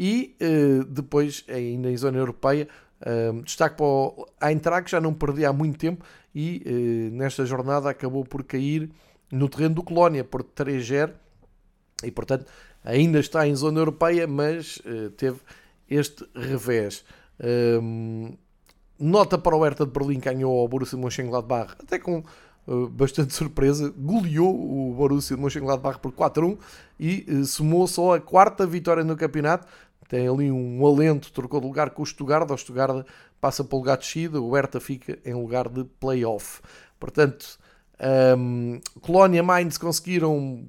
E 0.00 0.36
depois, 0.88 1.44
ainda 1.48 1.90
em 1.90 1.96
zona 1.96 2.18
europeia, 2.18 2.68
Uh, 3.00 3.42
destaque 3.42 3.76
para 3.76 3.86
o 3.86 4.26
Eintracht, 4.42 4.86
que 4.86 4.90
já 4.90 5.00
não 5.00 5.14
perdia 5.14 5.50
há 5.50 5.52
muito 5.52 5.78
tempo 5.78 6.04
e 6.34 6.62
uh, 6.66 7.16
nesta 7.16 7.46
jornada 7.46 7.88
acabou 7.88 8.24
por 8.24 8.42
cair 8.42 8.90
no 9.30 9.48
terreno 9.48 9.76
do 9.76 9.84
Colónia 9.84 10.24
por 10.24 10.42
3-0 10.42 11.12
e, 12.02 12.10
portanto, 12.10 12.46
ainda 12.84 13.20
está 13.20 13.46
em 13.46 13.54
zona 13.54 13.78
europeia, 13.78 14.26
mas 14.26 14.78
uh, 14.78 15.10
teve 15.10 15.38
este 15.88 16.28
revés. 16.34 17.04
nota 18.98 19.38
para 19.38 19.56
o 19.56 19.62
Hertha 19.62 19.86
de 19.86 19.92
Berlim 19.92 20.18
que 20.18 20.28
ganhou 20.28 20.58
ao 20.58 20.66
Borussia 20.66 20.98
Mönchengladbach, 20.98 21.76
até 21.78 21.98
com 21.98 22.22
bastante 22.90 23.32
surpresa, 23.32 23.90
goleou 23.96 24.90
o 24.90 24.94
Borussia 24.94 25.36
Mönchengladbach 25.36 25.98
por 26.00 26.12
4-1 26.12 26.58
e 27.00 27.44
somou 27.46 27.86
só 27.86 28.16
a 28.16 28.20
quarta 28.20 28.66
vitória 28.66 29.02
no 29.02 29.16
campeonato, 29.16 29.66
tem 30.08 30.26
ali 30.26 30.50
um 30.50 30.84
alento, 30.86 31.30
trocou 31.30 31.60
de 31.60 31.66
lugar 31.66 31.90
com 31.90 32.02
o 32.02 32.06
Stuttgart, 32.06 32.50
o 32.50 32.56
Stuttgart 32.56 33.06
passa 33.40 33.62
para 33.62 33.76
o 33.76 33.78
lugar 33.78 33.98
de 33.98 34.04
descida, 34.04 34.40
o 34.40 34.50
Hertha 34.52 34.80
fica 34.80 35.18
em 35.24 35.34
lugar 35.34 35.68
de 35.68 35.84
playoff. 35.84 36.60
Portanto, 36.98 37.58
um, 38.36 38.80
Colónia 39.00 39.42
Mainz 39.42 39.76
conseguiram 39.76 40.66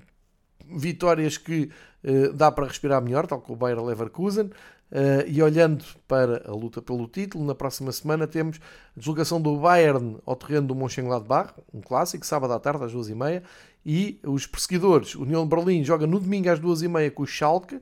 vitórias 0.75 1.37
que 1.37 1.69
uh, 2.03 2.33
dá 2.33 2.51
para 2.51 2.67
respirar 2.67 3.01
melhor, 3.01 3.25
tal 3.25 3.39
como 3.39 3.55
o 3.55 3.57
Bayer 3.57 3.81
Leverkusen. 3.81 4.51
Uh, 4.91 5.21
e 5.27 5.39
olhando 5.43 5.85
para 6.07 6.49
a 6.49 6.51
luta 6.51 6.81
pelo 6.81 7.07
título, 7.07 7.45
na 7.45 7.53
próxima 7.53 7.91
semana 7.91 8.25
temos 8.25 8.59
a 8.95 8.99
deslocação 8.99 9.39
do 9.39 9.55
Bayern 9.55 10.17
ao 10.25 10.35
terreno 10.35 10.67
do 10.67 10.75
Mönchengladbach, 10.75 11.53
um 11.71 11.79
clássico, 11.79 12.25
sábado 12.25 12.53
à 12.53 12.59
tarde 12.59 12.83
às 12.83 12.91
duas 12.91 13.07
e 13.07 13.13
meia, 13.13 13.43
e 13.85 14.19
os 14.25 14.47
perseguidores, 14.47 15.13
União 15.13 15.43
de 15.43 15.55
Berlim 15.55 15.83
joga 15.83 16.07
no 16.07 16.19
domingo 16.19 16.49
às 16.49 16.59
duas 16.59 16.81
e 16.81 16.87
meia 16.87 17.11
com 17.11 17.21
o 17.21 17.27
Schalke, 17.27 17.79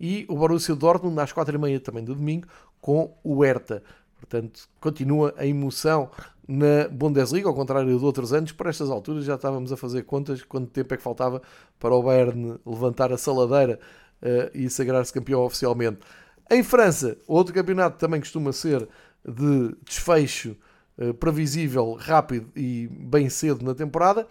e 0.00 0.26
o 0.28 0.36
Borussia 0.36 0.74
Dortmund 0.74 1.20
às 1.20 1.32
4h30 1.32 1.80
também 1.80 2.04
do 2.04 2.14
domingo 2.14 2.46
com 2.80 3.16
o 3.22 3.42
Hertha. 3.42 3.82
Portanto, 4.18 4.68
continua 4.80 5.34
a 5.36 5.46
emoção 5.46 6.10
na 6.46 6.88
Bundesliga, 6.90 7.48
ao 7.48 7.54
contrário 7.54 7.96
de 7.96 8.04
outros 8.04 8.32
anos. 8.32 8.52
Por 8.52 8.66
estas 8.66 8.90
alturas 8.90 9.24
já 9.24 9.34
estávamos 9.34 9.72
a 9.72 9.76
fazer 9.76 10.04
contas 10.04 10.42
quanto 10.42 10.70
tempo 10.70 10.92
é 10.94 10.96
que 10.96 11.02
faltava 11.02 11.42
para 11.78 11.94
o 11.94 12.02
Bayern 12.02 12.58
levantar 12.64 13.12
a 13.12 13.18
saladeira 13.18 13.78
uh, 14.22 14.50
e 14.54 14.68
sagrar-se 14.70 15.12
campeão 15.12 15.42
oficialmente. 15.42 15.98
Em 16.50 16.62
França, 16.62 17.16
outro 17.26 17.52
campeonato 17.52 17.98
também 17.98 18.20
costuma 18.20 18.52
ser 18.52 18.88
de 19.24 19.76
desfecho 19.84 20.56
uh, 20.96 21.12
previsível, 21.14 21.92
rápido 21.92 22.50
e 22.56 22.88
bem 22.88 23.28
cedo 23.28 23.64
na 23.64 23.74
temporada, 23.74 24.26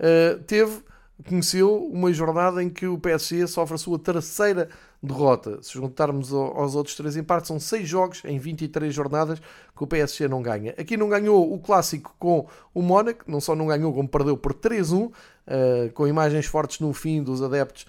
uh, 0.00 0.42
teve 0.44 0.82
conheceu 1.26 1.84
uma 1.84 2.12
jornada 2.12 2.62
em 2.62 2.70
que 2.70 2.86
o 2.86 2.96
PSG 2.96 3.46
sofre 3.48 3.74
a 3.74 3.78
sua 3.78 3.98
terceira 3.98 4.68
derrota. 5.02 5.62
Se 5.62 5.74
juntarmos 5.74 6.32
aos 6.32 6.74
outros 6.74 6.96
três 6.96 7.16
empates, 7.16 7.48
são 7.48 7.60
seis 7.60 7.88
jogos 7.88 8.22
em 8.24 8.38
23 8.38 8.92
jornadas 8.92 9.38
que 9.38 9.84
o 9.84 9.86
PSG 9.86 10.28
não 10.28 10.42
ganha. 10.42 10.74
Aqui 10.78 10.96
não 10.96 11.08
ganhou 11.08 11.52
o 11.52 11.58
clássico 11.58 12.14
com 12.18 12.46
o 12.74 12.82
Mónaco, 12.82 13.24
não 13.26 13.40
só 13.40 13.54
não 13.54 13.66
ganhou, 13.66 13.92
como 13.92 14.08
perdeu 14.08 14.36
por 14.36 14.52
3-1, 14.52 15.06
uh, 15.06 15.12
eh, 15.46 15.90
com 15.94 16.06
imagens 16.06 16.46
fortes 16.46 16.80
no 16.80 16.92
fim 16.92 17.22
dos 17.22 17.42
adeptos 17.42 17.86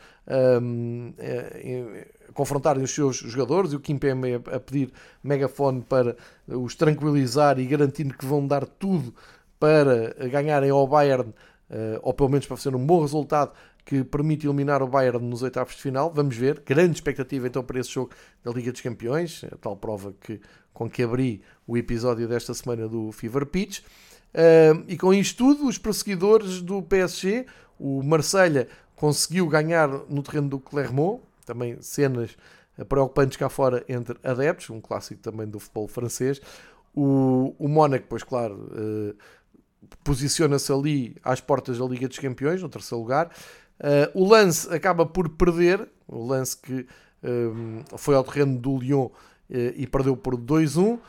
um, 0.61 1.11
uh, 1.17 2.33
confrontarem 2.33 2.83
os 2.83 2.93
seus 2.93 3.17
jogadores 3.17 3.73
e 3.73 3.75
o 3.75 3.79
Kim 3.79 3.97
Pembe 3.97 4.35
a 4.35 4.59
pedir 4.59 4.91
megafone 5.23 5.81
para 5.81 6.15
os 6.47 6.75
tranquilizar 6.75 7.59
e 7.59 7.65
garantindo 7.65 8.13
que 8.13 8.25
vão 8.25 8.45
dar 8.45 8.65
tudo 8.65 9.13
para 9.59 10.13
ganharem 10.29 10.69
ao 10.69 10.87
Bayern 10.87 11.33
ou 12.01 12.13
pelo 12.13 12.29
menos 12.29 12.47
para 12.47 12.57
fazer 12.57 12.75
um 12.75 12.85
bom 12.85 13.01
resultado 13.01 13.51
que 13.85 14.03
permite 14.03 14.45
eliminar 14.45 14.83
o 14.83 14.87
Bayern 14.87 15.25
nos 15.25 15.41
oitavos 15.41 15.75
de 15.75 15.81
final. 15.81 16.11
Vamos 16.13 16.35
ver. 16.35 16.61
Grande 16.65 16.93
expectativa 16.93 17.47
então 17.47 17.63
para 17.63 17.79
esse 17.79 17.89
jogo 17.89 18.11
da 18.43 18.51
Liga 18.51 18.71
dos 18.71 18.81
Campeões, 18.81 19.43
a 19.51 19.57
tal 19.57 19.75
prova 19.75 20.13
que, 20.21 20.39
com 20.73 20.89
que 20.89 21.01
abri 21.01 21.41
o 21.65 21.75
episódio 21.75 22.27
desta 22.27 22.53
semana 22.53 22.87
do 22.87 23.11
Fever 23.11 23.45
Pitch. 23.47 23.79
Uh, 23.79 24.83
e 24.87 24.95
com 24.95 25.11
isto 25.11 25.37
tudo, 25.37 25.67
os 25.67 25.79
perseguidores 25.79 26.61
do 26.61 26.83
PSG, 26.83 27.47
o 27.79 28.03
Marselha 28.03 28.67
conseguiu 28.95 29.47
ganhar 29.47 29.87
no 30.07 30.21
terreno 30.21 30.49
do 30.49 30.59
Clermont, 30.59 31.23
também 31.45 31.81
cenas 31.81 32.37
preocupantes 32.87 33.37
cá 33.37 33.49
fora 33.49 33.83
entre 33.89 34.17
adeptos, 34.23 34.69
um 34.69 34.79
clássico 34.79 35.21
também 35.21 35.47
do 35.47 35.59
futebol 35.59 35.87
francês. 35.87 36.39
O, 36.93 37.55
o 37.57 37.67
Mónaco, 37.67 38.05
pois 38.07 38.23
claro, 38.23 38.55
uh, 38.71 39.15
posiciona-se 40.03 40.71
ali 40.71 41.15
às 41.23 41.39
portas 41.39 41.77
da 41.77 41.85
Liga 41.85 42.07
dos 42.07 42.19
Campeões, 42.19 42.61
no 42.61 42.69
terceiro 42.69 43.01
lugar. 43.01 43.31
Uh, 43.79 44.21
o 44.21 44.27
lance 44.27 44.73
acaba 44.73 45.05
por 45.05 45.29
perder, 45.29 45.87
o 46.07 46.25
lance 46.25 46.57
que 46.57 46.85
um, 47.23 47.83
foi 47.97 48.15
ao 48.15 48.23
terreno 48.23 48.57
do 48.57 48.77
Lyon 48.77 49.05
uh, 49.05 49.13
e 49.49 49.87
perdeu 49.87 50.17
por 50.17 50.35
2-1. 50.35 50.95
Uh, 50.95 50.99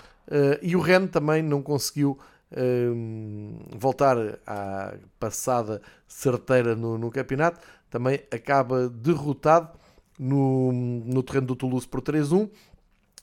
e 0.62 0.76
o 0.76 0.80
Rennes 0.80 1.10
também 1.10 1.42
não 1.42 1.62
conseguiu 1.62 2.18
um, 2.56 3.58
voltar 3.76 4.16
à 4.46 4.94
passada 5.18 5.80
certeira 6.06 6.74
no, 6.74 6.98
no, 6.98 7.10
campeonato, 7.10 7.60
também 7.88 8.20
acaba 8.30 8.88
derrotado 8.88 9.78
no, 10.18 10.72
no 10.72 11.22
terreno 11.22 11.48
do 11.48 11.56
Toulouse 11.56 11.86
por 11.86 12.00
3-1 12.00 12.50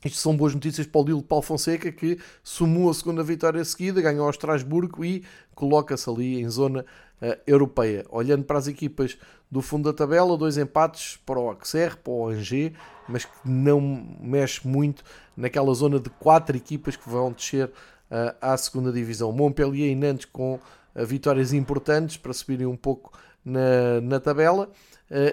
isto 0.05 0.19
são 0.19 0.37
boas 0.37 0.53
notícias 0.53 0.85
para 0.85 1.01
o 1.01 1.03
Lille 1.03 1.23
Paulo 1.23 1.43
Fonseca, 1.43 1.91
que 1.91 2.19
sumou 2.43 2.89
a 2.89 2.93
segunda 2.93 3.23
vitória 3.23 3.63
seguida, 3.65 4.01
ganhou 4.01 4.25
ao 4.25 4.29
Estrasburgo 4.29 5.03
e 5.03 5.23
coloca-se 5.55 6.07
ali 6.09 6.39
em 6.39 6.49
zona 6.49 6.85
uh, 7.21 7.37
europeia. 7.47 8.05
Olhando 8.09 8.43
para 8.43 8.59
as 8.59 8.67
equipas 8.67 9.17
do 9.49 9.61
fundo 9.61 9.91
da 9.91 9.97
tabela, 9.97 10.37
dois 10.37 10.57
empates 10.57 11.17
para 11.25 11.39
o 11.39 11.49
Auxerre, 11.49 11.95
para 11.95 12.13
o 12.13 12.27
Angers, 12.27 12.73
mas 13.09 13.25
que 13.25 13.31
não 13.43 13.81
mexe 14.19 14.67
muito 14.67 15.03
naquela 15.35 15.73
zona 15.73 15.99
de 15.99 16.09
quatro 16.11 16.55
equipas 16.55 16.95
que 16.95 17.09
vão 17.09 17.31
descer 17.31 17.65
uh, 17.65 18.35
à 18.39 18.55
segunda 18.55 18.91
divisão. 18.91 19.31
Montpellier 19.31 19.89
e 19.89 19.95
Nantes 19.95 20.25
com 20.25 20.55
uh, 20.55 21.05
vitórias 21.05 21.53
importantes 21.53 22.17
para 22.17 22.33
subirem 22.33 22.67
um 22.67 22.77
pouco 22.77 23.17
na, 23.43 23.99
na 24.01 24.19
tabela. 24.19 24.69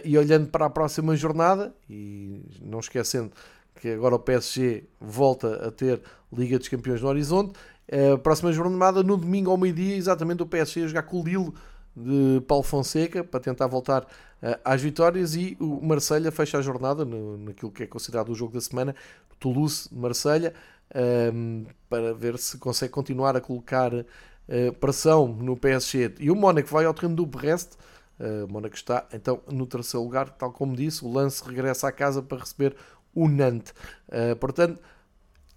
e 0.04 0.16
olhando 0.16 0.46
para 0.46 0.66
a 0.66 0.70
próxima 0.70 1.16
jornada, 1.16 1.74
e 1.90 2.40
não 2.62 2.78
esquecendo 2.78 3.32
que 3.80 3.88
agora 3.88 4.14
o 4.14 4.18
PSG 4.18 4.84
volta 5.00 5.66
a 5.66 5.70
ter 5.70 6.00
Liga 6.32 6.58
dos 6.58 6.68
Campeões 6.68 7.00
no 7.00 7.08
horizonte. 7.08 7.52
A 8.14 8.18
próxima 8.18 8.52
jornada, 8.52 9.02
no 9.02 9.16
domingo 9.16 9.50
ao 9.50 9.56
meio-dia, 9.56 9.96
exatamente 9.96 10.42
o 10.42 10.46
PSG 10.46 10.84
a 10.84 10.86
jogar 10.88 11.02
com 11.02 11.20
o 11.20 11.24
Lille 11.24 11.52
de 11.96 12.40
Paulo 12.46 12.64
Fonseca 12.64 13.22
para 13.22 13.40
tentar 13.40 13.66
voltar 13.66 14.02
uh, 14.02 14.58
às 14.64 14.80
vitórias 14.80 15.34
e 15.36 15.56
o 15.60 15.80
Marselha 15.80 16.32
fecha 16.32 16.58
a 16.58 16.62
jornada 16.62 17.04
no, 17.04 17.38
naquilo 17.38 17.70
que 17.70 17.84
é 17.84 17.86
considerado 17.86 18.30
o 18.30 18.34
jogo 18.34 18.52
da 18.52 18.60
semana, 18.60 18.94
Toulouse-Marselha, 19.38 20.54
um, 20.94 20.98
ehm, 20.98 21.66
para 21.88 22.12
ver 22.14 22.38
se 22.38 22.58
consegue 22.58 22.92
continuar 22.92 23.36
a 23.36 23.40
colocar 23.40 23.92
uh, 23.94 24.72
pressão 24.80 25.28
no 25.28 25.56
PSG. 25.56 26.14
E 26.18 26.30
o 26.30 26.36
Mónaco 26.36 26.68
vai 26.68 26.84
ao 26.84 26.94
terreno 26.94 27.14
do 27.14 27.26
Brest, 27.26 27.74
uh, 28.18 28.44
o 28.44 28.52
Mónaco 28.52 28.74
está 28.74 29.06
então 29.12 29.40
no 29.50 29.66
terceiro 29.66 30.02
lugar, 30.02 30.30
tal 30.30 30.52
como 30.52 30.74
disse, 30.74 31.04
o 31.04 31.12
lance 31.12 31.44
regressa 31.46 31.88
à 31.88 31.92
casa 31.92 32.22
para 32.22 32.38
receber 32.38 32.74
o 33.14 33.28
Nantes. 33.28 33.72
Uh, 34.08 34.36
portanto, 34.36 34.80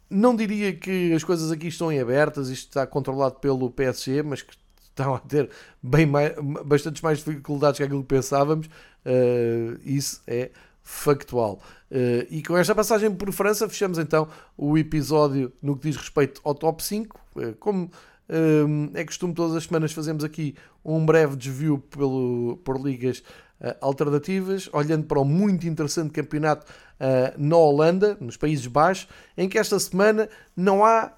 não 0.09 0.35
diria 0.35 0.73
que 0.73 1.13
as 1.13 1.23
coisas 1.23 1.51
aqui 1.51 1.67
estão 1.67 1.91
em 1.91 1.99
abertas, 1.99 2.49
isto 2.49 2.69
está 2.69 2.87
controlado 2.87 3.35
pelo 3.35 3.69
PSG, 3.69 4.23
mas 4.23 4.41
que 4.41 4.55
estão 4.97 5.15
a 5.15 5.19
ter 5.19 5.49
bem 5.81 6.05
mais, 6.05 6.33
bastantes 6.65 7.01
mais 7.01 7.19
dificuldades 7.19 7.77
que 7.77 7.83
aquilo 7.83 8.01
que 8.01 8.07
pensávamos. 8.07 8.67
Uh, 9.05 9.79
isso 9.85 10.21
é 10.25 10.49
factual. 10.81 11.61
Uh, 11.91 12.25
e 12.29 12.41
com 12.41 12.57
esta 12.57 12.73
passagem 12.73 13.13
por 13.13 13.31
França, 13.31 13.69
fechamos 13.69 13.97
então 13.97 14.27
o 14.57 14.77
episódio 14.77 15.51
no 15.61 15.77
que 15.77 15.89
diz 15.89 15.97
respeito 15.97 16.41
ao 16.43 16.55
top 16.55 16.83
5. 16.83 17.19
Uh, 17.35 17.55
como 17.59 17.89
é 18.93 19.05
costume, 19.05 19.33
todas 19.33 19.55
as 19.55 19.63
semanas 19.63 19.93
fazemos 19.93 20.21
aqui 20.21 20.53
um 20.83 21.05
breve 21.05 21.37
desvio 21.37 21.77
pelo, 21.77 22.59
por 22.61 22.77
ligas 22.77 23.23
alternativas, 23.79 24.69
olhando 24.73 25.05
para 25.05 25.21
o 25.21 25.23
muito 25.23 25.65
interessante 25.65 26.11
campeonato 26.11 26.65
na 27.37 27.57
Holanda, 27.57 28.17
nos 28.19 28.37
Países 28.37 28.65
Baixos, 28.67 29.07
em 29.37 29.47
que 29.47 29.57
esta 29.57 29.79
semana 29.79 30.29
não 30.55 30.83
há 30.83 31.11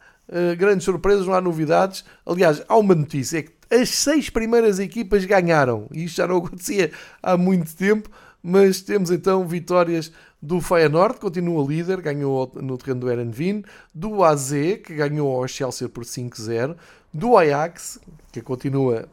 grandes 0.57 0.83
surpresas, 0.83 1.25
não 1.25 1.33
há 1.33 1.41
novidades. 1.41 2.03
Aliás, 2.25 2.61
há 2.67 2.77
uma 2.77 2.93
notícia: 2.93 3.39
é 3.39 3.41
que 3.43 3.53
as 3.71 3.89
seis 3.89 4.29
primeiras 4.29 4.79
equipas 4.79 5.25
ganharam. 5.25 5.87
E 5.91 6.03
isto 6.03 6.17
já 6.17 6.27
não 6.27 6.37
acontecia 6.43 6.91
há 7.23 7.37
muito 7.37 7.75
tempo 7.75 8.09
mas 8.41 8.81
temos 8.81 9.11
então 9.11 9.45
vitórias 9.45 10.11
do 10.41 10.61
Feyenoord, 10.61 11.19
continua 11.19 11.65
líder, 11.67 12.01
ganhou 12.01 12.51
no 12.55 12.77
terreno 12.77 13.01
do 13.01 13.11
Erenvin, 13.11 13.63
do 13.93 14.23
AZ, 14.23 14.51
que 14.83 14.95
ganhou 14.95 15.35
ao 15.35 15.47
Chelsea 15.47 15.89
por 15.89 16.05
5-0, 16.05 16.75
do 17.13 17.37
Ajax, 17.37 17.99
que 18.31 18.41
continua 18.41 19.09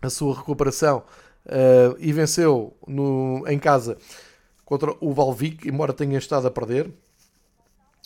a 0.00 0.08
sua 0.08 0.36
recuperação 0.36 1.02
uh, 1.46 1.96
e 1.98 2.12
venceu 2.12 2.76
no, 2.86 3.44
em 3.48 3.58
casa 3.58 3.98
contra 4.72 4.96
o 5.02 5.12
Valvik, 5.12 5.68
embora 5.68 5.92
tenha 5.92 6.16
estado 6.16 6.46
a 6.46 6.50
perder. 6.50 6.90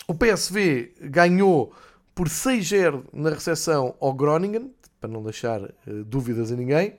O 0.08 0.14
PSV 0.14 0.94
ganhou 1.00 1.72
por 2.12 2.26
6-0 2.26 3.04
na 3.12 3.30
recepção 3.30 3.94
ao 4.00 4.12
Groningen, 4.12 4.74
para 5.00 5.08
não 5.08 5.22
deixar 5.22 5.62
uh, 5.62 6.04
dúvidas 6.04 6.50
a 6.50 6.56
ninguém. 6.56 6.96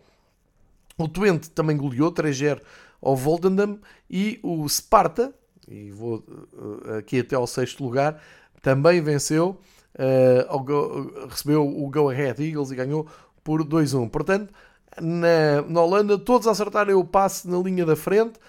O 0.97 1.09
Twente 1.09 1.49
também 1.49 1.75
goleou 1.75 2.13
3-0 2.13 2.61
ao 3.01 3.13
Voldendam 3.13 3.77
e 4.09 4.39
o 4.41 4.65
Sparta, 4.69 5.33
e 5.67 5.91
vou 5.91 6.23
uh, 6.53 6.99
aqui 6.99 7.19
até 7.19 7.35
ao 7.35 7.45
sexto 7.45 7.83
lugar, 7.83 8.23
também 8.61 9.01
venceu, 9.01 9.59
uh, 9.95 11.27
recebeu 11.27 11.67
o 11.67 11.89
Go 11.89 12.09
Ahead 12.09 12.41
Eagles 12.41 12.71
e 12.71 12.75
ganhou 12.75 13.05
por 13.43 13.65
2-1. 13.65 14.09
Portanto, 14.09 14.53
na, 15.01 15.61
na, 15.67 15.81
Holanda, 15.81 16.17
todos 16.17 16.47
acertaram 16.47 16.97
o 16.97 17.03
passe 17.03 17.49
na 17.49 17.57
linha 17.57 17.85
da 17.85 17.97
frente. 17.97 18.39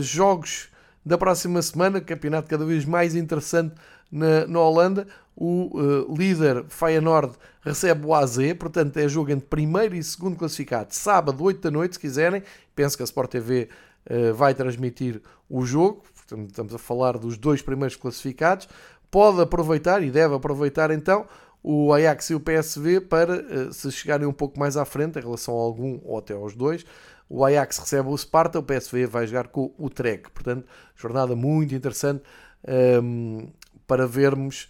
Jogos 0.00 0.68
da 1.06 1.16
próxima 1.16 1.62
semana, 1.62 2.00
campeonato 2.00 2.48
cada 2.48 2.64
vez 2.64 2.84
mais 2.84 3.14
interessante 3.14 3.74
na, 4.10 4.44
na 4.46 4.60
Holanda. 4.60 5.06
O 5.36 5.78
uh, 5.78 6.16
líder 6.16 6.64
Feyenoord 6.68 7.34
recebe 7.60 8.06
o 8.06 8.14
AZ, 8.14 8.38
portanto 8.58 8.96
é 8.96 9.06
jogo 9.06 9.30
entre 9.30 9.46
primeiro 9.46 9.94
e 9.94 10.02
segundo 10.02 10.36
classificado, 10.36 10.94
sábado, 10.94 11.44
8 11.44 11.60
da 11.60 11.70
noite, 11.70 11.94
se 11.94 12.00
quiserem. 12.00 12.42
Penso 12.74 12.96
que 12.96 13.02
a 13.02 13.04
Sport 13.04 13.30
TV 13.30 13.68
uh, 13.68 14.12
eh, 14.12 14.32
vai 14.32 14.54
transmitir 14.54 15.20
o 15.48 15.64
jogo, 15.64 16.02
portanto, 16.14 16.48
estamos 16.48 16.74
a 16.74 16.78
falar 16.78 17.18
dos 17.18 17.36
dois 17.36 17.60
primeiros 17.60 17.96
classificados. 17.96 18.66
Pode 19.10 19.40
aproveitar 19.40 20.02
e 20.02 20.10
deve 20.10 20.34
aproveitar 20.34 20.90
então 20.90 21.26
o 21.62 21.92
Ajax 21.92 22.30
e 22.30 22.34
o 22.34 22.40
PSV 22.40 23.02
para 23.02 23.34
uh, 23.34 23.72
se 23.72 23.92
chegarem 23.92 24.26
um 24.26 24.32
pouco 24.32 24.58
mais 24.58 24.76
à 24.76 24.84
frente 24.86 25.18
em 25.18 25.22
relação 25.22 25.54
a 25.54 25.60
algum 25.60 26.00
ou 26.02 26.18
até 26.18 26.32
aos 26.32 26.54
dois. 26.54 26.84
O 27.28 27.44
Ajax 27.44 27.78
recebe 27.78 28.08
o 28.08 28.16
Sparta, 28.16 28.58
o 28.58 28.62
PSV 28.62 29.06
vai 29.06 29.26
jogar 29.26 29.48
com 29.48 29.74
o 29.76 29.90
Trek. 29.90 30.30
Portanto, 30.30 30.66
jornada 30.94 31.34
muito 31.34 31.74
interessante 31.74 32.22
um, 32.66 33.38
ehm, 33.40 33.48
para 33.86 34.06
vermos 34.06 34.68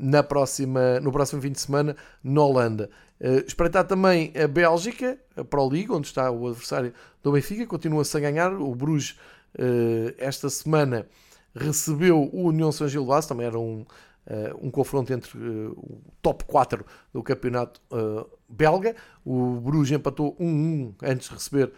na 0.00 0.22
próxima, 0.22 0.98
no 1.00 1.12
próximo 1.12 1.42
fim 1.42 1.52
de 1.52 1.60
semana 1.60 1.94
na 2.24 2.42
Holanda. 2.42 2.90
Uh, 3.20 3.44
espreitar 3.46 3.86
também 3.86 4.32
a 4.34 4.48
Bélgica, 4.48 5.18
a 5.36 5.44
Pro 5.44 5.68
League, 5.68 5.92
onde 5.92 6.06
está 6.06 6.30
o 6.30 6.48
adversário 6.48 6.94
do 7.22 7.32
Benfica, 7.32 7.66
continua-se 7.66 8.16
a 8.16 8.20
ganhar. 8.20 8.52
O 8.54 8.74
Bruges, 8.74 9.18
uh, 9.58 10.14
esta 10.16 10.48
semana, 10.48 11.06
recebeu 11.54 12.30
o 12.32 12.48
União 12.48 12.72
São 12.72 12.88
Gil 12.88 13.06
também 13.28 13.46
era 13.46 13.58
um, 13.58 13.82
uh, 14.26 14.66
um 14.66 14.70
confronto 14.70 15.12
entre 15.12 15.36
o 15.38 16.00
top 16.22 16.44
4 16.44 16.84
do 17.12 17.22
campeonato 17.22 17.80
belga. 18.48 18.96
O 19.22 19.60
Bruges 19.60 19.98
empatou 19.98 20.34
1-1 20.36 20.94
antes 21.02 21.28
de 21.28 21.34
receber 21.34 21.72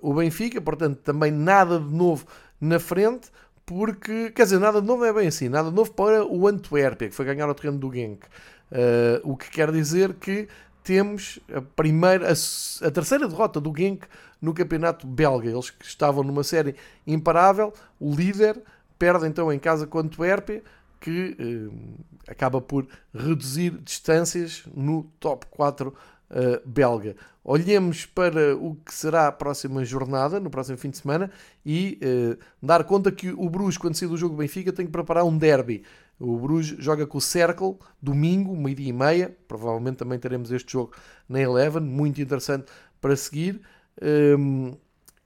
o 0.00 0.14
Benfica, 0.14 0.60
portanto, 0.60 0.98
também 0.98 1.30
nada 1.30 1.78
de 1.78 1.94
novo 1.94 2.26
na 2.60 2.78
frente 2.78 3.30
porque, 3.66 4.30
quer 4.30 4.44
dizer, 4.44 4.58
nada 4.58 4.80
de 4.80 4.86
novo 4.86 5.04
é 5.04 5.12
bem 5.12 5.26
assim, 5.26 5.48
nada 5.48 5.70
de 5.70 5.74
novo 5.74 5.92
para 5.92 6.24
o 6.24 6.46
Antuérpia, 6.46 7.08
que 7.08 7.14
foi 7.14 7.24
ganhar 7.24 7.48
o 7.48 7.54
terreno 7.54 7.78
do 7.78 7.92
Genk. 7.92 8.26
Uh, 8.70 9.20
o 9.22 9.36
que 9.36 9.50
quer 9.50 9.70
dizer 9.72 10.14
que 10.14 10.48
temos 10.82 11.38
a 11.52 11.62
primeira, 11.62 12.28
a, 12.28 12.86
a, 12.86 12.90
terceira 12.90 13.26
derrota 13.26 13.60
do 13.60 13.72
Genk 13.74 14.06
no 14.40 14.52
campeonato 14.52 15.06
belga. 15.06 15.48
Eles 15.48 15.70
que 15.70 15.84
estavam 15.86 16.22
numa 16.22 16.44
série 16.44 16.76
imparável, 17.06 17.72
o 17.98 18.14
líder 18.14 18.60
perde 18.98 19.26
então 19.26 19.50
em 19.50 19.58
casa 19.58 19.86
com 19.86 19.98
o 19.98 20.00
Antuérpia, 20.02 20.62
que 21.00 21.36
uh, 21.40 22.04
acaba 22.28 22.60
por 22.60 22.86
reduzir 23.14 23.70
distâncias 23.82 24.62
no 24.74 25.04
top 25.18 25.46
4 25.50 25.94
eh, 26.36 26.60
belga. 26.64 27.14
Olhemos 27.44 28.06
para 28.06 28.56
o 28.56 28.74
que 28.74 28.92
será 28.92 29.28
a 29.28 29.32
próxima 29.32 29.84
jornada, 29.84 30.40
no 30.40 30.50
próximo 30.50 30.76
fim 30.76 30.90
de 30.90 30.96
semana, 30.96 31.30
e 31.64 31.96
uh, 32.02 32.36
dar 32.60 32.82
conta 32.82 33.12
que 33.12 33.30
o 33.30 33.48
Bruges, 33.48 33.78
quando 33.78 33.94
sair 33.94 34.08
do 34.08 34.16
jogo 34.16 34.34
Benfica, 34.34 34.72
tem 34.72 34.84
que 34.84 34.90
preparar 34.90 35.24
um 35.24 35.38
derby. 35.38 35.84
O 36.18 36.36
Bruges 36.38 36.76
joga 36.82 37.06
com 37.06 37.18
o 37.18 37.20
Cercle, 37.20 37.76
domingo, 38.02 38.56
meio-dia 38.56 38.88
e 38.88 38.92
meia. 38.92 39.36
Provavelmente 39.46 39.98
também 39.98 40.18
teremos 40.18 40.50
este 40.50 40.72
jogo 40.72 40.92
na 41.28 41.40
Eleven, 41.40 41.82
muito 41.82 42.20
interessante 42.20 42.64
para 43.00 43.14
seguir. 43.14 43.60
Um, 44.02 44.74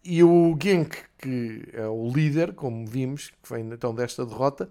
e 0.05 0.23
o 0.23 0.59
Genk, 0.63 0.95
que 1.17 1.69
é 1.73 1.87
o 1.87 2.11
líder, 2.11 2.53
como 2.53 2.87
vimos, 2.87 3.33
que 3.43 3.55
vem 3.55 3.65
então 3.73 3.95
desta 3.95 4.27
derrota, 4.27 4.69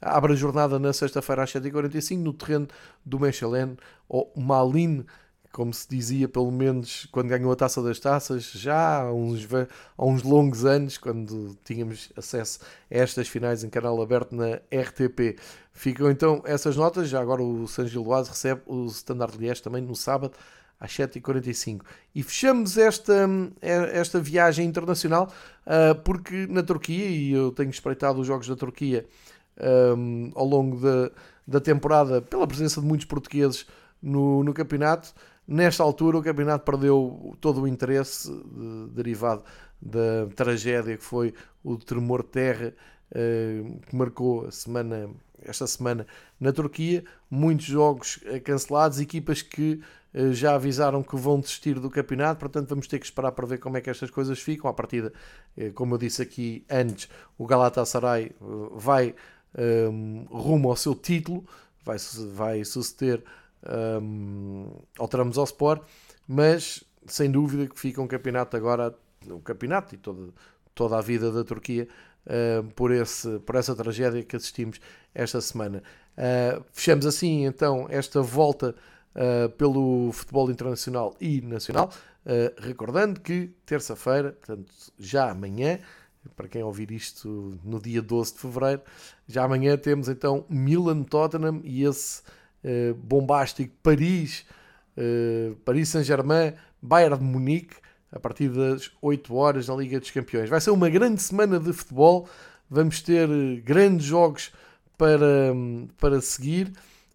abre 0.00 0.34
a 0.34 0.36
jornada 0.36 0.78
na 0.78 0.92
sexta-feira 0.92 1.42
às 1.42 1.52
7h45 1.52 2.18
no 2.18 2.32
terreno 2.32 2.68
do 3.04 3.18
Mechelen, 3.18 3.76
ou 4.08 4.32
Malin, 4.36 5.04
como 5.52 5.74
se 5.74 5.88
dizia, 5.88 6.28
pelo 6.28 6.50
menos 6.50 7.06
quando 7.10 7.28
ganhou 7.28 7.50
a 7.50 7.56
taça 7.56 7.82
das 7.82 7.98
taças, 7.98 8.52
já 8.52 9.02
há 9.02 9.12
uns, 9.12 9.48
há 9.98 10.04
uns 10.04 10.22
longos 10.22 10.64
anos, 10.64 10.96
quando 10.96 11.56
tínhamos 11.64 12.12
acesso 12.16 12.60
a 12.90 12.96
estas 12.96 13.28
finais 13.28 13.64
em 13.64 13.68
canal 13.68 14.00
aberto 14.00 14.34
na 14.34 14.56
RTP. 14.72 15.38
Ficam 15.72 16.10
então 16.10 16.42
essas 16.44 16.76
notas. 16.76 17.08
Já 17.08 17.20
agora 17.20 17.42
o 17.42 17.66
San 17.66 17.86
Giloase 17.86 18.30
recebe 18.30 18.62
o 18.66 18.86
Standard 18.86 19.36
Liège 19.36 19.62
também 19.62 19.82
no 19.82 19.96
sábado 19.96 20.34
às 20.78 20.92
7h45. 20.92 21.82
E 22.14 22.22
fechamos 22.22 22.78
esta, 22.78 23.28
esta 23.60 24.20
viagem 24.20 24.66
internacional 24.66 25.30
uh, 25.66 25.94
porque 26.02 26.46
na 26.48 26.62
Turquia, 26.62 27.06
e 27.06 27.32
eu 27.32 27.52
tenho 27.52 27.70
espreitado 27.70 28.20
os 28.20 28.26
jogos 28.26 28.48
da 28.48 28.56
Turquia 28.56 29.06
um, 29.96 30.32
ao 30.34 30.46
longo 30.46 30.80
da, 30.80 31.10
da 31.46 31.60
temporada 31.60 32.22
pela 32.22 32.46
presença 32.46 32.80
de 32.80 32.86
muitos 32.86 33.06
portugueses 33.06 33.66
no, 34.02 34.42
no 34.42 34.54
campeonato. 34.54 35.12
Nesta 35.50 35.82
altura, 35.82 36.16
o 36.16 36.22
campeonato 36.22 36.64
perdeu 36.64 37.36
todo 37.40 37.62
o 37.62 37.66
interesse 37.66 38.30
de, 38.32 38.86
derivado 38.94 39.42
da 39.82 40.28
tragédia 40.36 40.96
que 40.96 41.02
foi 41.02 41.34
o 41.64 41.76
tremor 41.76 42.22
de 42.22 42.28
terra 42.28 42.72
uh, 43.10 43.80
que 43.80 43.96
marcou 43.96 44.46
a 44.46 44.52
semana, 44.52 45.10
esta 45.42 45.66
semana 45.66 46.06
na 46.38 46.52
Turquia. 46.52 47.02
Muitos 47.28 47.66
jogos 47.66 48.20
eh, 48.26 48.38
cancelados, 48.38 49.00
equipas 49.00 49.42
que 49.42 49.80
uh, 50.14 50.32
já 50.32 50.54
avisaram 50.54 51.02
que 51.02 51.16
vão 51.16 51.40
desistir 51.40 51.80
do 51.80 51.90
campeonato, 51.90 52.38
portanto, 52.38 52.68
vamos 52.68 52.86
ter 52.86 53.00
que 53.00 53.06
esperar 53.06 53.32
para 53.32 53.44
ver 53.44 53.58
como 53.58 53.76
é 53.76 53.80
que 53.80 53.90
estas 53.90 54.08
coisas 54.08 54.38
ficam. 54.38 54.70
À 54.70 54.72
partida, 54.72 55.12
como 55.74 55.94
eu 55.94 55.98
disse 55.98 56.22
aqui 56.22 56.64
antes, 56.70 57.08
o 57.36 57.44
Galatasaray 57.44 58.30
vai 58.76 59.16
um, 59.58 60.26
rumo 60.30 60.70
ao 60.70 60.76
seu 60.76 60.94
título, 60.94 61.44
vai, 61.84 61.96
vai 62.34 62.64
suceder 62.64 63.24
um, 64.02 64.70
alteramos 64.98 65.38
ao 65.38 65.44
Sport, 65.44 65.82
mas 66.26 66.84
sem 67.06 67.30
dúvida 67.30 67.66
que 67.66 67.78
fica 67.78 68.00
um 68.00 68.06
campeonato 68.06 68.56
agora, 68.56 68.94
o 69.28 69.40
campeonato 69.40 69.94
e 69.94 69.98
toda, 69.98 70.32
toda 70.74 70.98
a 70.98 71.00
vida 71.00 71.30
da 71.30 71.44
Turquia 71.44 71.88
uh, 72.26 72.64
por, 72.72 72.90
esse, 72.90 73.38
por 73.40 73.54
essa 73.56 73.74
tragédia 73.74 74.22
que 74.22 74.36
assistimos 74.36 74.80
esta 75.14 75.40
semana. 75.40 75.82
Uh, 76.16 76.64
fechamos 76.72 77.06
assim 77.06 77.44
então 77.44 77.86
esta 77.90 78.22
volta 78.22 78.74
uh, 79.14 79.48
pelo 79.50 80.12
futebol 80.12 80.50
internacional 80.50 81.16
e 81.20 81.40
nacional, 81.40 81.90
recordando 82.58 83.18
que 83.18 83.50
terça-feira, 83.64 84.32
portanto 84.32 84.70
já 84.98 85.30
amanhã, 85.30 85.78
para 86.36 86.48
quem 86.48 86.62
ouvir 86.62 86.90
isto 86.90 87.58
no 87.64 87.80
dia 87.80 88.02
12 88.02 88.34
de 88.34 88.40
fevereiro, 88.40 88.82
já 89.26 89.44
amanhã 89.44 89.74
temos 89.78 90.06
então 90.06 90.44
Milan-Tottenham 90.48 91.62
e 91.64 91.82
esse 91.82 92.22
uh, 92.64 92.94
bombástico 92.94 93.72
Paris, 93.82 94.44
uh, 94.96 95.54
Paris 95.64 95.88
Saint-Germain, 95.88 96.54
Bayern 96.80 97.18
de 97.18 97.24
Munique, 97.24 97.76
a 98.12 98.18
partir 98.18 98.48
das 98.48 98.90
8 99.00 99.34
horas 99.34 99.68
na 99.68 99.76
Liga 99.76 100.00
dos 100.00 100.10
Campeões. 100.10 100.48
Vai 100.48 100.60
ser 100.60 100.70
uma 100.70 100.88
grande 100.88 101.22
semana 101.22 101.60
de 101.60 101.72
futebol, 101.72 102.28
vamos 102.68 103.00
ter 103.02 103.28
eh, 103.28 103.60
grandes 103.60 104.06
jogos 104.06 104.50
para, 104.98 105.54
para 105.96 106.20
seguir 106.20 106.72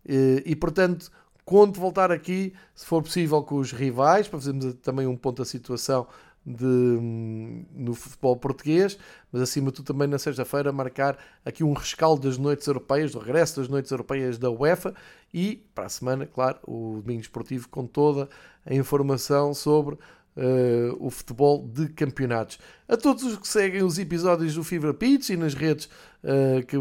e, 0.08 0.56
portanto, 0.56 1.12
conto 1.44 1.82
voltar 1.82 2.12
aqui, 2.12 2.54
se 2.74 2.86
for 2.86 3.04
possível, 3.04 3.44
com 3.44 3.56
os 3.56 3.74
rivais, 3.74 4.28
para 4.28 4.40
fazermos 4.40 4.74
também 4.76 5.06
um 5.06 5.18
ponto 5.18 5.42
da 5.42 5.46
situação 5.46 6.08
de, 6.46 6.66
no 6.66 7.96
futebol 7.96 8.38
português, 8.38 8.98
mas 9.32 9.42
acima 9.42 9.68
de 9.68 9.78
tudo 9.78 9.88
também 9.88 10.08
na 10.08 10.20
sexta-feira 10.20 10.72
marcar 10.72 11.18
aqui 11.44 11.64
um 11.64 11.74
rescaldo 11.74 12.28
das 12.28 12.38
noites 12.38 12.68
europeias, 12.68 13.14
do 13.14 13.20
regresso 13.20 13.60
das 13.60 13.68
noites 13.68 13.92
europeias 13.92 14.38
da 14.38 14.52
UEFA 14.52 14.94
e 15.34 15.66
para 15.74 15.86
a 15.86 15.90
semana, 15.90 16.26
claro, 16.28 16.60
o 16.68 17.02
Domingo 17.02 17.22
Esportivo 17.22 17.68
com 17.70 17.88
toda 17.88 18.30
a 18.66 18.74
informação 18.74 19.54
sobre 19.54 19.98
Uh, 20.38 20.98
o 21.00 21.10
futebol 21.10 21.66
de 21.66 21.88
campeonatos. 21.88 22.60
A 22.90 22.98
todos 22.98 23.24
os 23.24 23.38
que 23.38 23.48
seguem 23.48 23.84
os 23.84 23.98
episódios 23.98 24.54
do 24.54 24.66
Fever 24.66 24.94
Pitch 24.94 25.30
e 25.30 25.38
nas 25.38 25.54
redes 25.54 25.86
uh, 25.86 26.66
que 26.68 26.76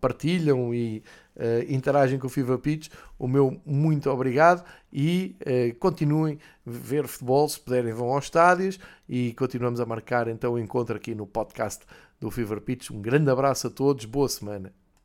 partilham 0.00 0.74
e 0.74 1.02
uh, 1.36 1.70
interagem 1.70 2.18
com 2.18 2.28
o 2.28 2.30
Fever 2.30 2.56
Pitch, 2.56 2.88
o 3.18 3.28
meu 3.28 3.60
muito 3.66 4.08
obrigado 4.08 4.64
e 4.90 5.36
continuem 5.78 6.38
a 6.66 6.70
ver 6.70 7.06
futebol, 7.06 7.46
se 7.46 7.60
puderem 7.60 7.92
vão 7.92 8.08
aos 8.08 8.24
estádios 8.24 8.80
e 9.06 9.34
continuamos 9.34 9.80
a 9.80 9.84
marcar 9.84 10.26
então 10.26 10.54
o 10.54 10.58
encontro 10.58 10.96
aqui 10.96 11.14
no 11.14 11.26
podcast 11.26 11.84
do 12.18 12.30
Fever 12.30 12.62
Pitch. 12.62 12.90
Um 12.90 13.02
grande 13.02 13.30
abraço 13.30 13.66
a 13.66 13.70
todos, 13.70 14.06
boa 14.06 14.30
semana. 14.30 14.72